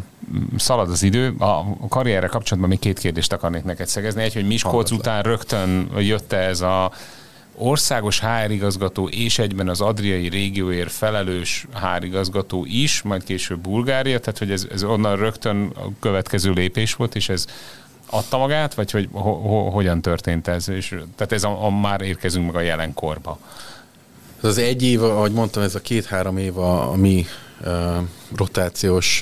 szalad 0.58 0.90
az 0.90 1.04
idő. 1.04 1.36
A 1.38 1.88
karrierre 1.90 2.28
kapcsolatban 2.28 2.70
még 2.70 2.80
két 2.80 3.00
kérdést 3.00 3.34
akarnék 3.34 3.64
neked 3.64 3.88
szegezni. 3.88 4.24
Egy, 4.24 4.34
hogy 4.34 4.48
Miskolc 4.48 4.92
után 4.92 5.24
rögtön 5.24 5.90
jött 5.98 6.34
ez 6.34 6.62
a 6.62 6.92
országos 7.58 8.20
HR 8.20 8.52
igazgató 8.52 9.08
és 9.08 9.40
egyben 9.40 9.70
az 9.70 9.82
adriai 9.82 10.28
régióért 10.28 10.92
felelős 10.92 11.68
HR 11.74 12.04
igazgató 12.04 12.66
is, 12.68 13.02
majd 13.02 13.24
később 13.24 13.60
Bulgária, 13.60 14.20
tehát 14.20 14.38
hogy 14.38 14.52
ez, 14.52 14.68
ez 14.72 14.84
onnan 14.84 15.16
rögtön 15.16 15.72
a 15.76 15.88
következő 16.00 16.52
lépés 16.52 16.94
volt, 16.94 17.16
és 17.16 17.30
ez 17.30 17.46
adta 18.10 18.38
magát, 18.38 18.74
vagy 18.74 18.92
hogy 18.92 19.10
ho, 19.12 19.32
ho, 19.32 19.70
hogyan 19.70 20.02
történt 20.02 20.48
ez? 20.48 20.70
És, 20.70 20.88
tehát 21.16 21.32
ez 21.32 21.44
a, 21.44 21.66
a, 21.66 21.70
már 21.70 22.02
érkezünk 22.02 22.46
meg 22.46 22.56
a 22.56 22.62
jelenkorba. 22.62 23.40
Ez 24.38 24.50
az 24.50 24.58
egy 24.58 24.84
év, 24.84 25.04
ahogy 25.04 25.32
mondtam, 25.32 25.64
ez 25.64 25.76
a 25.76 25.82
két-három 25.82 26.38
év 26.38 26.58
a, 26.58 26.92
a 26.92 26.96
mi 26.96 27.26
rotációs 28.36 29.22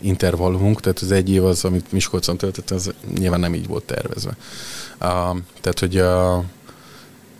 intervallumunk, 0.00 0.80
tehát 0.80 0.98
az 0.98 1.12
egy 1.12 1.30
év 1.30 1.44
az, 1.44 1.64
amit 1.64 1.92
Miskolcon 1.92 2.36
töltött, 2.36 2.70
az 2.70 2.92
nyilván 3.18 3.40
nem 3.40 3.54
így 3.54 3.66
volt 3.66 3.84
tervezve. 3.84 4.36
Tehát, 5.60 5.78
hogy 5.78 5.96
a, 5.98 6.44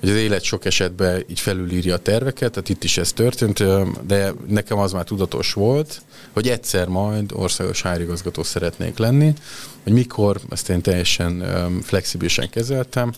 hogy 0.01 0.09
az 0.09 0.17
élet 0.17 0.43
sok 0.43 0.65
esetben 0.65 1.25
így 1.29 1.41
felülírja 1.41 1.95
a 1.95 1.99
terveket, 1.99 2.51
tehát 2.53 2.69
itt 2.69 2.85
is 2.85 2.99
ez 2.99 3.13
történt, 3.13 3.65
de 4.07 4.33
nekem 4.47 4.79
az 4.79 4.93
már 4.93 5.05
tudatos 5.05 5.53
volt, 5.53 6.03
hogy 6.33 6.49
egyszer 6.49 6.89
majd 6.89 7.33
országos 7.33 7.83
hárigazgató 7.83 8.43
szeretnék 8.43 8.99
lenni, 8.99 9.33
hogy 9.83 9.93
mikor, 9.93 10.41
ezt 10.51 10.69
én 10.69 10.81
teljesen 10.81 11.45
flexibilisen 11.83 12.51
kezeltem, 12.51 13.13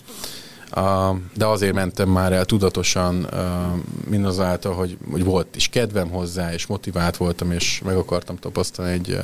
de 1.33 1.45
azért 1.45 1.73
mentem 1.73 2.09
már 2.09 2.33
el 2.33 2.45
tudatosan 2.45 3.29
mindazáltal, 4.09 4.73
hogy, 4.73 4.97
hogy 5.11 5.23
volt 5.23 5.55
is 5.55 5.67
kedvem 5.67 6.09
hozzá, 6.09 6.53
és 6.53 6.65
motivált 6.65 7.17
voltam, 7.17 7.51
és 7.51 7.81
meg 7.85 7.95
akartam 7.95 8.37
tapasztalni 8.37 8.91
egy, 8.91 9.19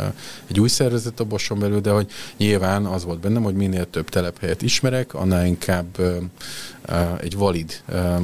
egy 0.47 0.60
új 0.60 0.68
szervezet 0.68 1.20
a 1.20 1.24
Boson 1.24 1.60
belül, 1.60 1.82
de 1.82 1.91
hogy 1.91 2.12
nyilván 2.38 2.86
az 2.86 3.06
volt 3.06 3.20
bennem, 3.20 3.43
hogy 3.43 3.56
minél 3.56 3.89
több 3.89 4.10
telephelyet 4.10 4.62
ismerek, 4.62 5.14
annál 5.14 5.45
inkább 5.45 5.97
egy 7.22 7.36
valid 7.36 7.82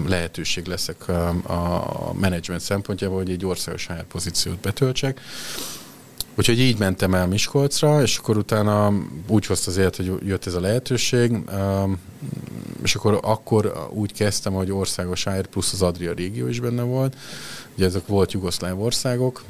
lehetőség 0.07 0.65
leszek 0.65 1.07
a 1.47 2.13
menedzsment 2.19 2.61
szempontjából, 2.61 3.17
hogy 3.17 3.31
egy 3.31 3.45
országos 3.45 3.87
HR 3.87 4.03
pozíciót 4.03 4.59
betöltsek. 4.59 5.21
Úgyhogy 6.37 6.59
így 6.59 6.77
mentem 6.77 7.13
el 7.13 7.27
Miskolcra, 7.27 8.01
és 8.01 8.17
akkor 8.17 8.37
utána 8.37 8.93
úgy 9.27 9.45
hozta 9.45 9.71
az 9.71 9.77
élet, 9.77 9.95
hogy 9.95 10.13
jött 10.25 10.45
ez 10.45 10.53
a 10.53 10.59
lehetőség, 10.59 11.37
és 12.83 12.95
akkor, 12.95 13.19
akkor 13.23 13.89
úgy 13.91 14.13
kezdtem, 14.13 14.53
hogy 14.53 14.71
országos 14.71 15.25
AR 15.25 15.47
plusz 15.47 15.73
az 15.73 15.81
Adria 15.81 16.13
régió 16.13 16.47
is 16.47 16.59
benne 16.59 16.81
volt. 16.81 17.15
Ugye 17.75 17.85
ezek 17.85 18.07
volt 18.07 18.31
jugoszláv 18.31 18.81
országok. 18.81 19.43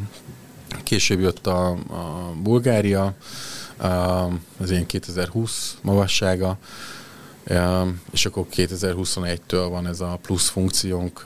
Később 0.84 1.20
jött 1.20 1.48
a, 1.48 1.70
a 1.70 2.34
Bulgária, 2.42 3.14
az 4.58 4.72
ilyen 4.72 4.86
2020 4.86 5.78
magassága, 5.82 6.58
és 8.12 8.26
akkor 8.26 8.46
2021-től 8.56 9.68
van 9.70 9.88
ez 9.88 10.02
a 10.02 10.20
plusz 10.22 10.50
funkciónk, 10.50 11.22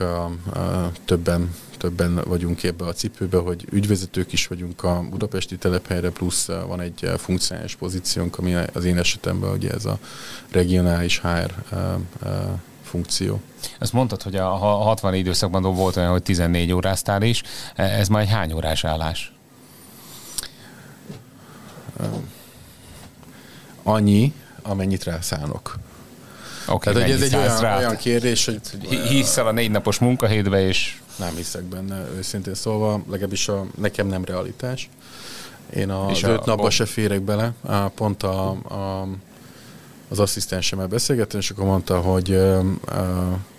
többen 1.04 1.54
többen 1.80 2.20
vagyunk 2.26 2.62
ebbe 2.62 2.84
a 2.84 2.92
cipőbe, 2.92 3.38
hogy 3.38 3.66
ügyvezetők 3.70 4.32
is 4.32 4.46
vagyunk 4.46 4.84
a 4.84 5.04
budapesti 5.10 5.56
telephelyre, 5.56 6.10
plusz 6.10 6.48
uh, 6.48 6.66
van 6.66 6.80
egy 6.80 7.00
uh, 7.02 7.14
funkciális 7.14 7.74
pozíciónk, 7.74 8.38
ami 8.38 8.54
az 8.54 8.84
én 8.84 8.98
esetemben 8.98 9.50
ugye 9.50 9.70
ez 9.70 9.84
a 9.84 9.98
regionális 10.50 11.20
HR 11.20 11.54
uh, 11.72 11.78
funkció. 12.82 13.40
Ezt 13.78 13.92
mondtad, 13.92 14.22
hogy 14.22 14.36
a 14.36 14.48
60 14.48 15.14
időszakban 15.14 15.62
volt 15.62 15.96
olyan, 15.96 16.10
hogy 16.10 16.22
14 16.22 16.72
óráztál 16.72 17.22
is. 17.22 17.42
E, 17.74 17.82
ez 17.82 18.08
már 18.08 18.22
egy 18.22 18.28
hány 18.28 18.52
órás 18.52 18.84
állás? 18.84 19.32
Annyi, 23.82 24.32
amennyit 24.62 25.04
rászánok. 25.04 25.78
Okay, 26.66 26.92
Tehát, 26.92 27.08
hogy 27.08 27.22
ez 27.22 27.32
egy 27.32 27.36
olyan, 27.36 27.76
olyan 27.76 27.96
kérdés, 27.96 28.44
hogy... 28.44 28.60
Hiszel 29.08 29.46
a 29.46 29.52
négy 29.52 29.70
napos 29.70 29.98
munkahétbe, 29.98 30.66
és 30.66 31.00
nem 31.20 31.34
hiszek 31.34 31.62
benne, 31.62 32.08
őszintén 32.16 32.54
szólva, 32.54 33.02
legalábbis 33.08 33.48
a, 33.48 33.66
nekem 33.76 34.06
nem 34.06 34.24
realitás. 34.24 34.90
Én 35.74 35.90
az 35.90 36.10
és 36.10 36.22
öt 36.22 36.44
napba 36.44 36.70
se 36.70 36.84
férek 36.84 37.22
bele. 37.22 37.52
Pont 37.94 38.22
a, 38.22 38.50
a, 38.50 39.08
az 40.08 40.18
asszisztensemmel 40.18 40.86
beszélgettem, 40.86 41.40
és 41.40 41.50
akkor 41.50 41.64
mondta, 41.64 42.00
hogy 42.00 42.30
uh, 42.30 42.64
uh, 42.88 42.98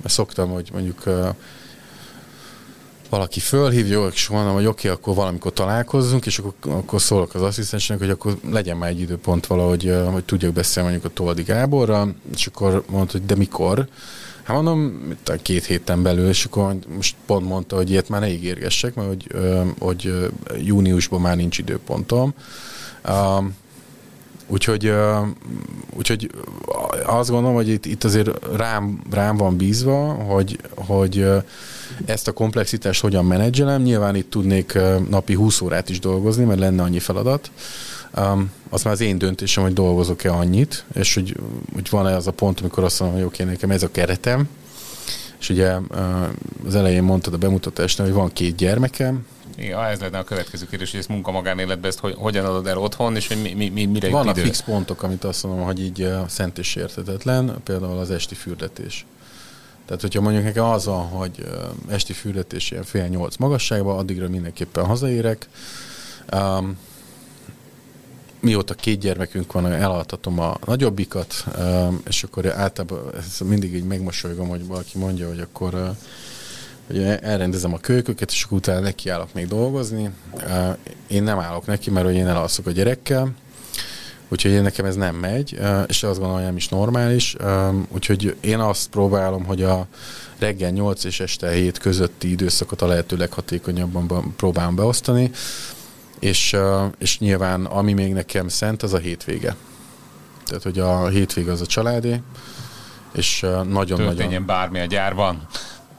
szoktam, 0.06 0.50
hogy 0.50 0.70
mondjuk 0.74 1.04
uh, 1.06 1.28
valaki 3.10 3.40
fölhívja, 3.40 4.08
és 4.08 4.28
mondom, 4.28 4.54
hogy 4.54 4.66
oké, 4.66 4.88
okay, 4.88 5.00
akkor 5.00 5.16
valamikor 5.16 5.54
találkozzunk, 5.54 6.26
és 6.26 6.40
akkor, 6.40 6.54
akkor 6.72 7.02
szólok 7.02 7.34
az 7.34 7.42
asszisztensnek, 7.42 8.00
hogy 8.00 8.10
akkor 8.10 8.38
legyen 8.50 8.78
már 8.78 8.90
egy 8.90 9.00
időpont 9.00 9.48
valahogy, 9.48 9.94
hogy 10.12 10.24
tudjak 10.24 10.54
beszélni 10.54 10.90
mondjuk 10.90 11.12
a 11.12 11.16
Toldi 11.16 11.44
Gáborral, 11.44 12.16
és 12.36 12.48
akkor 12.48 12.84
mondta, 12.90 13.18
hogy 13.18 13.26
de 13.26 13.36
mikor? 13.36 13.88
Hát 14.44 14.56
mondom, 14.56 15.02
két 15.42 15.66
héten 15.66 16.04
belül, 16.04 16.28
és 16.28 16.46
akkor 16.46 16.76
most 16.96 17.16
pont 17.26 17.48
mondta, 17.48 17.76
hogy 17.76 17.90
ilyet 17.90 18.10
már 18.10 18.22
ne 18.22 18.32
ígérgessek, 18.32 18.94
mert 18.96 19.08
hogy, 19.08 19.28
hogy 19.80 20.30
júniusban 20.64 21.22
már 21.22 21.36
nincs 21.36 21.58
időpontom. 21.58 22.34
Úgyhogy, 24.48 24.94
úgyhogy 25.96 26.32
azt 27.06 27.30
gondolom, 27.30 27.56
hogy 27.56 27.68
itt, 27.68 27.86
itt 27.86 28.04
azért 28.04 28.30
rám, 28.56 29.02
rám 29.12 29.38
van 29.38 29.58
bízva, 29.58 30.14
hogy, 30.14 30.60
hogy 30.76 31.26
ezt 32.06 32.28
a 32.28 32.32
komplexitást 32.32 33.02
hogyan 33.02 33.26
menedzselem. 33.26 33.82
Nyilván 33.82 34.16
itt 34.16 34.30
tudnék 34.30 34.80
napi 35.10 35.34
20 35.34 35.62
órát 35.62 35.90
is 35.90 36.00
dolgozni, 36.00 36.44
mert 36.44 36.60
lenne 36.60 36.84
annyi 36.84 37.00
feladat. 37.00 37.52
Um, 38.18 38.52
az 38.70 38.84
már 38.84 38.94
az 38.94 39.02
én 39.02 39.18
döntésem, 39.18 39.64
hogy 39.64 39.74
dolgozok-e 39.74 40.32
annyit, 40.32 40.86
és 40.94 41.14
hogy, 41.14 41.36
hogy 41.74 41.90
van-e 41.90 42.16
az 42.16 42.28
a 42.28 42.32
pont, 42.32 42.60
amikor 42.60 42.84
azt 42.84 43.00
mondom, 43.00 43.18
hogy 43.18 43.28
oké, 43.28 43.44
nekem 43.44 43.72
ez 43.72 43.84
a 43.84 43.92
keretem, 43.92 44.50
és 45.40 45.50
ugye 45.50 45.78
az 46.66 46.76
elején 46.76 47.04
mondtad 47.04 47.34
a 47.34 47.38
bemutatásnál, 47.38 48.08
hogy 48.08 48.16
van 48.16 48.34
két 48.34 48.56
gyermekem, 48.56 49.26
igen, 49.58 49.84
ez 49.84 50.00
lenne 50.00 50.18
a 50.18 50.24
következő 50.24 50.66
kérdés, 50.70 50.92
hogy 50.92 51.00
ezt 51.00 51.10
munka 51.10 51.32
magánéletben 51.32 51.90
ezt 51.90 52.00
hogy, 52.00 52.16
hogyan 52.18 52.46
adod 52.46 52.68
el 52.68 52.78
otthon, 52.78 53.16
és 53.16 53.28
hogy 53.28 53.42
mi, 53.42 53.54
mi, 53.54 53.70
mi, 53.70 53.86
mire 53.86 54.10
Vannak 54.10 54.38
idő? 54.38 54.46
fix 54.46 54.62
pontok, 54.62 55.04
amit 55.04 55.24
azt 55.24 55.44
mondom, 55.44 55.66
hogy 55.66 55.80
így 55.80 56.10
szent 56.28 56.58
és 56.58 56.76
értetetlen, 56.76 57.56
például 57.64 57.98
az 57.98 58.12
esti 58.12 58.36
fürdetés. 58.36 59.06
Tehát, 59.86 60.02
hogyha 60.02 60.22
mondjuk 60.22 60.44
nekem 60.44 60.64
az 60.64 60.86
van, 60.86 61.08
hogy 61.08 61.48
esti 61.90 62.14
fürdetés 62.14 62.72
ilyen 62.72 62.84
fél 62.84 63.08
nyolc 63.08 63.38
magasságban, 63.38 63.98
addigra 63.98 64.30
mindenképpen 64.30 64.86
hazaérek. 64.86 65.48
Um, 66.34 66.78
mióta 68.42 68.74
két 68.74 69.00
gyermekünk 69.00 69.52
van, 69.52 69.72
elaltatom 69.72 70.40
a 70.40 70.58
nagyobbikat, 70.66 71.46
és 72.08 72.24
akkor 72.24 72.46
általában 72.46 73.00
mindig 73.44 73.76
így 73.76 73.84
megmosolygom, 73.84 74.48
hogy 74.48 74.68
valaki 74.68 74.98
mondja, 74.98 75.28
hogy 75.28 75.40
akkor 75.40 75.94
hogy 76.88 77.04
elrendezem 77.04 77.74
a 77.74 77.78
kölyköket, 77.78 78.32
és 78.32 78.44
akkor 78.44 78.58
utána 78.58 78.80
nekiállok 78.80 79.34
még 79.34 79.48
dolgozni. 79.48 80.10
Én 81.08 81.24
nem 81.24 81.40
állok 81.40 81.66
neki, 81.66 81.90
mert 81.90 82.06
hogy 82.06 82.16
én 82.16 82.28
elalszok 82.28 82.66
a 82.66 82.72
gyerekkel, 82.72 83.32
úgyhogy 84.30 84.52
én 84.52 84.62
nekem 84.62 84.86
ez 84.86 84.96
nem 84.96 85.16
megy, 85.16 85.60
és 85.88 86.04
azt 86.04 86.20
gondolom, 86.20 86.34
hogy 86.34 86.44
nem 86.44 86.56
is 86.56 86.70
normális. 86.70 87.36
Úgyhogy 87.90 88.36
én 88.40 88.60
azt 88.60 88.90
próbálom, 88.90 89.46
hogy 89.46 89.64
a 89.64 89.88
reggel 90.40 90.70
8 90.70 91.04
és 91.04 91.20
este 91.20 91.52
7 91.52 91.78
közötti 91.78 92.32
időszakot 92.32 92.82
a 92.82 92.88
lehető 92.88 93.18
leghatékonyabban 93.18 94.34
próbálom 94.36 94.76
beosztani, 94.76 95.32
és, 96.22 96.56
és 96.98 97.20
nyilván 97.20 97.66
ami 97.66 97.94
még 97.94 98.14
nekem 98.14 98.48
szent, 98.48 98.84
az 98.84 98.94
a 98.94 98.98
hétvége. 98.98 99.56
Tehát, 100.46 100.64
hogy 100.64 100.80
a 100.80 101.08
hétvége 101.08 101.52
az 101.52 101.62
a 101.62 101.66
családé, 101.66 102.22
és 103.14 103.40
nagyon-nagyon... 103.40 103.98
Történjen 103.98 104.46
bármi 104.46 104.80
a 104.80 104.86
gyárban. 104.86 105.48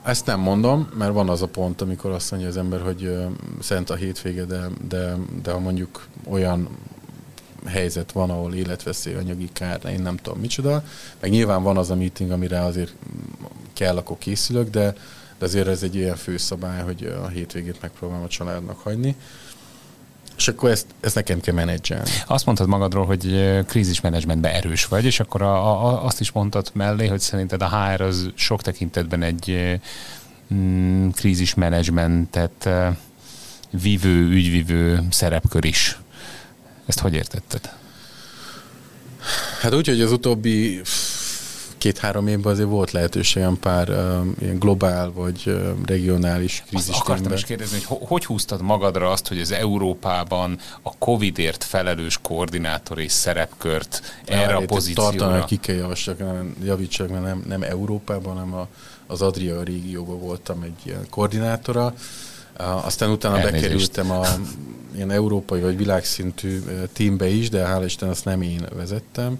Ezt 0.02 0.26
nem 0.26 0.40
mondom, 0.40 0.88
mert 0.98 1.12
van 1.12 1.28
az 1.28 1.42
a 1.42 1.46
pont, 1.46 1.80
amikor 1.80 2.10
azt 2.10 2.30
mondja 2.30 2.48
az 2.48 2.56
ember, 2.56 2.80
hogy 2.80 3.16
szent 3.60 3.90
a 3.90 3.94
hétvége, 3.94 4.44
de, 4.44 4.68
de, 4.88 5.16
de 5.42 5.52
ha 5.52 5.58
mondjuk 5.58 6.06
olyan 6.28 6.68
helyzet 7.66 8.12
van, 8.12 8.30
ahol 8.30 8.54
életveszély, 8.54 9.14
anyagi 9.14 9.48
kár, 9.52 9.80
én 9.84 10.02
nem 10.02 10.16
tudom 10.16 10.40
micsoda, 10.40 10.84
meg 11.20 11.30
nyilván 11.30 11.62
van 11.62 11.76
az 11.76 11.90
a 11.90 11.94
meeting, 11.94 12.30
amire 12.30 12.60
azért 12.60 12.94
kell, 13.72 13.96
akkor 13.96 14.18
készülök, 14.18 14.70
de, 14.70 14.92
de 15.38 15.44
azért 15.44 15.68
ez 15.68 15.82
egy 15.82 15.94
ilyen 15.94 16.16
főszabály, 16.16 16.82
hogy 16.82 17.04
a 17.22 17.28
hétvégét 17.28 17.80
megpróbálom 17.80 18.24
a 18.24 18.28
családnak 18.28 18.78
hagyni. 18.78 19.16
És 20.42 20.48
akkor 20.48 20.70
ezt, 20.70 20.86
ezt 21.00 21.14
nekem 21.14 21.40
kell 21.40 21.54
menedzselni. 21.54 22.10
Azt 22.26 22.46
mondtad 22.46 22.68
magadról, 22.68 23.04
hogy 23.04 23.50
krízismenedzsmentben 23.66 24.52
erős 24.52 24.86
vagy, 24.86 25.04
és 25.04 25.20
akkor 25.20 25.42
a, 25.42 25.86
a, 25.86 26.04
azt 26.04 26.20
is 26.20 26.32
mondtad 26.32 26.70
mellé, 26.72 27.06
hogy 27.06 27.20
szerinted 27.20 27.62
a 27.62 27.68
HR 27.68 28.00
az 28.00 28.30
sok 28.34 28.62
tekintetben 28.62 29.22
egy 29.22 29.78
mm, 30.54 31.08
krízismenedzsmentet 31.08 32.68
vívő, 33.70 34.28
ügyvívő 34.28 35.06
szerepkör 35.10 35.64
is. 35.64 35.98
Ezt 36.86 36.98
hogy 36.98 37.14
értetted? 37.14 37.72
Hát 39.60 39.74
úgy, 39.74 39.86
hogy 39.86 40.00
az 40.00 40.12
utóbbi 40.12 40.80
két-három 41.82 42.26
évben 42.26 42.52
azért 42.52 42.68
volt 42.68 42.90
lehetőségem 42.90 43.58
pár 43.58 43.88
uh, 43.88 43.96
ilyen 44.40 44.58
globál 44.58 45.12
vagy 45.12 45.42
uh, 45.46 45.68
regionális 45.84 46.64
krízis. 46.68 46.88
Azt 46.88 47.00
akartam 47.00 47.32
is 47.32 47.44
kérdezni, 47.44 47.80
hogy 47.84 47.98
hogy 48.06 48.24
húztad 48.24 48.62
magadra 48.62 49.10
azt, 49.10 49.28
hogy 49.28 49.40
az 49.40 49.52
Európában 49.52 50.58
a 50.82 50.96
Covid-ért 50.98 51.64
felelős 51.64 52.18
koordinátor 52.22 52.98
és 52.98 53.12
szerepkört 53.12 54.02
Na, 54.26 54.34
erre 54.34 54.54
a 54.54 54.64
pozícióra... 54.64 55.10
Tartalán 55.10 55.46
ki 55.46 55.56
kell 55.56 55.74
javassak, 55.76 56.18
nem, 56.18 56.56
javítsak, 56.64 57.08
mert 57.08 57.22
nem, 57.22 57.44
nem 57.48 57.62
Európában, 57.62 58.34
hanem 58.34 58.54
a, 58.54 58.68
az 59.06 59.22
Adria 59.22 59.62
régióban 59.62 60.20
voltam 60.20 60.62
egy 60.62 60.86
ilyen 60.86 61.06
koordinátora. 61.10 61.94
Aztán 62.56 63.10
utána 63.10 63.38
Elnézést. 63.38 63.62
bekerültem 63.62 64.10
a 64.10 64.26
ilyen 64.94 65.10
európai 65.10 65.60
vagy 65.60 65.76
világszintű 65.76 66.60
teambe 66.92 67.28
is, 67.28 67.48
de 67.48 67.64
hála 67.64 67.84
Isten 67.84 68.08
azt 68.08 68.24
nem 68.24 68.42
én 68.42 68.66
vezettem. 68.74 69.38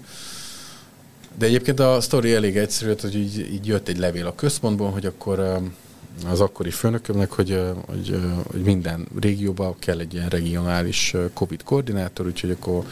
De 1.37 1.45
egyébként 1.45 1.79
a 1.79 2.01
sztori 2.01 2.33
elég 2.33 2.57
egyszerű, 2.57 2.93
hogy 3.01 3.15
így, 3.15 3.39
így 3.53 3.67
jött 3.67 3.87
egy 3.87 3.97
levél 3.97 4.27
a 4.27 4.35
központból, 4.35 4.91
hogy 4.91 5.05
akkor 5.05 5.61
az 6.29 6.41
akkori 6.41 6.69
főnökömnek, 6.69 7.31
hogy, 7.31 7.61
hogy, 7.85 8.19
hogy 8.51 8.61
minden 8.61 9.07
régióban 9.19 9.75
kell 9.79 9.99
egy 9.99 10.13
ilyen 10.13 10.29
regionális 10.29 11.15
COVID 11.33 11.63
koordinátor, 11.63 12.25
úgyhogy 12.25 12.51
akkor 12.51 12.85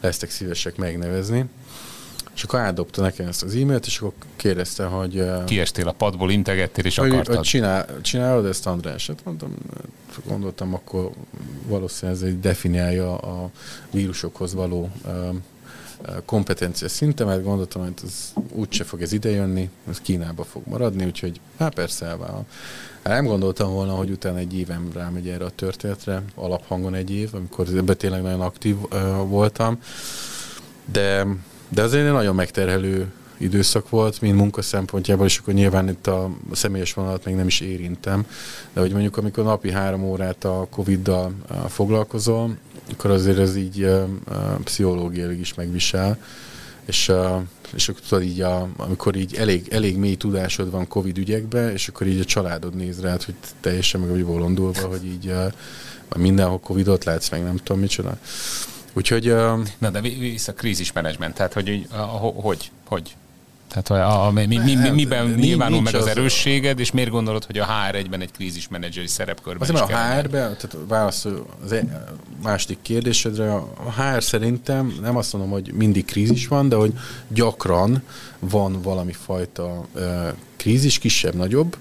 lesztek 0.00 0.30
szívesek 0.30 0.76
megnevezni. 0.76 1.44
És 2.34 2.42
akkor 2.42 2.58
átdobta 2.58 3.02
nekem 3.02 3.26
ezt 3.26 3.42
az 3.42 3.54
e-mailt, 3.54 3.86
és 3.86 3.98
akkor 3.98 4.12
kérdezte, 4.36 4.84
hogy... 4.84 5.24
Kiestél 5.44 5.88
a 5.88 5.92
padból, 5.92 6.30
integettél, 6.30 6.84
és 6.84 6.96
hogy, 6.98 7.10
akartad. 7.10 7.36
Hogy 7.36 7.44
csinál, 7.44 8.00
csinálod 8.00 8.46
ezt, 8.46 8.66
András? 8.66 9.06
Hát 9.06 9.24
mondtam, 9.24 9.54
gondoltam, 10.26 10.74
akkor 10.74 11.10
valószínűleg 11.66 12.20
ez 12.20 12.28
egy 12.28 12.40
definiálja 12.40 13.16
a 13.18 13.50
vírusokhoz 13.90 14.54
való 14.54 14.90
kompetencia 16.24 16.88
szintemet, 16.88 17.42
gondoltam, 17.42 17.82
hogy 17.82 17.92
ez 18.04 18.32
úgyse 18.52 18.84
fog 18.84 19.02
ez 19.02 19.12
idejönni, 19.12 19.70
ez 19.90 20.00
Kínába 20.00 20.44
fog 20.44 20.62
maradni, 20.66 21.04
úgyhogy 21.04 21.40
hát 21.58 21.74
persze 21.74 22.06
elvállal. 22.06 22.44
Hát 23.02 23.14
nem 23.14 23.26
gondoltam 23.26 23.72
volna, 23.72 23.92
hogy 23.92 24.10
utána 24.10 24.38
egy 24.38 24.58
évem 24.58 24.90
rámegy 24.94 25.28
erre 25.28 25.44
a 25.44 25.50
történetre, 25.50 26.22
alaphangon 26.34 26.94
egy 26.94 27.10
év, 27.10 27.34
amikor 27.34 27.66
ebben 27.76 27.96
tényleg 27.96 28.22
nagyon 28.22 28.40
aktív 28.40 28.76
voltam, 29.26 29.78
de, 30.84 31.26
de 31.68 31.82
azért 31.82 32.06
egy 32.06 32.12
nagyon 32.12 32.34
megterhelő 32.34 33.12
időszak 33.38 33.88
volt, 33.90 34.20
mint 34.20 34.36
munka 34.36 34.62
szempontjából, 34.62 35.26
és 35.26 35.38
akkor 35.38 35.54
nyilván 35.54 35.88
itt 35.88 36.06
a 36.06 36.30
személyes 36.52 36.94
vonalat 36.94 37.24
még 37.24 37.34
nem 37.34 37.46
is 37.46 37.60
érintem, 37.60 38.26
de 38.72 38.80
hogy 38.80 38.92
mondjuk 38.92 39.16
amikor 39.16 39.44
napi 39.44 39.70
három 39.70 40.04
órát 40.04 40.44
a 40.44 40.66
Covid-dal 40.70 41.34
foglalkozol, 41.68 42.56
akkor 42.92 43.10
azért 43.10 43.38
ez 43.38 43.56
így 43.56 43.82
uh, 43.82 44.08
pszichológiailag 44.64 45.38
is 45.38 45.54
megvisel, 45.54 46.18
és, 46.84 47.08
uh, 47.08 47.40
és 47.74 47.88
akkor 47.88 48.00
tudod 48.08 48.24
így, 48.24 48.40
a, 48.40 48.68
amikor 48.76 49.16
így 49.16 49.34
elég, 49.34 49.68
elég 49.70 49.96
mély 49.96 50.16
tudásod 50.16 50.70
van 50.70 50.88
Covid 50.88 51.18
ügyekbe, 51.18 51.72
és 51.72 51.88
akkor 51.88 52.06
így 52.06 52.20
a 52.20 52.24
családod 52.24 52.74
néz 52.74 53.00
rád, 53.00 53.22
hogy 53.22 53.34
teljesen 53.60 54.00
meg 54.00 54.10
vagy 54.10 54.24
volondulva, 54.24 54.86
hogy 54.86 55.06
így 55.06 55.26
uh, 55.26 55.52
mindenhol 56.16 56.58
Covidot 56.58 57.04
látsz, 57.04 57.30
meg 57.30 57.42
nem 57.42 57.56
tudom 57.56 57.80
micsoda. 57.80 58.18
Úgyhogy... 58.92 59.28
Uh, 59.28 59.60
Na, 59.78 59.90
de 59.90 60.00
vissza 60.00 60.52
krízismenedzsment, 60.52 61.34
tehát 61.34 61.52
hogy, 61.52 61.86
hogy, 62.34 62.70
hogy, 62.84 63.16
tehát 63.82 64.08
a, 64.10 64.26
a, 64.26 64.30
mi, 64.30 64.46
mi, 64.46 64.74
mi, 64.74 64.90
miben 64.90 65.26
nincs, 65.26 65.40
nyilvánul 65.40 65.76
nincs 65.76 65.92
meg 65.92 65.94
az, 65.94 66.06
az 66.06 66.16
erősséged, 66.16 66.80
és 66.80 66.90
miért 66.90 67.10
gondolod, 67.10 67.44
hogy 67.44 67.58
a 67.58 67.66
HR1-ben 67.66 68.20
egy 68.20 68.30
krízismenedzseri 68.30 69.06
szerepkörben 69.06 69.68
Azért, 69.68 69.88
is 69.88 69.94
a 69.94 69.98
HR-ben, 69.98 70.30
tehát 70.30 70.76
válaszol 70.88 71.46
az 71.64 71.72
e, 71.72 72.06
második 72.42 72.78
kérdésedre, 72.82 73.54
a 73.54 73.92
HR 73.96 74.22
szerintem 74.22 74.98
nem 75.00 75.16
azt 75.16 75.32
mondom, 75.32 75.50
hogy 75.50 75.72
mindig 75.72 76.04
krízis 76.04 76.48
van, 76.48 76.68
de 76.68 76.76
hogy 76.76 76.92
gyakran 77.28 78.02
van 78.38 78.82
valami 78.82 79.12
fajta 79.12 79.84
uh, 79.94 80.02
krízis, 80.56 80.98
kisebb, 80.98 81.34
nagyobb, 81.34 81.76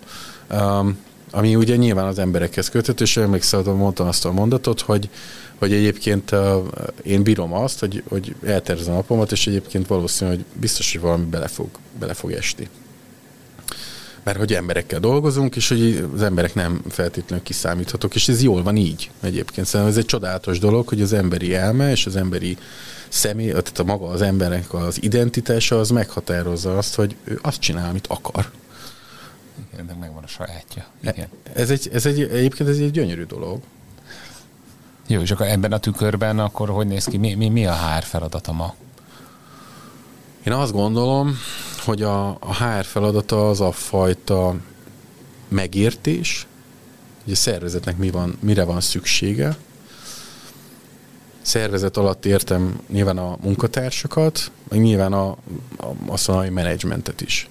um, 0.52 0.98
ami 1.32 1.56
ugye 1.56 1.76
nyilván 1.76 2.06
az 2.06 2.20
emberekhez 2.20 2.70
kötött, 2.70 3.02
és 3.02 3.18
emlékszel, 3.18 3.62
mondtam 3.62 4.08
azt 4.08 4.26
a 4.26 4.32
mondatot, 4.32 4.82
hogy 4.82 5.10
hogy 5.58 5.74
egyébként 5.74 6.32
uh, 6.32 6.56
én 7.04 7.24
bírom 7.24 7.54
azt, 7.54 7.80
hogy, 7.80 8.04
hogy 8.08 8.36
eltervezem 8.46 8.94
a 8.94 8.96
napomat, 8.96 9.32
és 9.32 9.48
egyébként 9.48 9.88
valószínű, 9.88 10.30
hogy 10.30 10.46
biztos, 10.54 10.92
hogy 10.92 11.02
valami 11.02 11.26
bele 11.26 11.48
fog, 11.48 11.68
bele 12.00 12.14
fog 12.14 12.32
esti. 12.32 12.70
Mert 14.24 14.38
hogy 14.38 14.54
emberekkel 14.54 15.00
dolgozunk, 15.00 15.56
és 15.56 15.68
hogy 15.68 16.08
az 16.14 16.22
emberek 16.22 16.54
nem 16.54 16.82
feltétlenül 16.90 17.46
kiszámíthatók, 17.46 18.16
és 18.16 18.28
ez 18.28 18.44
jól 18.44 18.64
van 18.64 18.76
így 18.76 19.12
egyébként. 19.22 19.68
Szerintem 19.68 19.96
ez 19.96 20.00
egy 20.00 20.06
csodálatos 20.06 20.60
dolog, 20.60 20.88
hogy 20.88 21.02
az 21.02 21.14
emberi 21.14 21.56
elme 21.56 21.92
és 21.92 22.06
az 22.06 22.16
emberi 22.16 22.58
személy, 23.10 23.48
tehát 23.48 23.80
a 23.80 23.84
maga 23.84 24.08
az 24.08 24.22
emberek 24.22 24.74
az 24.74 25.04
identitása, 25.04 25.80
az 25.80 25.90
meghatározza 25.90 26.78
azt, 26.78 26.96
hogy 26.96 27.16
ő 27.24 27.40
azt 27.42 27.60
csinál, 27.60 27.90
amit 27.90 28.08
akar. 28.08 28.52
Igen, 29.74 29.88
de 29.88 29.94
megvan 29.94 30.24
a 30.24 30.28
sajátja. 30.28 30.86
Igen. 31.02 31.28
Ez 31.54 31.70
egy, 31.70 31.90
ez 31.94 32.06
egy, 32.06 32.22
egyébként 32.22 32.70
ez 32.70 32.78
egy 32.78 32.92
gyönyörű 32.92 33.24
dolog. 33.24 33.62
Jó, 35.08 35.22
és 35.22 35.32
akkor 35.32 35.48
ebben 35.48 35.72
a 35.72 35.78
tükörben 35.78 36.40
akkor 36.40 36.70
hogy 36.70 36.88
néz 36.88 37.06
ki? 37.06 37.18
Mi, 37.18 37.34
mi, 37.34 37.50
mi 37.50 37.66
a 37.66 37.74
HR 37.74 38.04
feladata 38.04 38.52
ma? 38.52 38.74
Én 40.44 40.54
azt 40.54 40.72
gondolom, 40.72 41.38
hogy 41.86 42.02
a, 42.02 42.30
a 42.30 42.54
HR 42.64 42.86
feladata 42.86 43.50
az 43.50 43.62
a 43.62 43.72
fajta 43.72 44.56
megértés, 45.48 46.48
hogy 47.24 47.34
a 47.34 47.36
szervezetnek 47.36 47.98
mi 47.98 48.10
van, 48.10 48.38
mire 48.40 48.64
van 48.64 48.82
szüksége, 48.82 49.58
szervezet 51.42 51.98
alatt 51.98 52.26
értem 52.26 52.80
nyilván 52.90 53.18
a 53.18 53.38
munkatársakat, 53.42 54.52
meg 54.70 54.82
nyilván 54.82 55.14
a, 55.14 55.30
a, 55.30 55.38
azt 56.08 56.28
mondom, 56.28 56.54
menedzsmentet 56.54 57.22
is. 57.22 57.50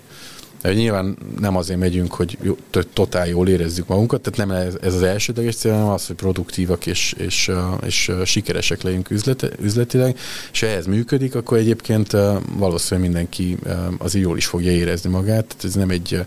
De 0.64 0.74
nyilván 0.74 1.16
nem 1.40 1.56
azért 1.56 1.78
megyünk, 1.78 2.14
hogy 2.14 2.38
jó, 2.42 2.56
totál 2.92 3.28
jól 3.28 3.48
érezzük 3.48 3.86
magunkat, 3.86 4.20
tehát 4.20 4.48
nem 4.48 4.56
ez, 4.56 4.74
ez 4.80 4.94
az 4.94 5.02
elsődleges 5.02 5.56
cél, 5.56 5.72
hanem 5.72 5.88
az, 5.88 6.06
hogy 6.06 6.16
produktívak 6.16 6.86
és, 6.86 7.14
és, 7.18 7.50
és 7.86 8.12
sikeresek 8.24 8.82
legyünk 8.82 9.10
üzlet, 9.10 9.50
üzletileg, 9.60 10.18
és 10.52 10.60
ha 10.60 10.66
ez 10.66 10.86
működik, 10.86 11.34
akkor 11.34 11.58
egyébként 11.58 12.16
valószínűleg 12.56 13.10
mindenki 13.10 13.56
azért 13.98 14.24
jól 14.24 14.36
is 14.36 14.46
fogja 14.46 14.70
érezni 14.70 15.10
magát, 15.10 15.44
tehát 15.46 15.64
ez 15.64 15.74
nem 15.74 15.90
egy 15.90 16.24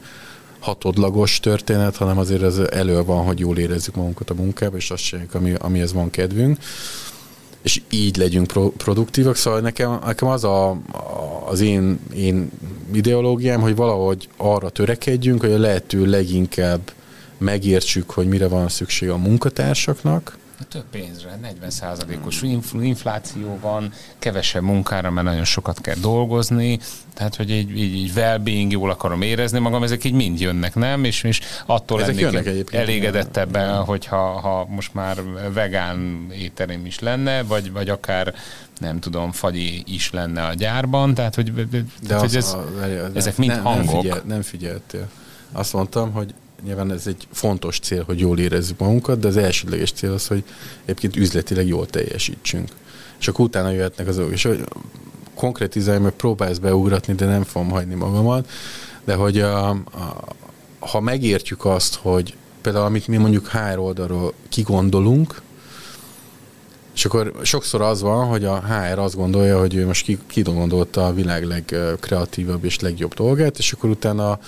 hatodlagos 0.60 1.40
történet, 1.40 1.96
hanem 1.96 2.18
azért 2.18 2.42
az 2.42 2.72
elő 2.72 3.04
van, 3.04 3.26
hogy 3.26 3.40
jól 3.40 3.58
érezzük 3.58 3.96
magunkat 3.96 4.30
a 4.30 4.34
munkába, 4.34 4.78
és 4.78 4.92
azt 4.92 5.04
csináljuk, 5.04 5.34
ami, 5.34 5.54
amihez 5.60 5.94
van 5.94 6.10
kedvünk 6.10 6.58
és 7.68 7.82
így 7.90 8.18
legyünk 8.18 8.48
pro- 8.48 8.74
produktívak. 8.78 9.36
Szóval 9.36 9.60
nekem, 9.60 10.00
nekem 10.06 10.28
az 10.28 10.44
a, 10.44 10.78
az 11.46 11.60
én, 11.62 12.00
én 12.16 12.50
ideológiám, 12.94 13.62
hogy 13.62 13.76
valahogy 13.76 14.30
arra 14.38 14.70
törekedjünk, 14.70 15.42
hogy 15.42 15.52
a 15.52 15.60
lehető 15.60 16.06
leginkább 16.06 16.92
megértsük, 17.38 18.10
hogy 18.10 18.28
mire 18.28 18.48
van 18.48 18.70
szükség 18.70 19.10
a 19.10 19.18
munkatársaknak, 19.18 20.38
több 20.64 20.84
pénzre, 20.92 21.40
40%-os 21.62 22.42
infláció 22.82 23.58
van, 23.62 23.92
kevesebb 24.20 24.64
munkára, 24.64 25.12
mert 25.12 25.28
nagyon 25.28 25.44
sokat 25.44 25.82
kell 25.82 25.96
dolgozni, 26.02 26.80
tehát 27.14 27.36
hogy 27.36 27.50
így, 27.52 27.78
így, 27.78 27.96
így 27.96 28.12
well-being, 28.16 28.72
jól 28.72 28.90
akarom 28.90 29.22
érezni 29.22 29.60
magam, 29.60 29.84
ezek 29.84 30.04
így 30.04 30.14
mind 30.14 30.40
jönnek, 30.40 30.76
nem? 30.76 31.04
És, 31.04 31.24
és 31.24 31.42
attól 31.66 32.02
ezek 32.02 32.20
lennék 32.20 32.74
elégedettebben, 32.74 33.84
hogyha 33.84 34.18
ha 34.18 34.66
most 34.70 34.94
már 34.94 35.18
vegán 35.54 36.28
étterem 36.32 36.86
is 36.86 37.00
lenne, 37.00 37.44
vagy, 37.44 37.72
vagy 37.72 37.90
akár 37.90 38.34
nem 38.80 39.00
tudom, 39.00 39.32
fagyi 39.32 39.84
is 39.86 40.12
lenne 40.12 40.44
a 40.44 40.54
gyárban, 40.54 41.14
tehát 41.14 41.36
hogy, 41.36 41.54
De 41.54 41.84
tehát, 42.08 42.22
hogy 42.22 42.36
ez, 42.36 42.54
a, 42.54 42.66
ezek 43.14 43.38
mind 43.38 43.52
nem, 43.52 43.64
hangok. 43.64 43.94
Nem, 43.94 44.02
figyel, 44.02 44.22
nem 44.26 44.42
figyeltél. 44.42 45.08
Azt 45.52 45.74
mondtam, 45.74 46.12
hogy 46.12 46.34
nyilván 46.64 46.92
ez 46.92 47.08
egy 47.08 47.28
fontos 47.32 47.80
cél, 47.80 48.04
hogy 48.04 48.20
jól 48.20 48.40
érezzük 48.40 48.80
magunkat, 48.80 49.20
de 49.20 49.28
az 49.28 49.38
elsődleges 49.38 49.92
cél 49.92 50.12
az, 50.12 50.28
hogy 50.28 50.44
egyébként 50.84 51.16
üzletileg 51.16 51.68
jól 51.68 51.86
teljesítsünk. 51.86 52.70
És 53.20 53.28
akkor 53.28 53.46
utána 53.46 53.70
jöhetnek 53.70 54.08
azok, 54.08 54.32
és 54.32 54.44
hogy 54.44 54.64
konkrétizálj, 55.36 56.00
meg 56.00 56.12
próbálsz 56.12 56.58
beugratni, 56.58 57.14
de 57.14 57.26
nem 57.26 57.44
fogom 57.44 57.70
hagyni 57.70 57.96
magamat, 57.96 58.50
de 59.06 59.16
hogy 59.16 59.40
a, 59.40 59.70
a, 59.70 59.78
ha 60.80 61.00
megértjük 61.00 61.66
azt, 61.66 61.96
hogy 61.96 62.36
például 62.62 62.86
amit 62.86 63.08
mi 63.08 63.18
mondjuk 63.18 63.48
HR 63.48 63.78
oldalról 63.78 64.34
kigondolunk, 64.50 65.42
és 66.94 67.06
akkor 67.06 67.34
sokszor 67.42 67.82
az 67.82 68.02
van, 68.02 68.28
hogy 68.28 68.46
a 68.46 68.64
HR 68.66 69.00
azt 69.00 69.16
gondolja, 69.16 69.60
hogy 69.60 69.76
ő 69.76 69.86
most 69.86 70.18
kigondolta 70.28 71.06
a 71.06 71.14
világ 71.14 71.44
legkreatívabb 71.44 72.64
és 72.64 72.80
legjobb 72.80 73.14
dolgát, 73.14 73.58
és 73.58 73.72
akkor 73.72 73.90
utána 73.90 74.40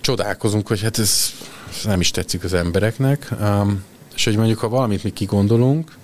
csodálkozunk, 0.00 0.68
hogy 0.68 0.80
hát 0.80 0.98
ez, 0.98 1.32
ez 1.68 1.84
nem 1.84 2.00
is 2.00 2.10
tetszik 2.10 2.44
az 2.44 2.54
embereknek, 2.54 3.28
um, 3.40 3.84
és 4.14 4.24
hogy 4.24 4.36
mondjuk, 4.36 4.58
ha 4.58 4.68
valamit 4.68 5.02
mi 5.02 5.10
kigondolunk, 5.10 5.96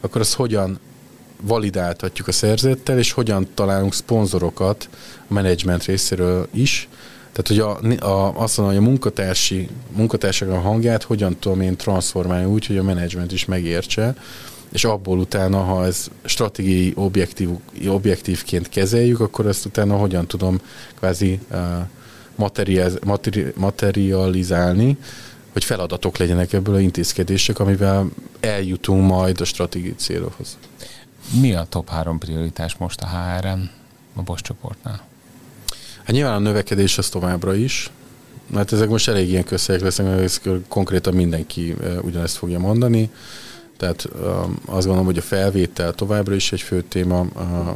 akkor 0.00 0.20
azt 0.20 0.34
hogyan 0.34 0.78
validáltatjuk 1.42 2.28
a 2.28 2.32
szerzettel, 2.32 2.98
és 2.98 3.12
hogyan 3.12 3.48
találunk 3.54 3.94
szponzorokat 3.94 4.88
a 5.28 5.32
menedzsment 5.32 5.84
részéről 5.84 6.48
is. 6.50 6.88
Tehát, 7.32 7.48
hogy 7.48 7.58
a, 7.58 8.06
a, 8.06 8.42
azt 8.42 8.56
mondom, 8.56 8.76
hogy 8.76 8.84
a 8.84 8.88
munkatársi, 8.88 9.68
munkatársak 9.90 10.48
a 10.50 10.60
hangját 10.60 11.02
hogyan 11.02 11.36
tudom 11.38 11.60
én 11.60 11.76
transformálni 11.76 12.44
úgy, 12.44 12.66
hogy 12.66 12.78
a 12.78 12.82
menedzsment 12.82 13.32
is 13.32 13.44
megértse, 13.44 14.14
és 14.72 14.84
abból 14.84 15.18
utána, 15.18 15.62
ha 15.62 15.84
ez 15.86 16.08
stratégiai 16.24 16.92
objektív, 16.96 17.48
objektívként 17.88 18.68
kezeljük, 18.68 19.20
akkor 19.20 19.46
ezt 19.46 19.64
utána 19.64 19.96
hogyan 19.96 20.26
tudom 20.26 20.60
kvázi 20.94 21.38
uh, 21.50 21.58
materializálni, 23.54 24.96
hogy 25.52 25.64
feladatok 25.64 26.16
legyenek 26.16 26.52
ebből 26.52 26.74
a 26.74 26.80
intézkedések, 26.80 27.58
amivel 27.58 28.08
eljutunk 28.40 29.06
majd 29.06 29.40
a 29.40 29.44
stratégiai 29.44 29.94
célokhoz. 29.96 30.58
Mi 31.40 31.54
a 31.54 31.66
top 31.68 31.88
három 31.88 32.18
prioritás 32.18 32.76
most 32.76 33.00
a 33.00 33.08
HRM 33.08 33.60
a 34.14 34.22
Bosch 34.22 34.42
csoportnál? 34.42 35.00
Hát 35.98 36.10
nyilván 36.10 36.34
a 36.34 36.38
növekedés 36.38 36.98
az 36.98 37.08
továbbra 37.08 37.54
is, 37.54 37.90
mert 38.46 38.72
ezek 38.72 38.88
most 38.88 39.08
elég 39.08 39.28
ilyen 39.28 39.44
közhelyek 39.44 39.82
lesznek, 39.82 40.06
mert 40.06 40.40
konkrétan 40.68 41.14
mindenki 41.14 41.74
ugyanezt 42.02 42.36
fogja 42.36 42.58
mondani. 42.58 43.10
Tehát 43.76 44.08
azt 44.66 44.86
gondolom, 44.86 45.04
hogy 45.04 45.18
a 45.18 45.22
felvétel 45.22 45.92
továbbra 45.92 46.34
is 46.34 46.52
egy 46.52 46.60
fő 46.60 46.82
téma, 46.82 47.20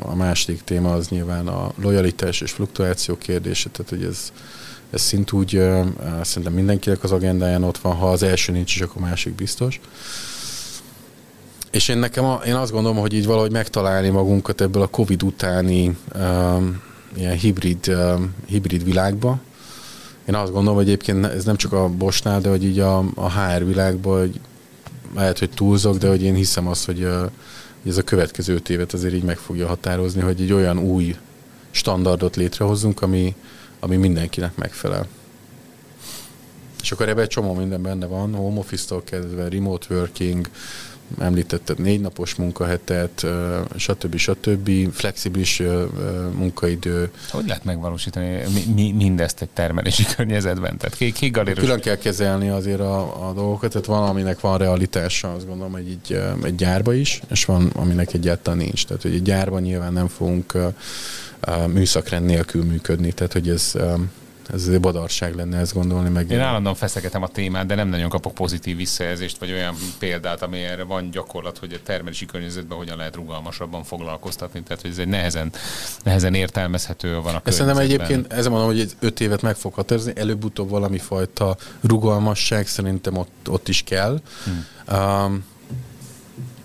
a 0.03 0.15
második 0.15 0.65
téma 0.65 0.93
az 0.93 1.09
nyilván 1.09 1.49
a 1.49 1.73
lojalitás 1.83 2.41
és 2.41 2.51
fluktuáció 2.51 3.17
kérdése, 3.17 3.69
tehát 3.69 3.91
hogy 3.91 4.05
ez, 4.05 4.33
ez 4.91 5.01
szintúgy 5.01 5.63
szerintem 6.23 6.53
mindenkinek 6.53 7.03
az 7.05 7.13
agendáján 7.13 7.63
ott 7.63 7.79
van, 7.79 7.95
ha 7.95 8.11
az 8.11 8.23
első 8.23 8.53
nincs, 8.53 8.75
is, 8.75 8.81
akkor 8.81 9.03
a 9.03 9.05
másik 9.05 9.35
biztos. 9.35 9.81
És 11.71 11.89
én 11.89 11.99
nekem, 11.99 12.25
a, 12.25 12.41
én 12.47 12.55
azt 12.55 12.73
gondolom, 12.73 12.97
hogy 12.97 13.13
így 13.13 13.27
valahogy 13.27 13.51
megtalálni 13.51 14.09
magunkat 14.09 14.61
ebből 14.61 14.83
a 14.83 14.87
Covid 14.87 15.23
utáni 15.23 15.97
um, 16.15 16.83
ilyen 17.17 17.37
hibrid, 17.37 17.89
um, 17.89 18.35
hibrid 18.47 18.85
világba. 18.85 19.39
Én 20.29 20.35
azt 20.35 20.53
gondolom, 20.53 20.77
hogy 20.77 20.87
egyébként 20.87 21.25
ez 21.25 21.45
nem 21.45 21.57
csak 21.57 21.73
a 21.73 21.89
Bosnál, 21.89 22.41
de 22.41 22.49
hogy 22.49 22.65
így 22.65 22.79
a, 22.79 22.99
a 23.15 23.31
HR 23.31 23.65
világban, 23.65 24.33
lehet, 25.15 25.39
hogy 25.39 25.51
túlzok, 25.51 25.97
de 25.97 26.09
hogy 26.09 26.23
én 26.23 26.35
hiszem 26.35 26.67
azt, 26.67 26.85
hogy, 26.85 27.09
hogy 27.83 27.91
ez 27.91 27.97
a 27.97 28.03
következő 28.03 28.55
öt 28.55 28.69
évet 28.69 28.93
azért 28.93 29.15
így 29.15 29.23
meg 29.23 29.39
fogja 29.39 29.67
határozni, 29.67 30.21
hogy 30.21 30.41
egy 30.41 30.53
olyan 30.53 30.79
új 30.79 31.17
standardot 31.71 32.37
létrehozzunk, 32.37 33.03
ami, 33.03 33.35
ami 33.81 33.97
mindenkinek 33.97 34.57
megfelel. 34.57 35.07
És 36.83 36.93
akkor 36.93 37.09
ebben 37.09 37.23
egy 37.23 37.29
csomó 37.29 37.55
minden 37.55 37.83
benne 37.83 38.07
van, 38.07 38.35
home 38.35 38.59
office-tól 38.59 39.03
kezdve, 39.05 39.49
remote 39.49 39.95
working, 39.95 40.49
említetted 41.19 41.79
négy 41.79 42.01
napos 42.01 42.35
munkahetet, 42.35 43.27
stb. 43.77 44.17
stb. 44.17 44.93
flexibilis 44.93 45.63
munkaidő. 46.35 47.11
Hogy 47.31 47.47
lehet 47.47 47.65
megvalósítani 47.65 48.43
mi, 48.75 48.93
mindezt 48.93 49.43
egy 49.43 49.49
termelési 49.49 50.05
környezetben? 50.17 50.77
Tehát 50.77 50.97
ki, 50.97 51.13
ki 51.13 51.31
Külön 51.31 51.81
kell 51.81 51.97
kezelni 51.97 52.49
azért 52.49 52.81
a, 52.81 53.29
a 53.29 53.33
dolgokat, 53.33 53.71
tehát 53.71 53.87
van, 53.87 54.09
aminek 54.09 54.41
van 54.41 54.59
realitása, 54.59 55.33
azt 55.33 55.47
gondolom, 55.47 55.73
hogy 55.73 55.89
egy, 55.89 56.23
egy 56.45 56.55
gyárba 56.55 56.95
is, 56.95 57.21
és 57.31 57.45
van, 57.45 57.71
aminek 57.75 58.13
egyáltalán 58.13 58.59
nincs. 58.59 58.87
Tehát, 58.87 59.03
hogy 59.03 59.15
egy 59.15 59.23
gyárban 59.23 59.63
nyilván 59.63 59.93
nem 59.93 60.09
fogunk 60.09 60.53
műszakrend 61.67 62.27
nélkül 62.27 62.65
működni, 62.65 63.13
tehát, 63.13 63.33
hogy 63.33 63.49
ez 63.49 63.73
ez 64.53 64.63
azért 64.63 64.81
badarság 64.81 65.35
lenne 65.35 65.59
ezt 65.59 65.73
gondolni. 65.75 66.09
Meg 66.09 66.31
Én 66.31 66.41
állandóan 66.41 66.75
feszegetem 66.75 67.23
a 67.23 67.29
témát, 67.29 67.67
de 67.67 67.75
nem 67.75 67.89
nagyon 67.89 68.09
kapok 68.09 68.35
pozitív 68.35 68.77
visszajelzést, 68.77 69.39
vagy 69.39 69.53
olyan 69.53 69.75
példát, 69.99 70.43
ami 70.43 70.59
erre 70.59 70.83
van 70.83 71.11
gyakorlat, 71.11 71.59
hogy 71.59 71.73
a 71.73 71.79
termelési 71.83 72.27
környezetben 72.27 72.79
hogyan 72.79 72.97
lehet 72.97 73.17
rugalmasabban 73.17 73.85
foglalkoztatni. 73.85 74.63
Tehát, 74.63 74.83
hogy 74.83 74.91
ez 74.91 74.99
egy 74.99 75.09
nehezen, 75.09 75.53
nehezen 76.03 76.35
értelmezhető 76.35 77.21
van 77.21 77.35
a 77.35 77.41
Ezt 77.45 77.57
Szerintem 77.57 77.83
egyébként, 77.83 78.33
ezzel 78.33 78.51
mondom, 78.51 78.69
hogy 78.69 78.97
öt 79.01 79.21
évet 79.21 79.43
meg 79.43 79.57
fog 79.57 79.75
határozni, 79.75 80.13
előbb-utóbb 80.17 80.69
valami 80.69 80.99
fajta 80.99 81.57
rugalmasság 81.81 82.67
szerintem 82.67 83.17
ott, 83.17 83.49
ott 83.49 83.69
is 83.69 83.83
kell. 83.83 84.21
Hmm. 84.45 84.67
Um, 84.99 85.45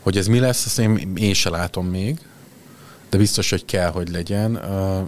hogy 0.01 0.17
ez 0.17 0.27
mi 0.27 0.39
lesz, 0.39 0.65
azt 0.65 0.79
én, 0.79 1.13
én 1.15 1.33
se 1.33 1.49
látom 1.49 1.85
még 1.85 2.19
de 3.11 3.17
biztos, 3.17 3.49
hogy 3.49 3.65
kell, 3.65 3.89
hogy 3.89 4.09
legyen, 4.09 4.59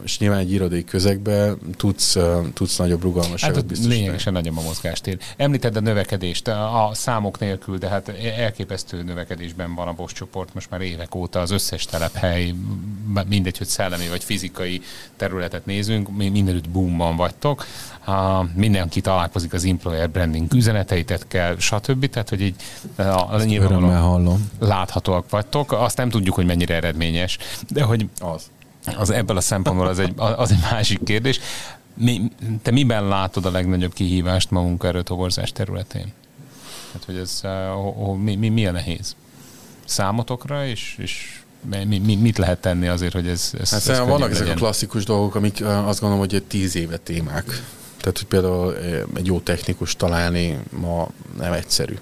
és 0.03 0.17
nyilván 0.19 0.39
egy 0.39 0.51
irodai 0.51 0.83
közegben 0.83 1.57
tudsz, 1.77 2.17
tudsz 2.53 2.77
nagyobb 2.77 3.01
rugalmasságot 3.01 3.55
hát, 3.55 3.65
biztosítani. 3.65 3.99
Lényegesen 3.99 4.33
nagyobb 4.33 4.57
a 4.57 4.61
mozgástér. 4.61 5.17
Említed 5.37 5.75
a 5.75 5.79
növekedést 5.79 6.47
a 6.47 6.89
számok 6.93 7.39
nélkül, 7.39 7.77
de 7.77 7.87
hát 7.87 8.09
elképesztő 8.37 9.03
növekedésben 9.03 9.75
van 9.75 9.87
a 9.87 9.93
Bosch 9.93 10.15
csoport 10.15 10.53
most 10.53 10.69
már 10.69 10.81
évek 10.81 11.15
óta 11.15 11.39
az 11.39 11.51
összes 11.51 11.85
telephely, 11.85 12.53
mindegy, 13.27 13.57
hogy 13.57 13.67
szellemi 13.67 14.07
vagy 14.07 14.23
fizikai 14.23 14.81
területet 15.15 15.65
nézünk, 15.65 16.17
mindenütt 16.17 16.69
boomban 16.69 17.15
vagytok 17.15 17.65
ha 18.03 18.47
mindenki 18.55 19.01
találkozik 19.01 19.53
az 19.53 19.65
employer 19.65 20.09
branding 20.09 20.53
üzeneteitekkel, 20.53 21.55
stb. 21.57 22.09
Tehát, 22.09 22.29
hogy 22.29 22.41
így 22.41 22.55
a, 22.95 23.43
nyilvánvalóan 23.43 24.01
hallom. 24.01 24.49
láthatóak 24.59 25.29
vagytok. 25.29 25.71
Azt 25.71 25.97
nem 25.97 26.09
tudjuk, 26.09 26.35
hogy 26.35 26.45
mennyire 26.45 26.75
eredményes, 26.75 27.37
de 27.69 27.83
hogy 27.83 28.07
az, 28.19 28.49
az 28.97 29.09
ebből 29.09 29.37
a 29.37 29.41
szempontból 29.41 29.87
az 29.87 29.99
egy, 29.99 30.13
az 30.15 30.51
egy 30.51 30.61
másik 30.71 31.03
kérdés. 31.03 31.39
Mi, 31.93 32.21
te 32.61 32.71
miben 32.71 33.07
látod 33.07 33.45
a 33.45 33.51
legnagyobb 33.51 33.93
kihívást 33.93 34.51
ma 34.51 34.61
munkaerőtoborzás 34.61 35.51
területén? 35.51 36.13
Hát, 36.93 37.03
hogy 37.05 37.17
ez, 37.17 37.41
uh, 37.43 38.15
mi, 38.15 38.35
mi, 38.35 38.49
mi 38.49 38.65
a 38.65 38.71
nehéz? 38.71 39.15
Számotokra, 39.85 40.65
és, 40.65 40.95
és 40.97 41.41
mi, 41.87 41.97
mi, 41.97 42.15
mit 42.15 42.37
lehet 42.37 42.61
tenni 42.61 42.87
azért, 42.87 43.13
hogy 43.13 43.27
ez, 43.27 43.51
ez, 43.59 43.71
hát 43.71 43.87
ez 43.87 43.97
vannak 43.97 44.19
legyen? 44.19 44.31
ezek 44.31 44.47
a 44.47 44.53
klasszikus 44.53 45.05
dolgok, 45.05 45.35
amik 45.35 45.65
azt 45.65 45.99
gondolom, 45.99 46.25
hogy 46.25 46.35
egy 46.35 46.43
tíz 46.43 46.75
éve 46.75 46.97
témák. 46.97 47.63
Tehát, 48.03 48.17
hogy 48.17 48.27
például 48.27 48.75
egy 49.15 49.25
jó 49.25 49.39
technikus 49.39 49.95
találni 49.95 50.59
ma 50.69 51.07
nem 51.37 51.53
egyszerű. 51.53 51.95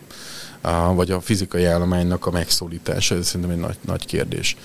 vagy 0.93 1.11
a 1.11 1.21
fizikai 1.21 1.65
állománynak 1.65 2.25
a 2.25 2.31
megszólítása, 2.31 3.15
ez 3.15 3.27
szerintem 3.27 3.49
egy 3.49 3.57
nagy, 3.57 3.77
nagy 3.85 4.05
kérdés. 4.05 4.55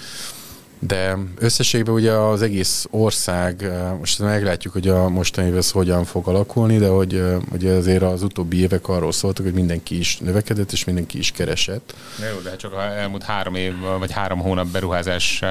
De 0.78 1.18
összességben 1.38 1.94
ugye 1.94 2.12
az 2.12 2.42
egész 2.42 2.86
ország, 2.90 3.70
most 3.98 4.18
meglátjuk, 4.18 4.72
hogy 4.72 4.88
a 4.88 5.08
mostani 5.08 5.56
ez 5.56 5.70
hogyan 5.70 6.04
fog 6.04 6.28
alakulni, 6.28 6.78
de 6.78 6.88
hogy 6.88 7.22
ugye 7.52 7.72
azért 7.72 8.02
az 8.02 8.22
utóbbi 8.22 8.60
évek 8.60 8.88
arról 8.88 9.12
szóltak, 9.12 9.44
hogy 9.44 9.54
mindenki 9.54 9.98
is 9.98 10.18
növekedett, 10.18 10.72
és 10.72 10.84
mindenki 10.84 11.18
is 11.18 11.30
keresett. 11.30 11.94
De 12.18 12.26
jó, 12.26 12.38
de 12.40 12.50
hát 12.50 12.58
csak 12.58 12.72
elmúlt 12.96 13.22
három 13.22 13.54
év, 13.54 13.72
vagy 13.98 14.12
három 14.12 14.38
hónap 14.38 14.66
beruházás 14.66 15.42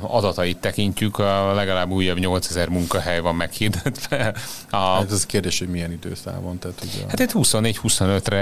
adatait 0.00 0.58
tekintjük, 0.58 1.18
legalább 1.54 1.90
újabb 1.90 2.18
8000 2.18 2.68
munkahely 2.68 3.20
van 3.20 3.34
meghirdetve. 3.34 4.34
A... 4.70 4.76
Hát 4.76 5.12
ez 5.12 5.26
kérdés, 5.26 5.58
hogy 5.58 5.68
milyen 5.68 5.92
időszávon. 5.92 6.58
Tehát, 6.58 6.82
ugye... 6.82 7.04
Hát 7.08 7.20
itt 7.20 7.30
24-25-re 7.34 8.36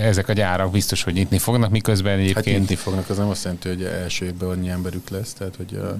ezek 0.00 0.28
a 0.28 0.32
gyárak 0.32 0.70
biztos, 0.70 1.02
hogy 1.02 1.12
nyitni 1.12 1.38
fognak, 1.38 1.70
miközben 1.70 2.18
egyébként... 2.18 2.46
Hát 2.46 2.58
nyitni 2.58 2.74
fognak, 2.74 3.10
az 3.10 3.16
nem 3.16 3.28
azt 3.28 3.44
jelenti, 3.44 3.68
hogy 3.68 3.82
első 3.82 4.24
évben 4.24 4.48
annyi 4.48 4.68
emberük 4.68 5.08
lesz, 5.08 5.32
tehát 5.32 5.56
hogy 5.56 5.74
a 5.74 5.98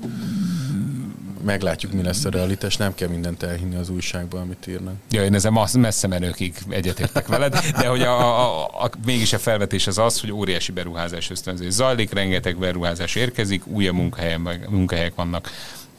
meglátjuk, 1.45 1.93
mi 1.93 2.03
lesz 2.03 2.25
a 2.25 2.31
realitás, 2.31 2.77
nem 2.77 2.95
kell 2.95 3.09
mindent 3.09 3.43
elhinni 3.43 3.77
az 3.77 3.89
újságban, 3.89 4.41
amit 4.41 4.67
írnak. 4.67 4.95
Ja, 5.11 5.25
én 5.25 5.35
ezzel 5.35 5.69
messze 5.73 6.07
menőkig 6.07 6.55
egyetértek 6.69 7.27
veled, 7.27 7.59
de 7.79 7.87
hogy 7.87 8.03
a, 8.03 8.21
a, 8.21 8.63
a, 8.63 8.85
a, 8.85 8.91
mégis 9.05 9.33
a 9.33 9.39
felvetés 9.39 9.87
az 9.87 9.99
az, 9.99 10.21
hogy 10.21 10.33
óriási 10.33 10.73
beruházás 10.73 11.31
ösztönzés 11.31 11.73
zajlik, 11.73 12.13
rengeteg 12.13 12.57
beruházás 12.59 13.15
érkezik, 13.15 13.67
újabb 13.67 13.95
munkahelyek, 13.95 14.64
munkahelyek 14.69 15.15
vannak 15.15 15.51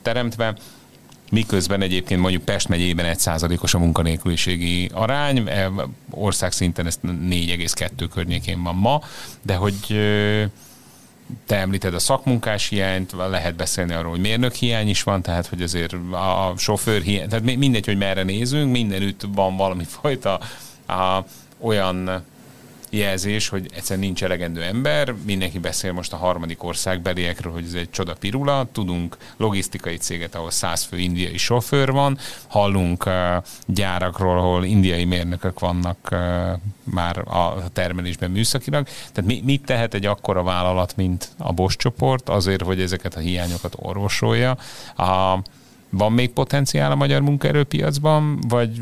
teremtve, 0.01 0.55
miközben 1.31 1.81
egyébként 1.81 2.21
mondjuk 2.21 2.43
Pest 2.43 2.67
megyében 2.67 3.05
egy 3.05 3.19
százalékos 3.19 3.73
a 3.73 3.79
munkanélküliségi 3.79 4.89
arány, 4.93 5.43
e, 5.47 5.71
ország 6.09 6.51
szinten 6.51 6.85
ez 6.85 6.99
4,2 7.03 8.07
környékén 8.13 8.63
van 8.63 8.75
ma, 8.75 9.01
de 9.41 9.55
hogy 9.55 9.75
te 11.45 11.55
említed 11.55 11.93
a 11.93 11.99
szakmunkás 11.99 12.67
hiányt, 12.67 13.11
lehet 13.11 13.55
beszélni 13.55 13.93
arról, 13.93 14.11
hogy 14.11 14.19
mérnök 14.19 14.53
hiány 14.53 14.89
is 14.89 15.03
van, 15.03 15.21
tehát 15.21 15.47
hogy 15.47 15.61
azért 15.61 15.93
a 16.11 16.53
sofőr 16.57 17.01
hiány, 17.01 17.29
tehát 17.29 17.55
mindegy, 17.57 17.85
hogy 17.85 17.97
merre 17.97 18.23
nézünk, 18.23 18.71
mindenütt 18.71 19.27
van 19.33 19.55
valami 19.55 19.83
fajta 19.83 20.39
a, 20.87 21.25
olyan 21.59 22.23
jelzés, 22.95 23.47
hogy 23.47 23.69
egyszerűen 23.73 24.05
nincs 24.05 24.23
elegendő 24.23 24.61
ember, 24.61 25.13
mindenki 25.25 25.59
beszél 25.59 25.91
most 25.91 26.13
a 26.13 26.17
harmadik 26.17 26.63
ország 26.63 27.01
beliekről, 27.01 27.53
hogy 27.53 27.63
ez 27.63 27.73
egy 27.73 27.89
csoda 27.89 28.13
pirula, 28.13 28.67
tudunk 28.71 29.17
logisztikai 29.37 29.97
céget, 29.97 30.35
ahol 30.35 30.51
száz 30.51 30.83
fő 30.83 30.97
indiai 30.97 31.37
sofőr 31.37 31.91
van, 31.91 32.17
hallunk 32.47 33.05
uh, 33.05 33.13
gyárakról, 33.65 34.37
ahol 34.37 34.63
indiai 34.63 35.05
mérnökök 35.05 35.59
vannak 35.59 36.09
uh, 36.11 36.19
már 36.83 37.17
a 37.17 37.63
termelésben 37.73 38.31
műszakilag, 38.31 38.87
tehát 39.13 39.29
mi, 39.29 39.41
mit 39.45 39.65
tehet 39.65 39.93
egy 39.93 40.05
akkora 40.05 40.43
vállalat, 40.43 40.95
mint 40.95 41.29
a 41.37 41.53
Bosch 41.53 41.77
csoport 41.77 42.29
azért, 42.29 42.61
hogy 42.61 42.81
ezeket 42.81 43.15
a 43.15 43.19
hiányokat 43.19 43.75
orvosolja? 43.79 44.57
A, 44.95 45.39
van 45.89 46.11
még 46.11 46.29
potenciál 46.29 46.91
a 46.91 46.95
magyar 46.95 47.21
munkaerőpiacban, 47.21 48.39
vagy 48.47 48.81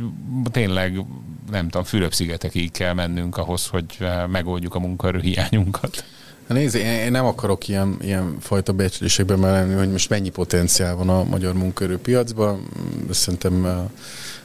tényleg 0.51 1.05
nem 1.53 1.69
tudom, 1.69 1.83
Fülöp-szigetekig 1.83 2.71
kell 2.71 2.93
mennünk 2.93 3.37
ahhoz, 3.37 3.67
hogy 3.67 3.85
eh, 3.99 4.27
megoldjuk 4.27 4.75
a 4.75 4.79
munkaerő 4.79 5.19
hiányunkat? 5.19 6.03
Nézd, 6.47 6.75
én 6.75 7.11
nem 7.11 7.25
akarok 7.25 7.67
ilyen, 7.67 7.97
ilyen 8.01 8.37
fajta 8.39 8.73
becslésekben 8.73 9.39
lenni, 9.39 9.73
hogy 9.73 9.91
most 9.91 10.09
mennyi 10.09 10.29
potenciál 10.29 10.95
van 10.95 11.09
a 11.09 11.23
magyar 11.23 11.53
munkaerőpiacban. 11.53 12.67
Szerintem, 13.09 13.65
eh, 13.65 13.75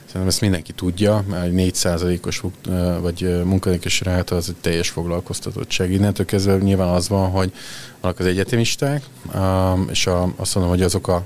szerintem 0.04 0.26
ezt 0.26 0.40
mindenki 0.40 0.72
tudja, 0.72 1.24
mert 1.28 1.44
egy 1.44 1.52
4%-os 1.52 2.42
eh, 2.68 3.00
vagy 3.00 3.44
munkanélkülis 3.44 4.00
ráta 4.00 4.36
az 4.36 4.48
egy 4.48 4.60
teljes 4.60 4.88
foglalkoztatottság. 4.88 5.92
Innentől 5.92 6.26
kezdve 6.26 6.56
nyilván 6.56 6.88
az 6.88 7.08
van, 7.08 7.30
hogy 7.30 7.52
vannak 8.00 8.18
az 8.18 8.26
egyetemisták, 8.26 9.02
és 9.90 10.06
a, 10.06 10.32
azt 10.36 10.54
mondom, 10.54 10.72
hogy 10.72 10.82
azok 10.82 11.08
a 11.08 11.24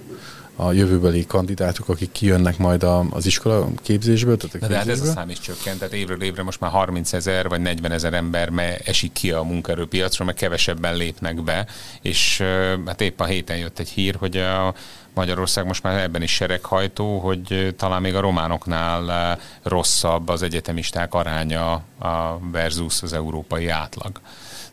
a 0.65 0.73
jövőbeli 0.73 1.27
kandidátok, 1.27 1.89
akik 1.89 2.13
kijönnek 2.13 2.59
majd 2.59 2.83
a, 2.83 3.05
az 3.11 3.27
iskola 3.27 3.69
képzésből. 3.83 4.37
Tehát 4.37 4.55
a 4.55 4.59
képzésből. 4.59 4.69
De 4.69 4.77
hát 4.77 4.89
ez 4.89 5.09
a 5.09 5.13
szám 5.13 5.31
is 5.31 5.41
csökkent, 5.41 5.79
tehát 5.79 5.95
évről 5.95 6.23
évre 6.23 6.43
most 6.43 6.61
már 6.61 6.71
30 6.71 7.13
ezer 7.13 7.49
vagy 7.49 7.61
40 7.61 7.93
ezer 7.93 8.15
ember 8.15 8.81
esik 8.85 9.13
ki 9.13 9.31
a 9.31 9.43
munkaerőpiacról, 9.43 10.27
mert 10.27 10.39
kevesebben 10.39 10.97
lépnek 10.97 11.43
be, 11.43 11.67
és 12.03 12.43
hát 12.87 13.01
épp 13.01 13.21
a 13.21 13.25
héten 13.25 13.57
jött 13.57 13.79
egy 13.79 13.89
hír, 13.89 14.15
hogy 14.15 14.37
a 14.37 14.75
Magyarország 15.15 15.67
most 15.67 15.83
már 15.83 16.03
ebben 16.03 16.23
is 16.23 16.35
sereghajtó, 16.35 17.19
hogy 17.19 17.75
talán 17.79 18.03
még 18.03 18.15
a 18.15 18.21
románoknál 18.21 19.39
rosszabb 19.63 20.29
az 20.29 20.43
egyetemisták 20.43 21.15
aránya 21.15 21.73
a 21.99 22.39
versus 22.53 23.03
az 23.03 23.13
európai 23.13 23.69
átlag. 23.69 24.21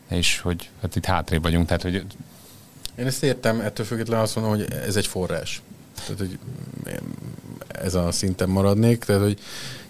És 0.08 0.40
hogy 0.40 0.68
hát 0.82 0.96
itt 0.96 1.04
hátrébb 1.04 1.42
vagyunk, 1.42 1.66
tehát 1.66 1.82
hogy 1.82 2.04
én 3.00 3.06
ezt 3.06 3.22
értem, 3.22 3.60
ettől 3.60 3.86
függetlenül 3.86 4.24
azt 4.24 4.36
mondom, 4.36 4.54
hogy 4.54 4.72
ez 4.72 4.96
egy 4.96 5.06
forrás. 5.06 5.62
Tehát, 6.06 6.18
hogy 6.18 6.38
ez 7.68 7.94
a 7.94 8.12
szinten 8.12 8.48
maradnék, 8.48 9.04
tehát, 9.04 9.22
hogy 9.22 9.38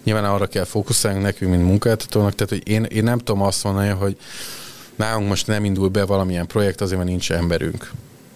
nyilván 0.03 0.25
arra 0.25 0.47
kell 0.47 0.63
fókuszálnunk 0.63 1.23
nekünk, 1.23 1.51
mint 1.51 1.63
munkáltatónak, 1.63 2.35
tehát, 2.35 2.49
hogy 2.49 2.67
én, 2.67 2.83
én 2.83 3.03
nem 3.03 3.17
tudom 3.17 3.41
azt 3.41 3.63
mondani, 3.63 3.89
hogy 3.89 4.17
nálunk 4.95 5.27
most 5.27 5.47
nem 5.47 5.65
indul 5.65 5.89
be 5.89 6.05
valamilyen 6.05 6.47
projekt, 6.47 6.81
azért, 6.81 6.97
mert 6.97 7.09
nincs 7.09 7.31
emberünk. 7.31 7.91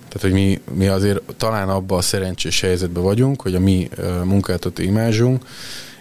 Tehát, 0.07 0.21
hogy 0.21 0.32
mi, 0.32 0.61
mi 0.73 0.88
azért 0.88 1.21
talán 1.38 1.69
abban 1.69 1.97
a 1.97 2.01
szerencsés 2.01 2.61
helyzetben 2.61 3.03
vagyunk, 3.03 3.41
hogy 3.41 3.55
a 3.55 3.59
mi 3.59 3.89
munkáltató 4.23 4.84
imázsunk, 4.84 5.45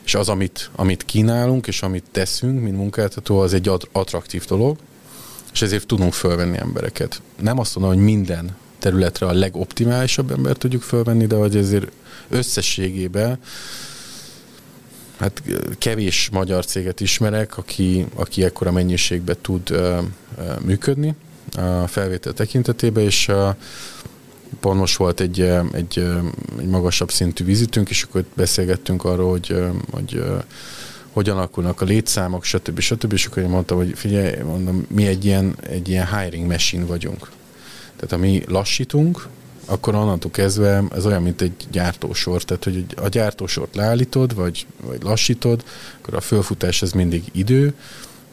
és 0.04 0.14
az, 0.14 0.28
amit, 0.28 0.70
amit 0.74 1.04
kínálunk, 1.04 1.66
és 1.66 1.82
amit 1.82 2.04
teszünk, 2.10 2.62
mint 2.62 2.76
munkáltató, 2.76 3.38
az 3.38 3.54
egy 3.54 3.70
attraktív 3.92 4.44
dolog, 4.44 4.76
és 5.52 5.62
ezért 5.62 5.86
tudunk 5.86 6.12
fölvenni 6.12 6.58
embereket. 6.58 7.22
Nem 7.40 7.58
azt 7.58 7.76
mondom, 7.76 7.94
hogy 7.94 8.04
minden 8.04 8.56
területre 8.84 9.26
a 9.26 9.32
legoptimálisabb 9.32 10.30
embert 10.30 10.58
tudjuk 10.58 10.82
fölvenni, 10.82 11.26
de 11.26 11.36
hogy 11.36 11.56
ezért 11.56 11.90
összességében 12.28 13.38
hát 15.18 15.42
kevés 15.78 16.28
magyar 16.32 16.64
céget 16.64 17.00
ismerek, 17.00 17.58
aki, 17.58 18.06
aki 18.14 18.44
ekkora 18.44 18.72
mennyiségben 18.72 19.36
tud 19.40 19.70
uh, 19.70 19.98
működni 20.64 21.14
a 21.56 21.86
felvétel 21.86 22.32
tekintetében, 22.32 23.04
és 23.04 23.28
uh, 23.28 23.56
pont 24.60 24.78
most 24.78 24.96
volt 24.96 25.20
egy, 25.20 25.40
egy, 25.72 26.06
egy 26.58 26.66
magasabb 26.66 27.10
szintű 27.10 27.44
vizitünk, 27.44 27.90
és 27.90 28.02
akkor 28.02 28.24
beszélgettünk 28.34 29.04
arról, 29.04 29.30
hogy, 29.30 29.56
hogy 29.90 30.24
hogyan 31.12 31.36
alakulnak 31.36 31.80
a 31.80 31.84
létszámok, 31.84 32.44
stb. 32.44 32.80
stb. 32.80 33.12
És 33.12 33.26
akkor 33.26 33.42
én 33.42 33.48
mondtam, 33.48 33.76
hogy 33.76 33.92
figyelj, 33.94 34.42
mondom, 34.42 34.86
mi 34.88 35.06
egy 35.06 35.24
ilyen, 35.24 35.56
egy 35.70 35.88
ilyen 35.88 36.18
hiring 36.18 36.46
machine 36.46 36.84
vagyunk. 36.84 37.28
Tehát 38.06 38.24
ha 38.24 38.30
mi 38.30 38.42
lassítunk, 38.46 39.26
akkor 39.64 39.94
onnantól 39.94 40.30
kezdve 40.30 40.82
ez 40.94 41.06
olyan, 41.06 41.22
mint 41.22 41.40
egy 41.40 41.66
gyártósor. 41.70 42.42
Tehát, 42.42 42.64
hogy 42.64 42.84
a 42.96 43.08
gyártósort 43.08 43.74
leállítod, 43.74 44.34
vagy, 44.34 44.66
vagy 44.82 45.02
lassítod, 45.02 45.64
akkor 46.00 46.14
a 46.14 46.20
fölfutás 46.20 46.82
ez 46.82 46.92
mindig 46.92 47.22
idő. 47.32 47.74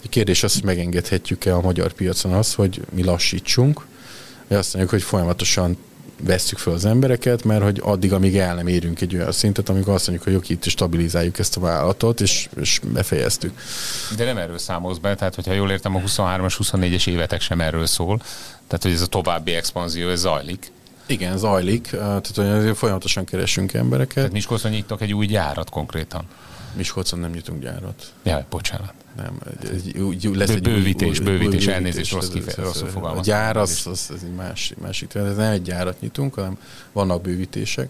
A 0.04 0.10
kérdés 0.10 0.44
az, 0.44 0.54
hogy 0.54 0.64
megengedhetjük-e 0.64 1.56
a 1.56 1.62
magyar 1.62 1.94
piacon 1.94 2.34
az, 2.34 2.54
hogy 2.54 2.82
mi 2.94 3.04
lassítsunk, 3.04 3.86
vagy 4.48 4.58
azt 4.58 4.74
mondjuk, 4.74 4.94
hogy 4.94 5.04
folyamatosan 5.04 5.78
vesszük 6.24 6.58
fel 6.58 6.74
az 6.74 6.86
embereket, 6.86 7.44
mert 7.44 7.64
hogy 7.64 7.82
addig, 7.84 8.14
amíg 8.14 8.38
el 8.38 8.56
nem 8.56 8.68
érünk 8.68 9.02
egy 9.02 9.16
olyan 9.16 9.32
szintet, 9.32 9.70
amikor 9.70 9.94
azt 9.94 10.08
mondjuk, 10.08 10.28
hogy 10.28 10.38
oké, 10.38 10.54
itt 10.54 10.64
stabilizáljuk 10.64 11.40
ezt 11.40 11.58
a 11.58 11.60
vállalatot, 11.60 12.22
és, 12.22 12.50
és 12.60 12.80
befejeztük. 12.94 13.60
De 14.16 14.26
nem 14.26 14.38
erről 14.38 14.58
számolsz 14.58 14.98
be, 14.98 15.16
tehát 15.16 15.36
hogyha 15.36 15.54
jól 15.54 15.72
értem, 15.72 15.96
a 15.96 16.00
23-as, 16.00 16.56
24-es 16.64 17.08
évetek 17.08 17.42
sem 17.42 17.62
erről 17.62 17.86
szól, 17.86 18.18
tehát 18.68 18.84
hogy 18.84 18.92
ez 18.92 19.02
a 19.02 19.08
további 19.08 19.54
expanzió, 19.54 20.10
ez 20.10 20.20
zajlik. 20.20 20.72
Igen, 21.06 21.38
zajlik, 21.38 21.88
tehát 21.90 22.32
hogy 22.36 22.78
folyamatosan 22.78 23.26
keresünk 23.26 23.74
embereket. 23.74 24.14
Tehát 24.14 24.32
Miskolcon 24.32 24.72
nyitok 24.72 25.02
egy 25.02 25.14
új 25.14 25.26
gyárat 25.26 25.70
konkrétan. 25.70 26.26
Miskolcon 26.76 27.20
nem 27.20 27.32
nyitunk 27.32 27.62
gyárat. 27.62 28.14
Ja, 28.24 28.46
bocsánat. 28.50 28.94
Nem, 29.16 29.40
egy, 29.62 29.96
egy, 29.96 30.36
lesz 30.36 30.50
egy 30.50 30.62
bővítés, 30.62 31.20
új, 31.20 31.26
bővítés, 31.26 31.40
bővítés, 31.40 31.68
elnézést, 31.68 32.12
rossz 32.12 32.30
kifejezés, 32.30 32.82
rossz 32.82 32.96
A 32.96 33.20
gyár 33.24 33.58
az, 33.58 33.82
az, 33.86 34.10
az 34.14 34.24
egy 34.24 34.34
más, 34.36 34.74
másik, 34.82 35.16
ez 35.16 35.36
nem 35.36 35.52
egy 35.52 35.62
gyárat 35.62 36.02
nyitunk, 36.02 36.34
hanem 36.34 36.58
vannak 36.92 37.22
bővítések. 37.22 37.90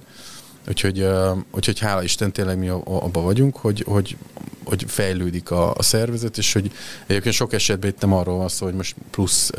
Úgyhogy, 0.67 1.07
úgyhogy 1.51 1.79
hála 1.79 2.03
Isten 2.03 2.31
tényleg 2.31 2.57
mi 2.57 2.67
abban 2.83 3.23
vagyunk, 3.23 3.55
hogy, 3.55 3.83
hogy, 3.87 4.17
hogy 4.63 4.85
fejlődik 4.87 5.51
a, 5.51 5.73
a 5.73 5.83
szervezet, 5.83 6.37
és 6.37 6.53
hogy 6.53 6.71
egyébként 7.07 7.35
sok 7.35 7.53
esetben 7.53 7.89
itt 7.89 8.01
nem 8.01 8.13
arról 8.13 8.37
van 8.37 8.47
szó, 8.47 8.65
hogy 8.65 8.75
most 8.75 8.95
plusz, 9.09 9.49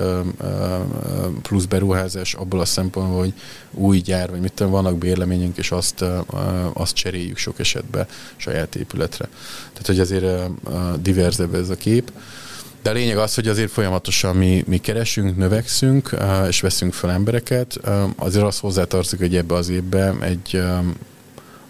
plusz 1.42 1.64
beruházás 1.64 2.34
abból 2.34 2.60
a 2.60 2.64
szempontból, 2.64 3.18
hogy 3.18 3.32
új 3.70 3.98
gyár, 3.98 4.30
vagy 4.30 4.40
mit 4.40 4.52
tudom, 4.52 4.72
vannak 4.72 4.98
bérleményünk, 4.98 5.56
és 5.56 5.70
azt, 5.70 6.04
azt 6.72 6.94
cseréljük 6.94 7.36
sok 7.36 7.58
esetben 7.58 8.06
saját 8.36 8.74
épületre. 8.74 9.28
Tehát, 9.72 9.86
hogy 9.86 10.00
azért 10.00 10.50
diverzebb 11.02 11.54
ez 11.54 11.68
a 11.68 11.76
kép. 11.76 12.12
De 12.82 12.90
a 12.90 12.92
lényeg 12.92 13.18
az, 13.18 13.34
hogy 13.34 13.48
azért 13.48 13.70
folyamatosan 13.70 14.36
mi, 14.36 14.64
mi 14.66 14.78
keresünk, 14.78 15.36
növekszünk, 15.36 16.16
és 16.48 16.60
veszünk 16.60 16.92
fel 16.92 17.10
embereket. 17.10 17.80
Azért 18.16 18.44
az 18.44 18.58
hozzátartozik, 18.58 19.18
hogy 19.18 19.36
ebbe 19.36 19.54
az 19.54 19.68
évben 19.68 20.22
egy 20.22 20.62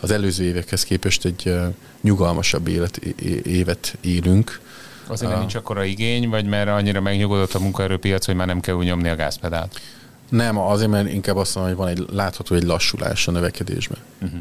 az 0.00 0.10
előző 0.10 0.44
évekhez 0.44 0.84
képest 0.84 1.24
egy 1.24 1.54
nyugalmasabb 2.00 2.68
élet, 2.68 2.96
évet 3.44 3.96
élünk, 4.00 4.60
Azért 5.06 5.30
nem 5.30 5.40
nincs 5.40 5.54
akkora 5.54 5.84
igény, 5.84 6.28
vagy 6.28 6.46
mert 6.46 6.68
annyira 6.68 7.00
megnyugodott 7.00 7.54
a 7.54 7.58
munkaerőpiac, 7.58 8.26
hogy 8.26 8.34
már 8.34 8.46
nem 8.46 8.60
kell 8.60 8.74
úgy 8.74 8.84
nyomni 8.84 9.08
a 9.08 9.16
gázpedált? 9.16 9.80
Nem, 10.28 10.58
azért, 10.58 10.90
mert 10.90 11.12
inkább 11.12 11.36
azt 11.36 11.54
mondom, 11.54 11.74
hogy 11.74 11.84
van 11.84 11.92
egy 11.92 12.14
látható 12.14 12.54
egy 12.54 12.62
lassulás 12.62 13.28
a 13.28 13.30
növekedésben. 13.30 13.98
Uh-huh. 14.22 14.40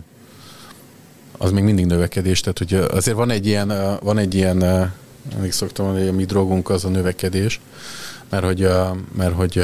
Az 1.37 1.51
még 1.51 1.63
mindig 1.63 1.85
növekedés, 1.85 2.39
tehát 2.39 2.57
hogy 2.57 2.73
azért 2.73 3.17
van 3.17 3.29
egy 3.29 3.45
ilyen, 3.45 3.97
van 4.01 4.17
egy 4.17 4.35
ilyen, 4.35 4.91
mindig 5.33 5.51
szoktam 5.51 5.85
mondani, 5.85 6.05
hogy 6.05 6.15
a 6.15 6.17
mi 6.17 6.25
drogunk 6.25 6.69
az 6.69 6.85
a 6.85 6.89
növekedés, 6.89 7.59
mert 8.29 8.43
hogy, 8.43 8.67
mert 9.17 9.33
hogy 9.33 9.63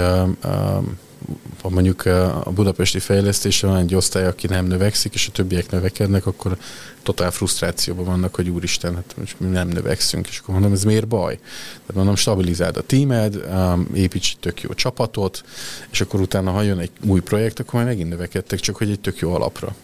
ha 1.61 1.69
mondjuk 1.69 2.05
a 2.43 2.51
budapesti 2.53 2.99
fejlesztésre 2.99 3.67
van 3.67 3.77
egy 3.77 3.95
osztály, 3.95 4.25
aki 4.25 4.47
nem 4.47 4.65
növekszik, 4.65 5.13
és 5.13 5.27
a 5.27 5.31
többiek 5.31 5.71
növekednek, 5.71 6.25
akkor 6.25 6.57
totál 7.03 7.31
frusztrációban 7.31 8.05
vannak, 8.05 8.35
hogy 8.35 8.49
úristen, 8.49 8.95
hát 8.95 9.15
most 9.17 9.39
mi 9.39 9.47
nem 9.47 9.67
növekszünk, 9.67 10.27
és 10.27 10.39
akkor 10.39 10.53
mondom, 10.53 10.73
ez 10.73 10.83
miért 10.83 11.07
baj? 11.07 11.35
Tehát 11.35 11.93
mondom, 11.93 12.15
stabilizáld 12.15 12.77
a 12.77 12.81
tímed, 12.81 13.45
építs 13.93 14.31
egy 14.31 14.39
tök 14.39 14.61
jó 14.61 14.73
csapatot, 14.73 15.43
és 15.91 16.01
akkor 16.01 16.19
utána, 16.19 16.51
ha 16.51 16.61
jön 16.61 16.79
egy 16.79 16.91
új 17.05 17.19
projekt, 17.19 17.59
akkor 17.59 17.73
majd 17.73 17.85
megint 17.85 18.09
növekedtek, 18.09 18.59
csak 18.59 18.75
hogy 18.75 18.89
egy 18.89 18.99
tök 18.99 19.19
jó 19.19 19.33
alapra. 19.33 19.75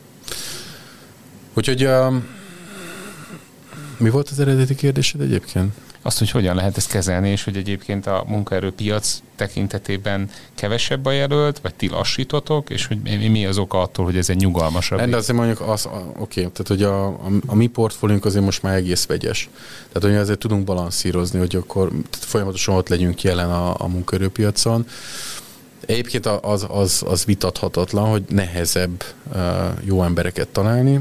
Úgyhogy 1.53 1.89
mi 4.03 4.09
volt 4.09 4.29
az 4.29 4.39
eredeti 4.39 4.75
kérdésed 4.75 5.21
egyébként? 5.21 5.73
azt, 6.05 6.19
hogy 6.19 6.31
hogyan 6.31 6.55
lehet 6.55 6.77
ezt 6.77 6.89
kezelni, 6.89 7.29
és 7.29 7.43
hogy 7.43 7.57
egyébként 7.57 8.07
a 8.07 8.23
munkaerőpiac 8.27 9.21
tekintetében 9.35 10.29
kevesebb 10.55 11.05
a 11.05 11.11
jelölt, 11.11 11.59
vagy 11.59 11.73
ti 11.75 11.89
lassítotok, 11.89 12.69
és 12.69 12.87
hogy 12.87 12.97
mi 13.31 13.45
az 13.45 13.57
oka 13.57 13.81
attól, 13.81 14.05
hogy 14.05 14.17
ez 14.17 14.29
egy 14.29 14.37
nyugalmasabb? 14.37 15.01
De 15.09 15.15
azért 15.15 15.37
mondjuk 15.37 15.61
az, 15.61 15.89
oké, 16.17 16.41
tehát 16.41 16.67
hogy 16.67 16.83
a, 16.83 17.07
a, 17.07 17.29
a 17.45 17.55
mi 17.55 17.67
portfóliunk 17.67 18.25
azért 18.25 18.43
most 18.43 18.63
már 18.63 18.75
egész 18.75 19.05
vegyes. 19.05 19.49
Tehát 19.91 20.09
hogy 20.09 20.21
azért 20.21 20.39
tudunk 20.39 20.63
balanszírozni, 20.63 21.39
hogy 21.39 21.55
akkor 21.55 21.91
folyamatosan 22.09 22.75
ott 22.75 22.89
legyünk 22.89 23.21
jelen 23.21 23.49
a, 23.49 23.75
a 23.77 23.87
munkaerőpiacon. 23.87 24.87
Egyébként 25.85 26.25
az, 26.25 26.65
az, 26.69 27.03
az 27.07 27.25
vitathatatlan, 27.25 28.09
hogy 28.09 28.23
nehezebb 28.29 29.03
jó 29.83 30.03
embereket 30.03 30.47
találni, 30.47 30.99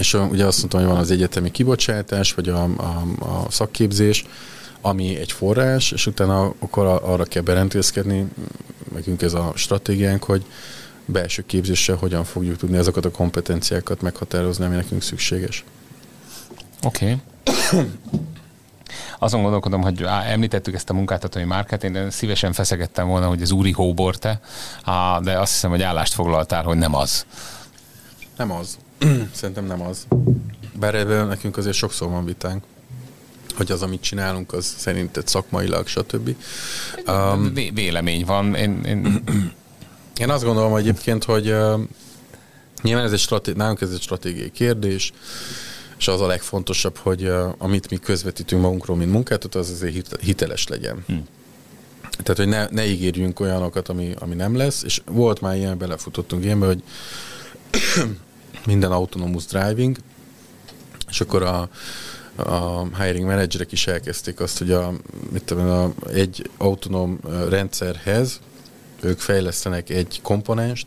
és 0.00 0.14
ugye 0.14 0.46
azt 0.46 0.58
mondtam, 0.58 0.80
hogy 0.80 0.88
van 0.88 0.98
az 0.98 1.10
egyetemi 1.10 1.50
kibocsátás, 1.50 2.34
vagy 2.34 2.48
a, 2.48 2.62
a, 2.62 3.04
a 3.18 3.50
szakképzés, 3.50 4.24
ami 4.80 5.16
egy 5.16 5.32
forrás, 5.32 5.92
és 5.92 6.06
utána 6.06 6.54
akkor 6.58 6.86
arra 6.86 7.24
kell 7.24 7.42
berendezkedni, 7.42 8.26
megünk 8.92 9.22
ez 9.22 9.34
a 9.34 9.52
stratégiánk, 9.54 10.24
hogy 10.24 10.44
belső 11.04 11.42
képzéssel 11.46 11.96
hogyan 11.96 12.24
fogjuk 12.24 12.56
tudni 12.56 12.76
azokat 12.76 13.04
a 13.04 13.10
kompetenciákat 13.10 14.00
meghatározni, 14.00 14.64
ami 14.64 14.74
nekünk 14.74 15.02
szükséges. 15.02 15.64
Oké. 16.82 17.16
Okay. 17.42 17.86
Azon 19.18 19.42
gondolkodom, 19.42 19.82
hogy 19.82 20.02
á, 20.02 20.22
említettük 20.22 20.74
ezt 20.74 20.90
a 20.90 20.92
munkáltatói 20.92 21.44
márkát, 21.44 21.84
én 21.84 22.10
szívesen 22.10 22.52
feszegettem 22.52 23.08
volna, 23.08 23.26
hogy 23.26 23.42
ez 23.42 23.50
Úri 23.50 23.72
Hóborte, 23.72 24.40
de 25.22 25.38
azt 25.38 25.52
hiszem, 25.52 25.70
hogy 25.70 25.82
állást 25.82 26.12
foglaltál, 26.12 26.62
hogy 26.62 26.76
nem 26.76 26.94
az. 26.94 27.26
Nem 28.36 28.50
az. 28.50 28.78
Szerintem 29.34 29.66
nem 29.66 29.82
az. 29.82 30.06
Bár 30.78 30.94
ebben 30.94 31.26
nekünk 31.26 31.56
azért 31.56 31.76
sokszor 31.76 32.10
van 32.10 32.24
vitánk 32.24 32.64
hogy 33.60 33.70
az, 33.70 33.82
amit 33.82 34.00
csinálunk, 34.00 34.52
az 34.52 34.74
szerinted 34.78 35.28
szakmailag, 35.28 35.86
stb. 35.86 36.36
Um, 37.06 37.54
Vélemény 37.74 38.24
van. 38.24 38.54
Én, 38.54 38.80
én... 38.84 39.22
én 40.22 40.30
azt 40.30 40.44
gondolom 40.44 40.76
egyébként, 40.76 41.24
hogy 41.24 41.50
uh, 41.50 41.80
nyilván 42.82 43.04
ez 43.04 43.12
egy 43.12 43.18
straté- 43.18 43.56
nálunk 43.56 43.80
ez 43.80 43.90
egy 43.90 44.00
stratégiai 44.00 44.50
kérdés, 44.50 45.12
és 45.98 46.08
az 46.08 46.20
a 46.20 46.26
legfontosabb, 46.26 46.96
hogy 46.96 47.22
uh, 47.22 47.54
amit 47.58 47.90
mi 47.90 47.96
közvetítünk 47.96 48.62
magunkról, 48.62 48.96
mint 48.96 49.12
munkáltató, 49.12 49.58
az 49.58 49.70
azért 49.70 50.20
hiteles 50.20 50.66
legyen. 50.66 51.04
Hmm. 51.06 51.26
Tehát, 52.22 52.36
hogy 52.36 52.48
ne, 52.48 52.66
ne 52.70 52.86
ígérjünk 52.86 53.40
olyanokat, 53.40 53.88
ami, 53.88 54.14
ami 54.18 54.34
nem 54.34 54.56
lesz, 54.56 54.82
és 54.82 55.02
volt 55.06 55.40
már 55.40 55.56
ilyen, 55.56 55.78
belefutottunk 55.78 56.44
ilyenbe, 56.44 56.66
hogy 56.66 56.82
minden 58.66 58.92
autonomous 58.92 59.46
driving, 59.46 59.96
és 61.08 61.20
akkor 61.20 61.42
a, 61.42 61.68
a 62.36 62.86
hiring 63.02 63.26
managerek 63.26 63.72
is 63.72 63.86
elkezdték 63.86 64.40
azt, 64.40 64.58
hogy 64.58 64.72
a, 64.72 64.92
mit 65.32 65.44
tudom, 65.44 65.68
a, 65.68 66.08
egy 66.10 66.50
autonóm 66.56 67.18
rendszerhez 67.48 68.40
ők 69.02 69.18
fejlesztenek 69.18 69.90
egy 69.90 70.20
komponenst, 70.22 70.86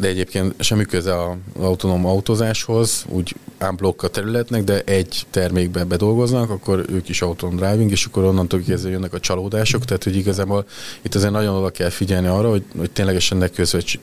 de 0.00 0.08
egyébként 0.08 0.62
semmi 0.62 0.84
köze 0.84 1.22
az 1.22 1.36
autonóm 1.58 2.06
autózáshoz, 2.06 3.04
úgy 3.08 3.34
unblock 3.60 4.02
a 4.02 4.08
területnek, 4.08 4.64
de 4.64 4.82
egy 4.84 5.26
termékben 5.30 5.88
bedolgoznak, 5.88 6.50
akkor 6.50 6.84
ők 6.88 7.08
is 7.08 7.22
autonóm 7.22 7.56
driving, 7.56 7.90
és 7.90 8.04
akkor 8.04 8.24
onnantól 8.24 8.60
kezdve 8.60 8.90
jönnek 8.90 9.12
a 9.12 9.20
csalódások, 9.20 9.84
tehát 9.84 10.04
hogy 10.04 10.16
igazából 10.16 10.66
itt 11.02 11.14
azért 11.14 11.32
nagyon 11.32 11.54
oda 11.54 11.70
kell 11.70 11.88
figyelni 11.88 12.26
arra, 12.26 12.50
hogy, 12.50 12.64
hogy 12.76 12.90
ténylegesen 12.90 13.38
ne 13.38 13.48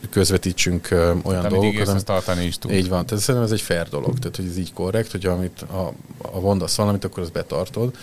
közvetítsünk 0.09 0.87
olyan 0.91 1.21
tehát, 1.23 1.51
dolgokat. 1.51 1.87
Amit 1.87 2.05
tartani 2.05 2.45
is 2.45 2.57
tud. 2.57 2.71
Így 2.71 2.89
van, 2.89 3.05
tehát 3.05 3.23
szerintem 3.23 3.43
ez 3.43 3.51
egy 3.51 3.61
fair 3.61 3.87
dolog, 3.89 4.19
tehát 4.19 4.35
hogy 4.35 4.45
ez 4.45 4.57
így 4.57 4.73
korrekt, 4.73 5.11
hogy 5.11 5.25
amit 5.25 5.61
a, 5.61 5.93
a 6.21 6.39
mondasz 6.39 6.75
valamit, 6.75 7.03
akkor 7.03 7.23
azt 7.23 7.31
betartod. 7.31 7.93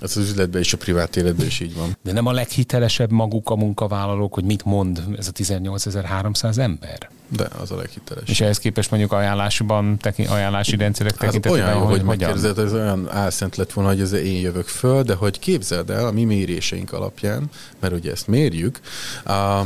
Ez 0.00 0.16
az 0.16 0.28
üzletben 0.28 0.60
és 0.60 0.72
a 0.72 0.76
privát 0.76 1.16
életben 1.16 1.46
is 1.46 1.60
így 1.60 1.74
van. 1.74 1.96
De 2.02 2.12
nem 2.12 2.26
a 2.26 2.32
leghitelesebb 2.32 3.10
maguk 3.10 3.50
a 3.50 3.56
munkavállalók, 3.56 4.34
hogy 4.34 4.44
mit 4.44 4.64
mond 4.64 5.02
ez 5.18 5.28
a 5.28 5.32
18.300 5.32 6.58
ember? 6.58 7.10
De 7.36 7.48
az 7.60 7.70
a 7.70 7.76
leghitelesebb. 7.76 8.28
És 8.28 8.40
ehhez 8.40 8.58
képest 8.58 8.90
mondjuk 8.90 9.12
ajánlásban, 9.12 9.98
teki, 9.98 10.24
ajánlási 10.24 10.76
rendszerek 10.76 11.12
hát 11.12 11.20
tekintetében, 11.20 11.66
olyan, 11.66 11.80
hogy, 11.80 11.96
hogy 11.96 12.06
megkérdezed, 12.06 12.58
ez 12.58 12.72
olyan 12.72 13.10
álszent 13.10 13.56
lett 13.56 13.72
volna, 13.72 13.90
hogy 13.90 14.00
ez 14.00 14.12
én 14.12 14.40
jövök 14.40 14.66
föl, 14.66 15.02
de 15.02 15.14
hogy 15.14 15.38
képzeld 15.38 15.90
el 15.90 16.06
a 16.06 16.10
mi 16.10 16.24
méréseink 16.24 16.92
alapján, 16.92 17.50
mert 17.80 17.94
ugye 17.94 18.10
ezt 18.10 18.26
mérjük, 18.26 18.80
a, 19.24 19.62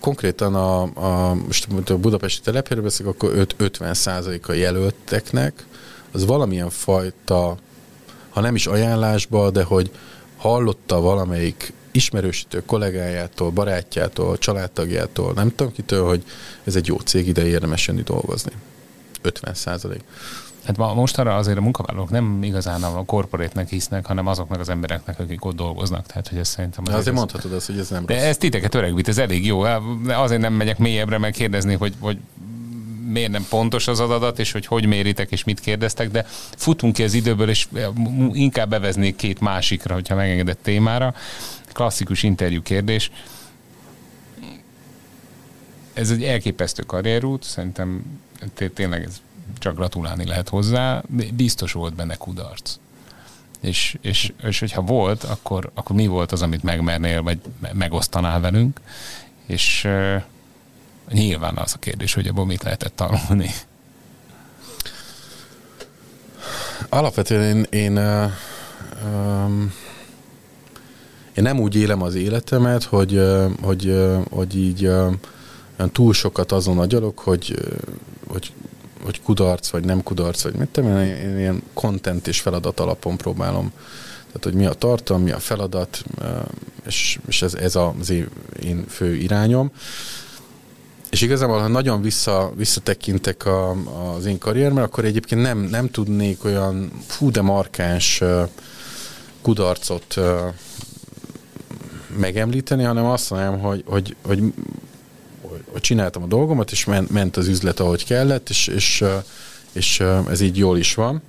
konkrétan 0.00 0.54
a, 0.54 0.82
a, 0.82 1.34
most 1.34 1.68
a 1.90 1.98
budapesti 1.98 2.40
telephelyről 2.40 2.84
beszélek, 2.84 3.12
akkor 3.12 3.46
5-50 3.58 4.48
a 4.48 4.52
jelölteknek 4.52 5.66
az 6.12 6.24
valamilyen 6.24 6.70
fajta 6.70 7.56
ha 8.36 8.42
nem 8.42 8.54
is 8.54 8.66
ajánlásba, 8.66 9.50
de 9.50 9.62
hogy 9.62 9.90
hallotta 10.36 11.00
valamelyik 11.00 11.72
ismerősítő 11.90 12.62
kollégájától, 12.66 13.50
barátjától, 13.50 14.38
családtagjától, 14.38 15.32
nem 15.32 15.52
tudom 15.54 15.72
kitől, 15.72 16.06
hogy 16.06 16.24
ez 16.64 16.76
egy 16.76 16.86
jó 16.86 16.96
cég, 16.96 17.26
ide 17.26 17.46
érdemes 17.46 17.86
jönni 17.86 18.02
dolgozni. 18.02 18.52
50 19.22 19.54
százalék. 19.54 20.00
Hát 20.64 20.76
most 20.76 21.18
arra 21.18 21.36
azért 21.36 21.58
a 21.58 21.60
munkavállalók 21.60 22.10
nem 22.10 22.42
igazán 22.42 22.82
a 22.82 23.04
korporétnek 23.04 23.68
hisznek, 23.68 24.06
hanem 24.06 24.26
azoknak 24.26 24.60
az 24.60 24.68
embereknek, 24.68 25.20
akik 25.20 25.44
ott 25.44 25.56
dolgoznak. 25.56 26.06
Tehát, 26.06 26.28
hogy 26.28 26.38
ez 26.38 26.48
szerintem... 26.48 26.82
Azért, 26.86 26.98
azért 27.00 27.16
mondhatod 27.16 27.52
azt, 27.52 27.66
hogy 27.66 27.78
ez 27.78 27.88
nem 27.88 28.06
De 28.06 28.14
rossz. 28.14 28.24
ez 28.24 28.36
titeket 28.36 28.74
öregbít, 28.74 29.08
ez 29.08 29.18
elég 29.18 29.46
jó. 29.46 29.60
Azért 30.08 30.40
nem 30.40 30.52
megyek 30.52 30.78
mélyebbre 30.78 31.18
meg 31.18 31.32
kérdezni, 31.32 31.74
hogy, 31.74 31.94
hogy 31.98 32.18
miért 33.06 33.30
nem 33.30 33.46
pontos 33.48 33.88
az 33.88 34.00
adat, 34.00 34.38
és 34.38 34.52
hogy 34.52 34.66
hogy 34.66 34.86
méritek, 34.86 35.30
és 35.30 35.44
mit 35.44 35.60
kérdeztek, 35.60 36.10
de 36.10 36.24
futunk 36.56 36.94
ki 36.94 37.02
az 37.02 37.14
időből, 37.14 37.48
és 37.48 37.68
inkább 38.32 38.68
beveznék 38.68 39.16
két 39.16 39.40
másikra, 39.40 39.94
hogyha 39.94 40.14
megengedett 40.14 40.62
témára. 40.62 41.14
Klasszikus 41.72 42.22
interjú 42.22 42.62
kérdés. 42.62 43.10
Ez 45.92 46.10
egy 46.10 46.24
elképesztő 46.24 46.82
karrierút, 46.82 47.42
szerintem 47.42 48.20
tényleg 48.74 49.02
ez 49.02 49.20
csak 49.58 49.74
gratulálni 49.74 50.26
lehet 50.26 50.48
hozzá, 50.48 51.02
biztos 51.32 51.72
volt 51.72 51.94
benne 51.94 52.14
kudarc. 52.14 52.78
És, 53.60 53.98
és, 54.00 54.32
és 54.42 54.58
hogyha 54.58 54.80
volt, 54.80 55.24
akkor, 55.24 55.70
akkor 55.74 55.96
mi 55.96 56.06
volt 56.06 56.32
az, 56.32 56.42
amit 56.42 56.62
megmernél, 56.62 57.22
vagy 57.22 57.38
megosztanál 57.72 58.40
velünk, 58.40 58.80
és 59.46 59.88
Nyilván 61.10 61.56
az 61.56 61.72
a 61.74 61.78
kérdés, 61.78 62.14
hogy 62.14 62.26
ebből 62.26 62.44
mit 62.44 62.62
lehetett 62.62 62.96
tanulni. 62.96 63.50
Alapvetően 66.88 67.42
én, 67.42 67.66
én, 67.70 67.96
én 71.34 71.42
nem 71.42 71.60
úgy 71.60 71.74
élem 71.74 72.02
az 72.02 72.14
életemet, 72.14 72.82
hogy, 72.82 73.22
hogy, 73.62 73.94
hogy 74.30 74.56
így 74.56 74.90
túl 75.92 76.12
sokat 76.12 76.52
azon 76.52 76.78
agyalok, 76.78 77.18
hogy, 77.18 77.54
hogy, 78.26 78.52
hogy 79.02 79.22
kudarc, 79.22 79.68
vagy 79.68 79.84
nem 79.84 80.02
kudarc, 80.02 80.42
vagy 80.42 80.54
mit 80.54 80.68
tudom, 80.68 80.98
én, 80.98 81.16
én 81.16 81.38
ilyen 81.38 81.62
content 81.74 82.26
és 82.26 82.40
feladat 82.40 82.80
alapon 82.80 83.16
próbálom 83.16 83.72
tehát, 84.36 84.56
hogy 84.56 84.64
mi 84.64 84.66
a 84.66 84.78
tartalom, 84.78 85.22
mi 85.22 85.30
a 85.30 85.38
feladat, 85.38 86.04
és, 86.86 87.18
és 87.28 87.42
ez, 87.42 87.54
ez 87.54 87.76
az 87.76 88.12
én 88.62 88.84
fő 88.88 89.14
irányom. 89.14 89.70
És 91.16 91.22
igazából, 91.22 91.58
ha 91.58 91.68
nagyon 91.68 92.02
vissza, 92.02 92.52
visszatekintek 92.56 93.46
a, 93.46 93.70
az 94.14 94.24
én 94.24 94.38
karrieremre, 94.38 94.82
akkor 94.82 95.04
egyébként 95.04 95.42
nem, 95.42 95.58
nem 95.58 95.90
tudnék 95.90 96.44
olyan 96.44 96.90
fú 97.06 97.30
de 97.30 97.40
markáns 97.40 98.22
kudarcot 99.42 100.16
megemlíteni, 102.16 102.82
hanem 102.82 103.04
azt 103.04 103.30
mondanám, 103.30 103.60
hogy, 103.60 103.82
hogy, 103.86 104.16
hogy, 104.22 104.42
hogy 105.72 105.80
csináltam 105.80 106.22
a 106.22 106.26
dolgomat, 106.26 106.70
és 106.70 106.84
ment, 106.84 107.10
ment 107.10 107.36
az 107.36 107.48
üzlet, 107.48 107.80
ahogy 107.80 108.04
kellett, 108.04 108.48
és, 108.48 108.66
és, 108.66 109.04
és 109.72 110.02
ez 110.30 110.40
így 110.40 110.56
jól 110.56 110.78
is 110.78 110.94
van. 110.94 111.22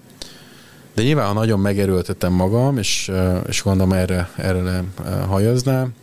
De 0.93 1.03
nyilván, 1.03 1.27
ha 1.27 1.33
nagyon 1.33 1.59
megerőltetem 1.59 2.33
magam, 2.33 2.77
és, 2.77 3.11
és 3.47 3.63
gondolom 3.63 3.93
erre, 3.93 4.31
erre 4.35 4.83
hajaznám, 5.27 5.93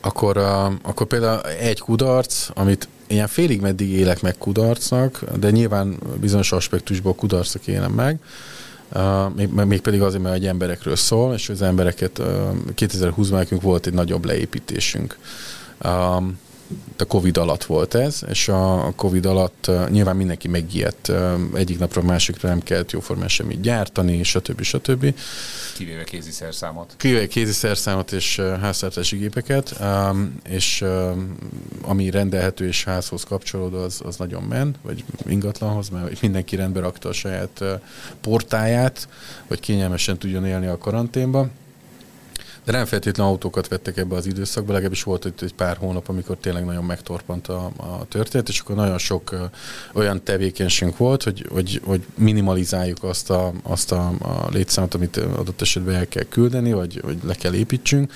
akkor, 0.00 0.36
akkor 0.82 1.06
például 1.06 1.40
egy 1.40 1.80
kudarc, 1.80 2.48
amit 2.54 2.88
ilyen 3.06 3.26
félig 3.26 3.60
meddig 3.60 3.90
élek 3.90 4.22
meg 4.22 4.38
kudarcnak, 4.38 5.24
de 5.38 5.50
nyilván 5.50 5.98
bizonyos 6.20 6.52
aspektusból 6.52 7.14
kudarcnak 7.14 7.66
élem 7.66 7.92
meg, 7.92 8.18
még, 9.64 9.80
pedig 9.80 10.02
azért, 10.02 10.22
mert 10.22 10.34
egy 10.34 10.46
emberekről 10.46 10.96
szól, 10.96 11.34
és 11.34 11.48
az 11.48 11.62
embereket 11.62 12.18
uh, 12.18 12.26
2020-ban 12.76 13.30
nekünk 13.30 13.62
volt 13.62 13.86
egy 13.86 13.92
nagyobb 13.92 14.24
leépítésünk. 14.24 15.18
A 16.98 17.04
Covid 17.04 17.36
alatt 17.36 17.64
volt 17.64 17.94
ez, 17.94 18.20
és 18.28 18.48
a 18.48 18.92
Covid 18.96 19.26
alatt 19.26 19.70
nyilván 19.88 20.16
mindenki 20.16 20.48
megijedt, 20.48 21.12
egyik 21.54 21.78
napra 21.78 22.02
másikra 22.02 22.48
nem 22.48 22.60
kellett 22.60 22.90
jóformán 22.90 23.28
semmit 23.28 23.60
gyártani, 23.60 24.22
stb. 24.22 24.62
stb. 24.62 25.14
Kivéve 25.76 26.04
kéziszerszámot. 26.04 26.94
Kivéve 26.96 27.26
kéziszerszámot 27.26 28.12
és 28.12 28.36
háztartási 28.60 29.16
gépeket, 29.16 29.80
és 30.48 30.84
ami 31.82 32.10
rendelhető 32.10 32.66
és 32.66 32.84
házhoz 32.84 33.24
kapcsolódó, 33.24 33.78
az, 33.78 34.00
az 34.04 34.16
nagyon 34.16 34.42
men, 34.42 34.74
vagy 34.82 35.04
ingatlanhoz, 35.26 35.88
mert 35.88 36.20
mindenki 36.20 36.56
rendbe 36.56 36.80
rakta 36.80 37.08
a 37.08 37.12
saját 37.12 37.64
portáját, 38.20 39.08
hogy 39.46 39.60
kényelmesen 39.60 40.18
tudjon 40.18 40.46
élni 40.46 40.66
a 40.66 40.78
karanténban 40.78 41.50
de 42.70 42.76
nem 42.76 42.86
feltétlenül 42.86 43.32
autókat 43.32 43.68
vettek 43.68 43.96
ebbe 43.96 44.16
az 44.16 44.26
időszakba, 44.26 44.72
legalábbis 44.72 45.02
volt 45.02 45.24
itt 45.24 45.42
egy 45.42 45.54
pár 45.54 45.76
hónap, 45.76 46.08
amikor 46.08 46.36
tényleg 46.36 46.64
nagyon 46.64 46.84
megtorpant 46.84 47.48
a, 47.48 47.70
a 47.76 48.04
történet, 48.08 48.48
és 48.48 48.60
akkor 48.60 48.76
nagyon 48.76 48.98
sok 48.98 49.50
olyan 49.92 50.22
tevékenységünk 50.22 50.96
volt, 50.96 51.22
hogy, 51.22 51.46
hogy, 51.50 51.80
hogy 51.84 52.02
minimalizáljuk 52.14 53.04
azt 53.04 53.30
a, 53.30 53.52
azt 53.62 53.92
a, 53.92 54.12
a 54.18 54.48
létszámot, 54.52 54.94
amit 54.94 55.16
adott 55.16 55.60
esetben 55.60 55.94
el 55.94 56.08
kell 56.08 56.22
küldeni, 56.22 56.72
vagy, 56.72 57.00
vagy 57.02 57.18
le 57.24 57.34
kell 57.34 57.54
építsünk. 57.54 58.12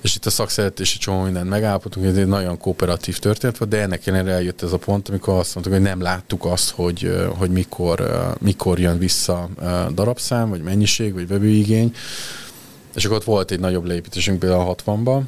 És 0.00 0.16
itt 0.16 0.26
a 0.26 0.30
szakszeret 0.30 0.80
és 0.80 0.92
egy 0.92 1.00
csomó 1.00 1.22
mindent 1.22 1.48
megállapodtunk, 1.48 2.06
ez 2.06 2.16
egy 2.16 2.26
nagyon 2.26 2.58
kooperatív 2.58 3.18
történet 3.18 3.58
volt, 3.58 3.70
de 3.70 3.80
ennek 3.80 4.06
ellenére 4.06 4.34
eljött 4.34 4.62
ez 4.62 4.72
a 4.72 4.78
pont, 4.78 5.08
amikor 5.08 5.38
azt 5.38 5.54
mondtuk, 5.54 5.74
hogy 5.76 5.84
nem 5.84 6.00
láttuk 6.00 6.44
azt, 6.44 6.70
hogy, 6.70 7.26
hogy 7.36 7.50
mikor, 7.50 8.26
mikor 8.40 8.78
jön 8.78 8.98
vissza 8.98 9.48
darabszám, 9.94 10.48
vagy 10.48 10.62
mennyiség, 10.62 11.12
vagy 11.12 11.28
vevőigény, 11.28 11.94
és 12.94 13.04
akkor 13.04 13.16
ott 13.16 13.24
volt 13.24 13.50
egy 13.50 13.60
nagyobb 13.60 13.84
leépítésünk 13.84 14.38
például 14.38 14.68
a 14.70 14.74
60-ban, 14.74 15.22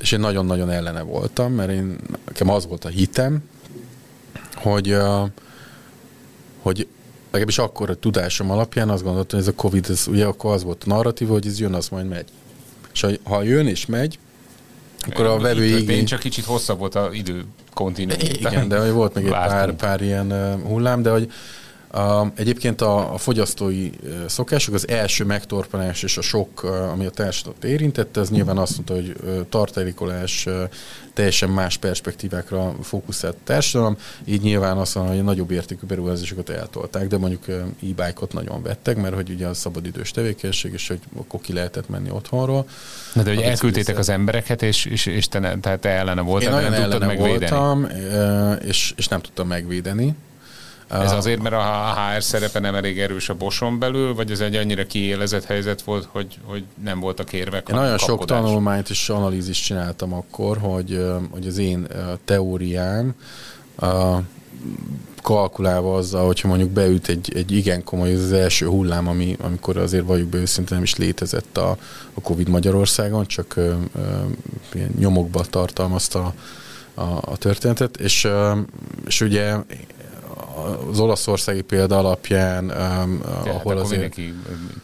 és 0.00 0.12
én 0.12 0.20
nagyon-nagyon 0.20 0.70
ellene 0.70 1.02
voltam, 1.02 1.52
mert 1.52 1.70
én, 1.70 1.96
nekem 2.26 2.48
az 2.48 2.66
volt 2.66 2.84
a 2.84 2.88
hitem, 2.88 3.42
hogy, 4.54 4.96
hogy 6.62 6.86
legalábbis 7.24 7.58
akkor 7.58 7.90
a 7.90 7.94
tudásom 7.94 8.50
alapján 8.50 8.88
azt 8.88 9.02
gondoltam, 9.02 9.38
hogy 9.38 9.48
ez 9.48 9.54
a 9.54 9.60
Covid, 9.60 9.86
ez, 9.90 10.06
ugye 10.08 10.26
akkor 10.26 10.52
az 10.52 10.62
volt 10.62 10.82
a 10.84 10.88
narratív, 10.88 11.28
hogy 11.28 11.46
ez 11.46 11.60
jön, 11.60 11.74
az 11.74 11.88
majd 11.88 12.08
megy. 12.08 12.28
És 12.92 13.06
ha, 13.22 13.42
jön 13.42 13.66
és 13.66 13.86
megy, 13.86 14.18
akkor 15.10 15.24
a 15.26 15.38
vevő 15.38 15.64
igény... 15.64 16.04
Csak 16.04 16.18
kicsit 16.18 16.44
hosszabb 16.44 16.78
volt 16.78 16.94
az 16.94 17.14
idő 17.14 17.44
kontinuitás. 17.74 18.52
Igen, 18.52 18.68
de 18.68 18.92
volt 18.92 19.14
még 19.14 19.24
egy 19.24 19.30
pár, 19.30 19.74
pár 19.74 20.02
ilyen 20.02 20.60
hullám, 20.62 21.02
de 21.02 21.10
hogy 21.10 21.22
a, 21.22 21.32
egyébként 22.34 22.80
a, 22.80 23.12
a 23.12 23.18
fogyasztói 23.18 23.90
szokások, 24.26 24.74
az 24.74 24.88
első 24.88 25.24
megtorpanás 25.24 26.02
és 26.02 26.16
a 26.16 26.20
sok, 26.20 26.62
ami 26.62 27.06
a 27.06 27.10
társadalmat 27.10 27.64
érintette, 27.64 28.20
az 28.20 28.30
nyilván 28.30 28.58
azt 28.58 28.72
mondta, 28.74 28.94
hogy 28.94 29.16
tartalékolás, 29.48 30.46
teljesen 31.14 31.50
más 31.50 31.76
perspektívákra 31.76 32.74
fókuszált 32.82 33.36
társadalom, 33.44 33.96
így 34.24 34.40
nyilván 34.40 34.76
azt 34.76 34.94
mondja, 34.94 35.14
hogy 35.14 35.24
nagyobb 35.24 35.50
értékű 35.50 35.86
beruházásokat 35.86 36.50
eltolták, 36.50 37.06
de 37.06 37.18
mondjuk 37.18 37.48
e-bike-ot 37.48 38.32
nagyon 38.32 38.62
vettek, 38.62 38.96
mert 38.96 39.14
hogy 39.14 39.30
ugye 39.30 39.46
a 39.46 39.54
szabadidős 39.54 40.10
tevékenység, 40.10 40.72
és 40.72 40.88
hogy 40.88 41.00
akkor 41.16 41.40
ki 41.40 41.52
lehetett 41.52 41.88
menni 41.88 42.10
otthonról. 42.10 42.66
Na 43.14 43.22
de 43.22 43.34
hogy 43.34 43.42
elküldtétek 43.42 43.98
az 43.98 44.08
embereket, 44.08 44.62
és, 44.62 44.84
és, 44.84 45.06
és 45.06 45.28
te, 45.28 45.38
ne, 45.38 45.60
tehát 45.60 45.80
te 45.80 45.88
ellene 45.88 46.20
voltál, 46.20 46.62
Én 46.62 46.70
nagyon 46.70 46.82
ellene 46.82 47.14
voltam, 47.14 47.86
és, 48.64 48.92
és 48.96 49.08
nem 49.08 49.20
tudtam 49.20 49.46
megvédeni 49.46 50.14
ez 50.88 51.12
azért, 51.12 51.42
mert 51.42 51.54
a 51.54 51.94
HR 51.94 52.22
szerepe 52.22 52.58
nem 52.58 52.74
elég 52.74 53.00
erős 53.00 53.28
a 53.28 53.34
boson 53.34 53.78
belül, 53.78 54.14
vagy 54.14 54.30
ez 54.30 54.40
egy 54.40 54.56
annyira 54.56 54.86
kiélezett 54.86 55.44
helyzet 55.44 55.82
volt, 55.82 56.08
hogy, 56.10 56.38
hogy 56.44 56.64
nem 56.82 57.00
voltak 57.00 57.32
érvek? 57.32 57.68
Én 57.68 57.74
nagyon 57.74 57.96
kapkodás. 57.96 58.16
sok 58.16 58.24
tanulmányt 58.24 58.90
és 58.90 59.08
analízist 59.08 59.64
csináltam 59.64 60.12
akkor, 60.12 60.58
hogy, 60.58 61.04
hogy 61.30 61.46
az 61.46 61.58
én 61.58 61.86
teóriám 62.24 63.14
kalkulálva 65.22 65.94
azzal, 65.94 66.26
hogyha 66.26 66.48
mondjuk 66.48 66.70
beüt 66.70 67.08
egy, 67.08 67.32
egy 67.34 67.52
igen 67.52 67.84
komoly, 67.84 68.14
az 68.14 68.32
első 68.32 68.66
hullám, 68.66 69.08
ami, 69.08 69.36
amikor 69.40 69.76
azért 69.76 70.06
vagyunk 70.06 70.30
be 70.30 70.38
őszintén 70.38 70.74
nem 70.74 70.82
is 70.82 70.96
létezett 70.96 71.56
a, 71.56 71.76
a 72.14 72.20
Covid 72.20 72.48
Magyarországon, 72.48 73.26
csak 73.26 73.56
ö, 73.56 73.74
ö, 73.94 74.00
ilyen 74.72 74.90
nyomokba 74.98 75.44
tartalmazta 75.44 76.34
a, 76.94 77.00
a, 77.00 77.18
a 77.20 77.36
történetet, 77.36 77.96
és, 77.96 78.24
ö, 78.24 78.52
és 79.06 79.20
ugye 79.20 79.54
az 80.90 81.00
olaszországi 81.00 81.60
példa 81.60 81.98
alapján, 81.98 82.64
um, 82.64 83.20
ahol 83.44 83.76
azért... 83.76 83.90
mindenki 83.90 84.34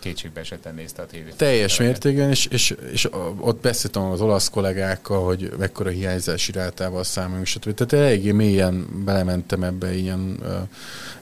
kétségbe 0.01 0.41
esetten 0.41 0.75
nézte 0.75 1.03
a 1.03 1.07
tévét. 1.07 1.37
Teljes 1.37 1.79
mértékben, 1.79 2.31
és, 2.31 2.47
és, 2.47 2.75
és 2.93 3.09
ott 3.39 3.61
beszéltem 3.61 4.03
az 4.03 4.21
olasz 4.21 4.49
kollégákkal, 4.49 5.25
hogy 5.25 5.53
mekkora 5.59 5.91
hiányzási 5.91 6.53
rátával 6.53 7.05
számolunk, 7.05 7.47
stb. 7.47 7.75
Tehát 7.75 8.07
eléggé 8.07 8.33
mélyen 8.33 8.87
belementem 9.05 9.63
ebbe 9.63 9.95
ilyen 9.95 10.39
uh, 10.41 10.49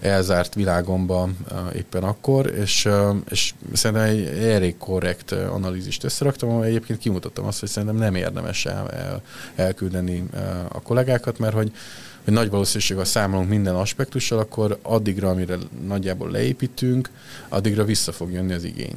elzárt 0.01 0.55
világomba 0.55 1.23
uh, 1.51 1.59
éppen 1.77 2.03
akkor, 2.03 2.47
és, 2.47 2.85
uh, 2.85 3.17
és 3.31 3.55
szerintem 3.73 4.07
egy 4.07 4.27
elég 4.27 4.77
korrekt 4.77 5.33
analízist 5.33 6.05
összeraktam, 6.05 6.49
ahol 6.49 6.65
egyébként 6.65 6.99
kimutattam 6.99 7.47
azt, 7.47 7.61
hogy 7.61 7.69
szerintem 7.69 7.99
nem 7.99 8.15
érdemes 8.15 8.67
el, 8.67 8.91
el, 8.91 9.23
elküldeni 9.55 10.25
uh, 10.33 10.41
a 10.69 10.81
kollégákat, 10.81 11.39
mert 11.39 11.55
hogy 11.55 11.73
hogy 12.25 12.33
nagy 12.33 12.51
valószínűséggel 12.51 13.05
számolunk 13.05 13.49
minden 13.49 13.75
aspektussal, 13.75 14.39
akkor 14.39 14.79
addigra, 14.83 15.29
amire 15.29 15.57
nagyjából 15.87 16.31
leépítünk, 16.31 17.11
addigra 17.49 17.85
vissza 17.85 18.13
fog 18.13 18.33
jönni 18.33 18.53
az 18.53 18.65
igény. 18.65 18.95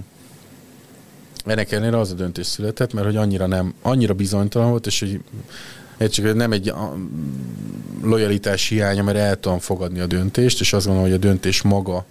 Ennek 1.46 1.72
ellenére 1.72 2.00
az 2.00 2.12
a 2.12 2.16
döntés 2.16 2.46
született, 2.46 2.94
mert 2.94 3.06
hogy 3.06 3.16
annyira 3.16 3.46
nem, 3.48 3.74
annyira 3.82 4.14
bizonytalan 4.14 4.70
volt, 4.70 4.86
és 4.86 5.00
hogy 5.00 5.22
csak 6.10 6.34
nem 6.34 6.52
egy 6.52 6.74
lojalitás 8.02 8.68
hiánya, 8.68 9.04
mert 9.04 9.18
el 9.18 9.40
tudom 9.40 9.60
fogadni 9.60 10.00
a 10.00 10.06
döntést, 10.06 10.60
és 10.60 10.74
azt 10.74 10.86
gondolom, 10.86 11.10
hogy 11.10 11.20
a 11.20 11.28
döntés 11.28 11.62
maga 11.62 12.06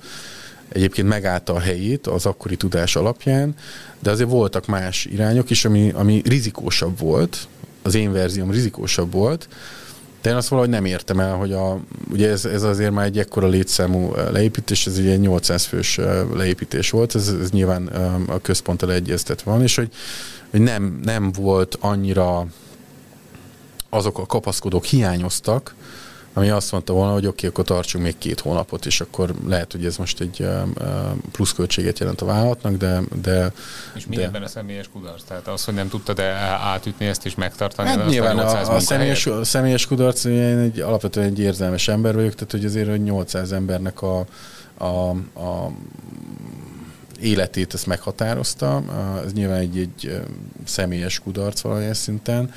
egyébként 0.69 1.09
megállta 1.09 1.53
a 1.53 1.61
helyét 1.61 2.07
az 2.07 2.27
akkori 2.27 2.57
tudás 2.57 2.97
alapján, 2.97 3.55
de 3.99 4.11
azért 4.11 4.31
voltak 4.31 4.67
más 4.67 5.05
irányok 5.05 5.51
is, 5.51 5.65
ami, 5.65 5.91
ami 5.91 6.23
rizikósabb 6.25 6.99
volt, 6.99 7.49
az 7.83 7.95
én 7.95 8.13
verzióm 8.13 8.51
rizikósabb 8.51 9.13
volt, 9.13 9.49
de 10.25 10.31
én 10.31 10.37
azt 10.37 10.49
valahogy 10.49 10.71
nem 10.71 10.85
értem 10.85 11.21
el, 11.21 11.35
hogy 11.35 11.53
a, 11.53 11.79
ugye 12.11 12.31
ez, 12.31 12.45
ez 12.45 12.63
azért 12.63 12.91
már 12.91 13.05
egy 13.05 13.19
ekkora 13.19 13.47
létszámú 13.47 14.13
leépítés, 14.31 14.87
ez 14.87 14.99
ugye 14.99 15.11
egy 15.11 15.21
800 15.21 15.65
fős 15.65 16.01
leépítés 16.35 16.91
volt, 16.91 17.15
ez, 17.15 17.35
ez 17.41 17.51
nyilván 17.51 17.87
a 18.27 18.39
központtal 18.39 18.93
egyeztetve 18.93 19.51
van, 19.51 19.63
és 19.63 19.77
hogy, 19.77 19.91
hogy 20.51 20.61
nem, 20.61 21.01
nem 21.03 21.33
volt 21.33 21.77
annyira 21.81 22.47
azok 23.89 24.19
a 24.19 24.27
kapaszkodók 24.27 24.85
hiányoztak, 24.85 25.75
ami 26.37 26.51
azt 26.51 26.73
mondta 26.73 26.93
volna, 26.93 27.13
hogy 27.13 27.27
oké, 27.27 27.37
okay, 27.37 27.49
akkor 27.49 27.65
tartsunk 27.65 28.05
még 28.05 28.19
két 28.19 28.41
hónapot, 28.41 28.87
és 28.87 29.01
akkor 29.01 29.35
lehet, 29.47 29.73
hogy 29.73 29.85
ez 29.85 29.97
most 29.97 30.21
egy 30.21 30.47
pluszköltséget 31.33 31.99
jelent 31.99 32.21
a 32.21 32.25
vállalatnak, 32.25 32.77
de... 32.77 33.01
de 33.23 33.53
és 33.95 34.07
mi 34.07 34.17
de... 34.17 34.23
ebben 34.23 34.43
a 34.43 34.49
személyes 34.49 34.89
kudarc? 34.93 35.23
Tehát 35.23 35.49
az, 35.49 35.65
hogy 35.65 35.75
nem 35.75 35.89
tudtad 35.89 36.21
átütni 36.21 37.07
ezt 37.07 37.27
és 37.27 37.35
megtartani? 37.35 37.89
Hát 37.89 38.07
nyilván 38.07 38.39
a, 38.39 38.75
a, 38.75 38.81
személyes, 38.81 39.27
a 39.27 39.45
személyes 39.45 39.87
kudarc, 39.87 40.25
én 40.25 40.59
egy, 40.59 40.81
alapvetően 40.81 41.27
egy 41.27 41.39
érzelmes 41.39 41.89
ember 41.89 42.15
vagyok, 42.15 42.35
tehát 42.35 42.51
hogy 42.51 42.65
azért, 42.65 42.89
hogy 42.89 43.03
800 43.03 43.53
embernek 43.53 44.03
a, 44.03 44.27
a, 44.79 45.09
a 45.41 45.71
életét 47.21 47.75
ezt 47.75 47.87
meghatározta. 47.87 48.83
Ez 49.25 49.33
nyilván 49.33 49.59
egy, 49.59 49.79
egy 49.79 50.21
személyes 50.65 51.19
kudarc 51.19 51.61
valamilyen 51.61 51.95
szinten. 51.95 52.53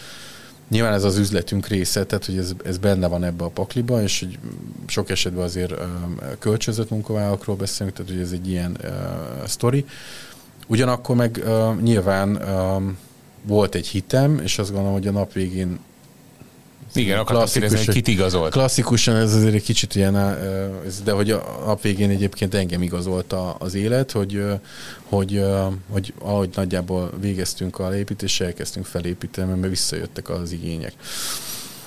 Nyilván 0.70 0.94
ez 0.94 1.04
az 1.04 1.18
üzletünk 1.18 1.68
része, 1.68 2.06
tehát 2.06 2.26
hogy 2.26 2.38
ez, 2.38 2.54
ez 2.66 2.78
benne 2.78 3.08
van 3.08 3.24
ebbe 3.24 3.44
a 3.44 3.50
pakliba, 3.50 4.02
és 4.02 4.20
hogy 4.20 4.40
sok 4.86 5.10
esetben 5.10 5.44
azért 5.44 5.74
kölcsönzött 6.40 6.90
munkavállalókról 6.90 7.56
beszélünk, 7.56 7.96
tehát 7.96 8.12
hogy 8.12 8.22
ez 8.22 8.32
egy 8.32 8.50
ilyen 8.50 8.78
uh, 8.84 9.46
sztori. 9.46 9.86
Ugyanakkor 10.68 11.16
meg 11.16 11.44
uh, 11.46 11.82
nyilván 11.82 12.40
volt 13.44 13.76
egy 13.76 13.88
hitem, 13.88 14.40
és 14.44 14.60
azt 14.60 14.70
gondolom, 14.70 14.94
hogy 14.94 15.08
a 15.08 15.12
nap 15.12 15.34
végén 15.34 15.80
igen, 16.98 17.20
akartam 17.20 17.48
kérdezni, 17.48 17.86
hogy 17.86 17.94
kit 17.94 18.08
igazolt. 18.08 18.52
Klasszikusan 18.52 19.16
ez 19.16 19.34
azért 19.34 19.54
egy 19.54 19.64
kicsit 19.64 19.96
ilyen, 19.96 20.14
de 21.04 21.12
hogy 21.12 21.32
a 21.32 21.64
nap 21.66 21.82
végén 21.82 22.10
egyébként 22.10 22.54
engem 22.54 22.82
igazolt 22.82 23.36
az 23.58 23.74
élet, 23.74 24.12
hogy, 24.12 24.44
hogy, 25.04 25.44
hogy 25.90 26.14
ahogy 26.20 26.50
nagyjából 26.56 27.12
végeztünk 27.22 27.80
a 27.80 27.96
építéssel, 27.96 28.48
elkezdtünk 28.48 28.86
felépíteni, 28.86 29.60
mert 29.60 29.70
visszajöttek 29.70 30.30
az 30.30 30.52
igények. 30.52 30.94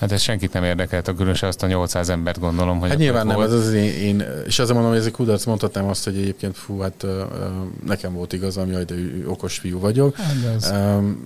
Hát 0.01 0.11
ez 0.11 0.21
senkit 0.21 0.53
nem 0.53 0.63
érdekelt, 0.63 1.13
különösen 1.15 1.49
azt 1.49 1.63
a 1.63 1.67
800 1.67 2.09
embert 2.09 2.39
gondolom, 2.39 2.79
hogy... 2.79 2.89
Hát 2.89 2.97
nyilván 2.97 3.27
nem, 3.27 3.41
ez 3.41 3.51
az 3.51 3.73
én, 3.73 3.93
én, 3.93 4.23
és 4.45 4.59
azért 4.59 4.73
mondom, 4.73 4.91
hogy 4.91 4.99
ez 4.99 5.05
egy 5.05 5.11
kudarc, 5.11 5.45
mondhatnám 5.45 5.87
azt, 5.87 6.03
hogy 6.03 6.17
egyébként 6.17 6.57
fú, 6.57 6.79
hát 6.79 7.05
nekem 7.85 8.13
volt 8.13 8.33
igazam, 8.33 8.71
jaj, 8.71 8.83
de 8.83 8.95
okos 9.25 9.57
fiú 9.57 9.79
vagyok. 9.79 10.15
Hát 10.15 10.35
ez. 10.55 10.73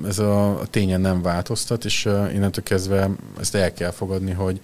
ez 0.07 0.19
a, 0.19 0.59
a 0.59 0.65
tényen 0.65 1.01
nem 1.01 1.21
változtat, 1.21 1.85
és 1.85 2.05
innentől 2.05 2.63
kezdve 2.63 3.09
ezt 3.39 3.55
el 3.55 3.73
kell 3.73 3.91
fogadni, 3.91 4.31
hogy 4.31 4.59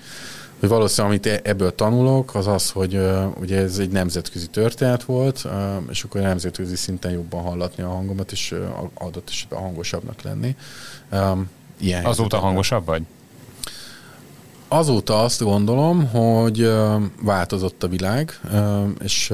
hogy 0.59 0.69
valószínűleg 0.69 1.11
amit 1.11 1.25
e-, 1.25 1.49
ebből 1.49 1.75
tanulok, 1.75 2.35
az 2.35 2.47
az, 2.47 2.69
hogy 2.69 2.95
uh, 2.95 3.38
ugye 3.39 3.57
ez 3.57 3.77
egy 3.77 3.89
nemzetközi 3.89 4.47
történet 4.47 5.03
volt, 5.03 5.41
uh, 5.45 5.51
és 5.89 6.03
akkor 6.03 6.21
nemzetközi 6.21 6.75
szinten 6.75 7.11
jobban 7.11 7.41
hallatni 7.41 7.83
a 7.83 7.88
hangomat, 7.88 8.31
és 8.31 8.51
uh, 8.51 8.89
adott 8.93 9.29
esetben 9.29 9.59
hangosabbnak 9.59 10.21
lenni. 10.21 10.55
Um, 11.11 11.49
ilyen 11.79 12.05
Azóta 12.05 12.38
hangosabb 12.38 12.85
vagy? 12.85 13.01
Azóta 14.73 15.23
azt 15.23 15.43
gondolom, 15.43 16.07
hogy 16.07 16.72
változott 17.22 17.84
a 17.84 17.88
világ, 17.88 18.39
és 19.03 19.34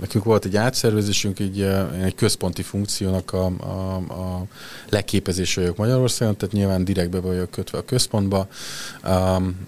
nekünk 0.00 0.24
volt 0.24 0.44
egy 0.44 0.56
átszervezésünk, 0.56 1.38
egy, 1.38 1.60
egy 2.02 2.14
központi 2.14 2.62
funkciónak 2.62 3.32
a, 3.32 3.44
a, 3.46 3.94
a 3.96 4.44
leképezés 4.88 5.54
vagyok 5.54 5.76
Magyarországon, 5.76 6.36
tehát 6.36 6.54
nyilván 6.54 6.84
direktbe 6.84 7.20
vagyok 7.20 7.50
kötve 7.50 7.78
a 7.78 7.84
központba. 7.84 8.46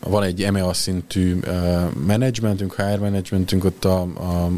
Van 0.00 0.22
egy 0.22 0.42
EMEA 0.42 0.72
szintű 0.72 1.40
menedzsmentünk, 2.06 2.74
HR 2.74 2.98
menedzsmentünk, 2.98 3.64
ott 3.64 3.84
a, 3.84 4.00
a 4.00 4.50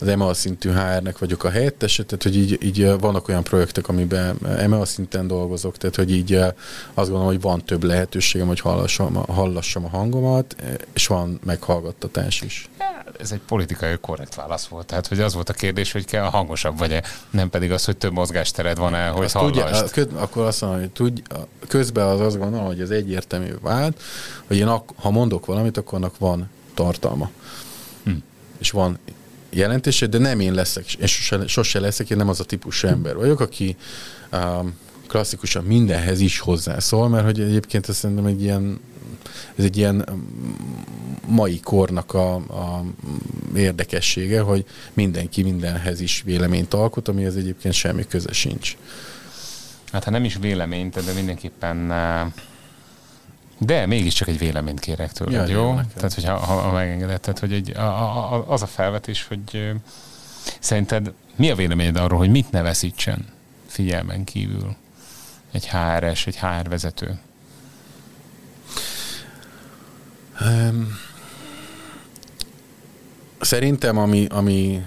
az 0.00 0.08
EMEA 0.08 0.34
szintű 0.34 0.70
HR-nek 0.70 1.18
vagyok 1.18 1.44
a 1.44 1.50
helyettese, 1.50 2.04
tehát 2.04 2.22
hogy 2.22 2.36
így, 2.36 2.58
így 2.62 2.98
vannak 2.98 3.28
olyan 3.28 3.42
projektek, 3.42 3.88
amiben 3.88 4.38
EMEA 4.58 4.84
szinten 4.84 5.26
dolgozok, 5.26 5.76
tehát 5.76 5.96
hogy 5.96 6.10
így 6.10 6.34
azt 6.34 6.54
gondolom, 6.94 7.26
hogy 7.26 7.40
van 7.40 7.64
több 7.64 7.82
lehetőségem, 7.82 8.46
hogy 8.46 8.60
hallassam, 8.60 9.14
hallassam 9.14 9.84
a 9.84 9.88
hangomat, 9.88 10.56
és 10.92 11.06
van 11.06 11.40
meghallgattatás 11.44 12.40
is. 12.40 12.68
Ez 13.20 13.32
egy 13.32 13.40
politikai 13.46 13.96
korrekt 14.00 14.34
válasz 14.34 14.66
volt. 14.66 14.86
Tehát, 14.86 15.06
hogy 15.06 15.20
az 15.20 15.34
volt 15.34 15.48
a 15.48 15.52
kérdés, 15.52 15.92
hogy 15.92 16.04
kell 16.04 16.24
hangosabb 16.24 16.78
vagy-e, 16.78 17.02
nem 17.30 17.50
pedig 17.50 17.72
az, 17.72 17.84
hogy 17.84 17.96
több 17.96 18.12
mozgástered 18.12 18.78
van-e, 18.78 19.08
hogy 19.08 19.24
azt 19.24 19.38
tudja, 19.38 19.84
köz, 19.92 20.06
akkor 20.14 20.44
azt 20.44 20.60
mondom, 20.60 20.80
hogy 20.80 20.90
tudj, 20.90 21.22
közben 21.68 22.06
az 22.06 22.20
azt 22.20 22.38
gondolom, 22.38 22.66
hogy 22.66 22.80
ez 22.80 22.90
egyértelmű 22.90 23.52
vált, 23.60 24.02
hogy 24.46 24.56
én 24.56 24.66
ak- 24.66 24.94
ha 24.96 25.10
mondok 25.10 25.46
valamit, 25.46 25.76
akkor 25.76 25.98
annak 25.98 26.18
van 26.18 26.50
tartalma. 26.74 27.30
Hm. 28.04 28.12
És 28.58 28.70
van 28.70 28.98
jelentése, 29.50 30.06
de 30.06 30.18
nem 30.18 30.40
én 30.40 30.54
leszek, 30.54 30.92
és 30.92 31.32
sose, 31.46 31.80
leszek, 31.80 32.10
én 32.10 32.16
nem 32.16 32.28
az 32.28 32.40
a 32.40 32.44
típusú 32.44 32.88
ember 32.88 33.16
vagyok, 33.16 33.40
aki 33.40 33.76
um, 34.32 34.74
klasszikusan 35.08 35.64
mindenhez 35.64 36.20
is 36.20 36.38
hozzászól, 36.38 37.08
mert 37.08 37.24
hogy 37.24 37.40
egyébként 37.40 37.88
ez 37.88 37.96
szerintem 37.96 38.26
egy 38.26 38.42
ilyen, 38.42 38.80
ez 39.56 39.64
egy 39.64 39.76
ilyen 39.76 40.08
mai 41.26 41.60
kornak 41.60 42.14
a, 42.14 42.34
a 42.34 42.84
érdekessége, 43.54 44.40
hogy 44.40 44.64
mindenki 44.92 45.42
mindenhez 45.42 46.00
is 46.00 46.22
véleményt 46.24 46.74
alkot, 46.74 47.08
ami 47.08 47.24
ez 47.24 47.34
egyébként 47.34 47.74
semmi 47.74 48.06
köze 48.06 48.32
sincs. 48.32 48.76
Hát 49.92 50.04
ha 50.04 50.10
nem 50.10 50.24
is 50.24 50.36
véleményt, 50.40 51.04
de 51.04 51.12
mindenképpen 51.12 51.92
de 53.62 53.86
mégiscsak 53.86 54.28
egy 54.28 54.38
véleményt 54.38 54.80
kérek 54.80 55.12
tőled, 55.12 55.48
ja, 55.48 55.54
jó? 55.54 55.66
jó 55.66 55.80
tehát, 55.94 56.14
hogyha 56.14 56.36
ha, 56.36 56.54
ha 56.54 56.72
megengedett, 56.72 57.22
tehát, 57.22 57.38
hogy 57.38 57.52
egy, 57.52 57.76
a, 57.76 58.34
a, 58.34 58.44
az 58.48 58.62
a 58.62 58.66
felvetés, 58.66 59.26
hogy 59.28 59.72
szerinted 60.58 61.12
mi 61.36 61.50
a 61.50 61.54
véleményed 61.54 61.96
arról, 61.96 62.18
hogy 62.18 62.30
mit 62.30 62.50
ne 62.50 62.62
veszítsen 62.62 63.26
figyelmen 63.66 64.24
kívül 64.24 64.76
egy 65.52 65.68
HRS, 65.68 66.26
egy 66.26 66.38
HR 66.38 66.68
vezető? 66.68 67.18
Um, 70.40 70.98
szerintem, 73.40 73.98
ami, 73.98 74.26
ami, 74.30 74.86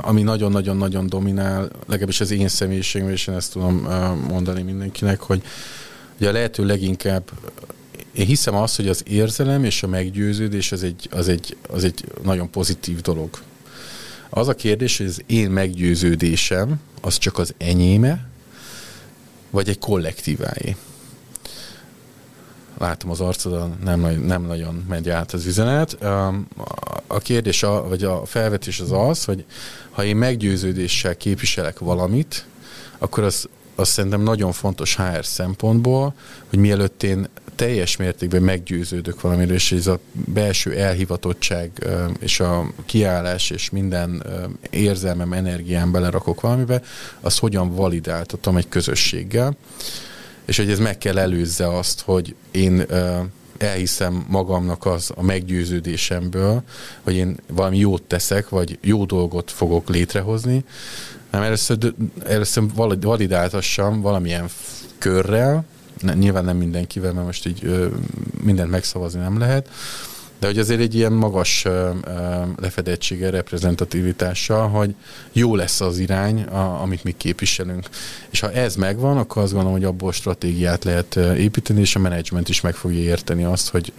ami 0.00 0.22
nagyon-nagyon-nagyon 0.22 1.06
dominál, 1.06 1.68
legalábbis 1.86 2.20
az 2.20 2.30
én 2.30 2.48
személyiségem, 2.48 3.08
és 3.08 3.26
én 3.26 3.34
ezt 3.34 3.52
tudom 3.52 3.76
mondani 4.28 4.62
mindenkinek, 4.62 5.20
hogy 5.20 5.42
Ugye 6.18 6.28
a 6.28 6.32
lehető 6.32 6.66
leginkább 6.66 7.30
én 8.12 8.26
hiszem 8.26 8.54
azt, 8.54 8.76
hogy 8.76 8.88
az 8.88 9.02
érzelem 9.06 9.64
és 9.64 9.82
a 9.82 9.86
meggyőződés 9.86 10.72
az 10.72 10.82
egy, 10.82 11.08
az 11.10 11.28
egy, 11.28 11.56
az 11.68 11.84
egy 11.84 12.04
nagyon 12.22 12.50
pozitív 12.50 13.00
dolog. 13.00 13.30
Az 14.30 14.48
a 14.48 14.54
kérdés, 14.54 14.96
hogy 14.96 15.06
az 15.06 15.22
én 15.26 15.50
meggyőződésem 15.50 16.80
az 17.00 17.18
csak 17.18 17.38
az 17.38 17.54
enyéme, 17.58 18.26
vagy 19.50 19.68
egy 19.68 19.78
kollektíváé. 19.78 20.76
Látom 22.78 23.10
az 23.10 23.20
arcodon, 23.20 23.76
nem, 23.84 24.00
nem 24.24 24.42
nagyon 24.42 24.84
megy 24.88 25.08
át 25.08 25.32
az 25.32 25.46
üzenet. 25.46 25.92
A 27.06 27.18
kérdés, 27.18 27.62
a, 27.62 27.88
vagy 27.88 28.04
a 28.04 28.26
felvetés 28.26 28.80
az 28.80 28.92
az, 28.92 29.24
hogy 29.24 29.44
ha 29.90 30.04
én 30.04 30.16
meggyőződéssel 30.16 31.16
képviselek 31.16 31.78
valamit, 31.78 32.46
akkor 32.98 33.24
az 33.24 33.48
azt 33.78 33.90
szerintem 33.90 34.20
nagyon 34.20 34.52
fontos 34.52 34.96
HR 34.96 35.24
szempontból, 35.24 36.14
hogy 36.48 36.58
mielőtt 36.58 37.02
én 37.02 37.28
teljes 37.54 37.96
mértékben 37.96 38.42
meggyőződök 38.42 39.20
valamiről, 39.20 39.54
és 39.54 39.72
ez 39.72 39.86
a 39.86 39.98
belső 40.12 40.76
elhivatottság 40.76 41.86
és 42.20 42.40
a 42.40 42.70
kiállás 42.86 43.50
és 43.50 43.70
minden 43.70 44.22
érzelmem, 44.70 45.32
energiám 45.32 45.90
belerakok 45.90 46.40
valamibe, 46.40 46.82
azt 47.20 47.38
hogyan 47.38 47.74
validáltatom 47.74 48.56
egy 48.56 48.68
közösséggel, 48.68 49.56
és 50.44 50.56
hogy 50.56 50.70
ez 50.70 50.78
meg 50.78 50.98
kell 50.98 51.18
előzze 51.18 51.76
azt, 51.76 52.00
hogy 52.00 52.34
én 52.50 52.86
elhiszem 53.58 54.24
magamnak 54.28 54.86
az 54.86 55.10
a 55.14 55.22
meggyőződésemből, 55.22 56.62
hogy 57.02 57.14
én 57.14 57.36
valami 57.46 57.78
jót 57.78 58.02
teszek, 58.02 58.48
vagy 58.48 58.78
jó 58.82 59.04
dolgot 59.04 59.50
fogok 59.50 59.88
létrehozni, 59.88 60.64
nem, 61.30 61.42
először, 61.42 61.94
először 62.26 62.64
validáltassam 63.00 64.00
valamilyen 64.00 64.48
körrel, 64.98 65.64
nyilván 66.14 66.44
nem 66.44 66.56
mindenkivel, 66.56 67.12
mert 67.12 67.26
most 67.26 67.46
így 67.46 67.90
mindent 68.42 68.70
megszavazni 68.70 69.20
nem 69.20 69.38
lehet, 69.38 69.68
de 70.38 70.46
hogy 70.46 70.58
azért 70.58 70.80
egy 70.80 70.94
ilyen 70.94 71.12
magas 71.12 71.66
lefedettsége, 72.56 73.30
reprezentativitással, 73.30 74.68
hogy 74.68 74.94
jó 75.32 75.54
lesz 75.54 75.80
az 75.80 75.98
irány, 75.98 76.42
amit 76.82 77.04
mi 77.04 77.14
képviselünk. 77.16 77.88
És 78.30 78.40
ha 78.40 78.52
ez 78.52 78.76
megvan, 78.76 79.16
akkor 79.16 79.42
azt 79.42 79.52
gondolom, 79.52 79.76
hogy 79.76 79.86
abból 79.86 80.12
stratégiát 80.12 80.84
lehet 80.84 81.16
építeni, 81.16 81.80
és 81.80 81.96
a 81.96 81.98
menedzsment 81.98 82.48
is 82.48 82.60
meg 82.60 82.74
fogja 82.74 83.00
érteni 83.00 83.44
azt, 83.44 83.68
hogy 83.68 83.92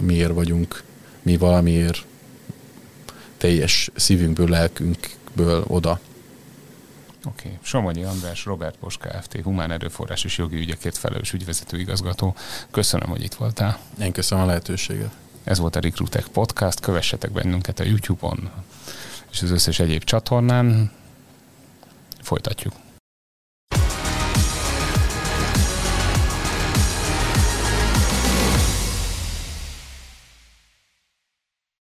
miért 0.00 0.32
vagyunk 0.32 0.82
mi 1.22 1.36
valamiért 1.36 2.04
teljes 3.36 3.90
szívünkből, 3.94 4.48
lelkünkből 4.48 5.64
oda. 5.66 6.00
Oké. 7.26 7.46
Okay. 7.46 7.58
Somonyi 7.62 8.04
András, 8.04 8.44
Robert 8.44 8.78
Bosch 8.78 8.98
Kft. 8.98 9.40
Humán 9.42 9.70
Erőforrás 9.70 10.24
és 10.24 10.38
Jogi 10.38 10.56
Ügyekért 10.56 10.98
felelős 10.98 11.32
ügyvezető 11.32 11.78
igazgató. 11.78 12.34
Köszönöm, 12.70 13.08
hogy 13.08 13.22
itt 13.22 13.34
voltál. 13.34 13.78
Én 14.00 14.12
köszönöm 14.12 14.44
a 14.44 14.46
lehetőséget. 14.46 15.10
Ez 15.44 15.58
volt 15.58 15.76
a 15.76 15.80
Recruitek 15.80 16.26
Podcast. 16.26 16.80
Kövessetek 16.80 17.30
bennünket 17.32 17.80
a 17.80 17.84
YouTube-on 17.84 18.50
és 19.30 19.42
az 19.42 19.50
összes 19.50 19.78
egyéb 19.78 20.04
csatornán. 20.04 20.90
Folytatjuk. 22.20 22.72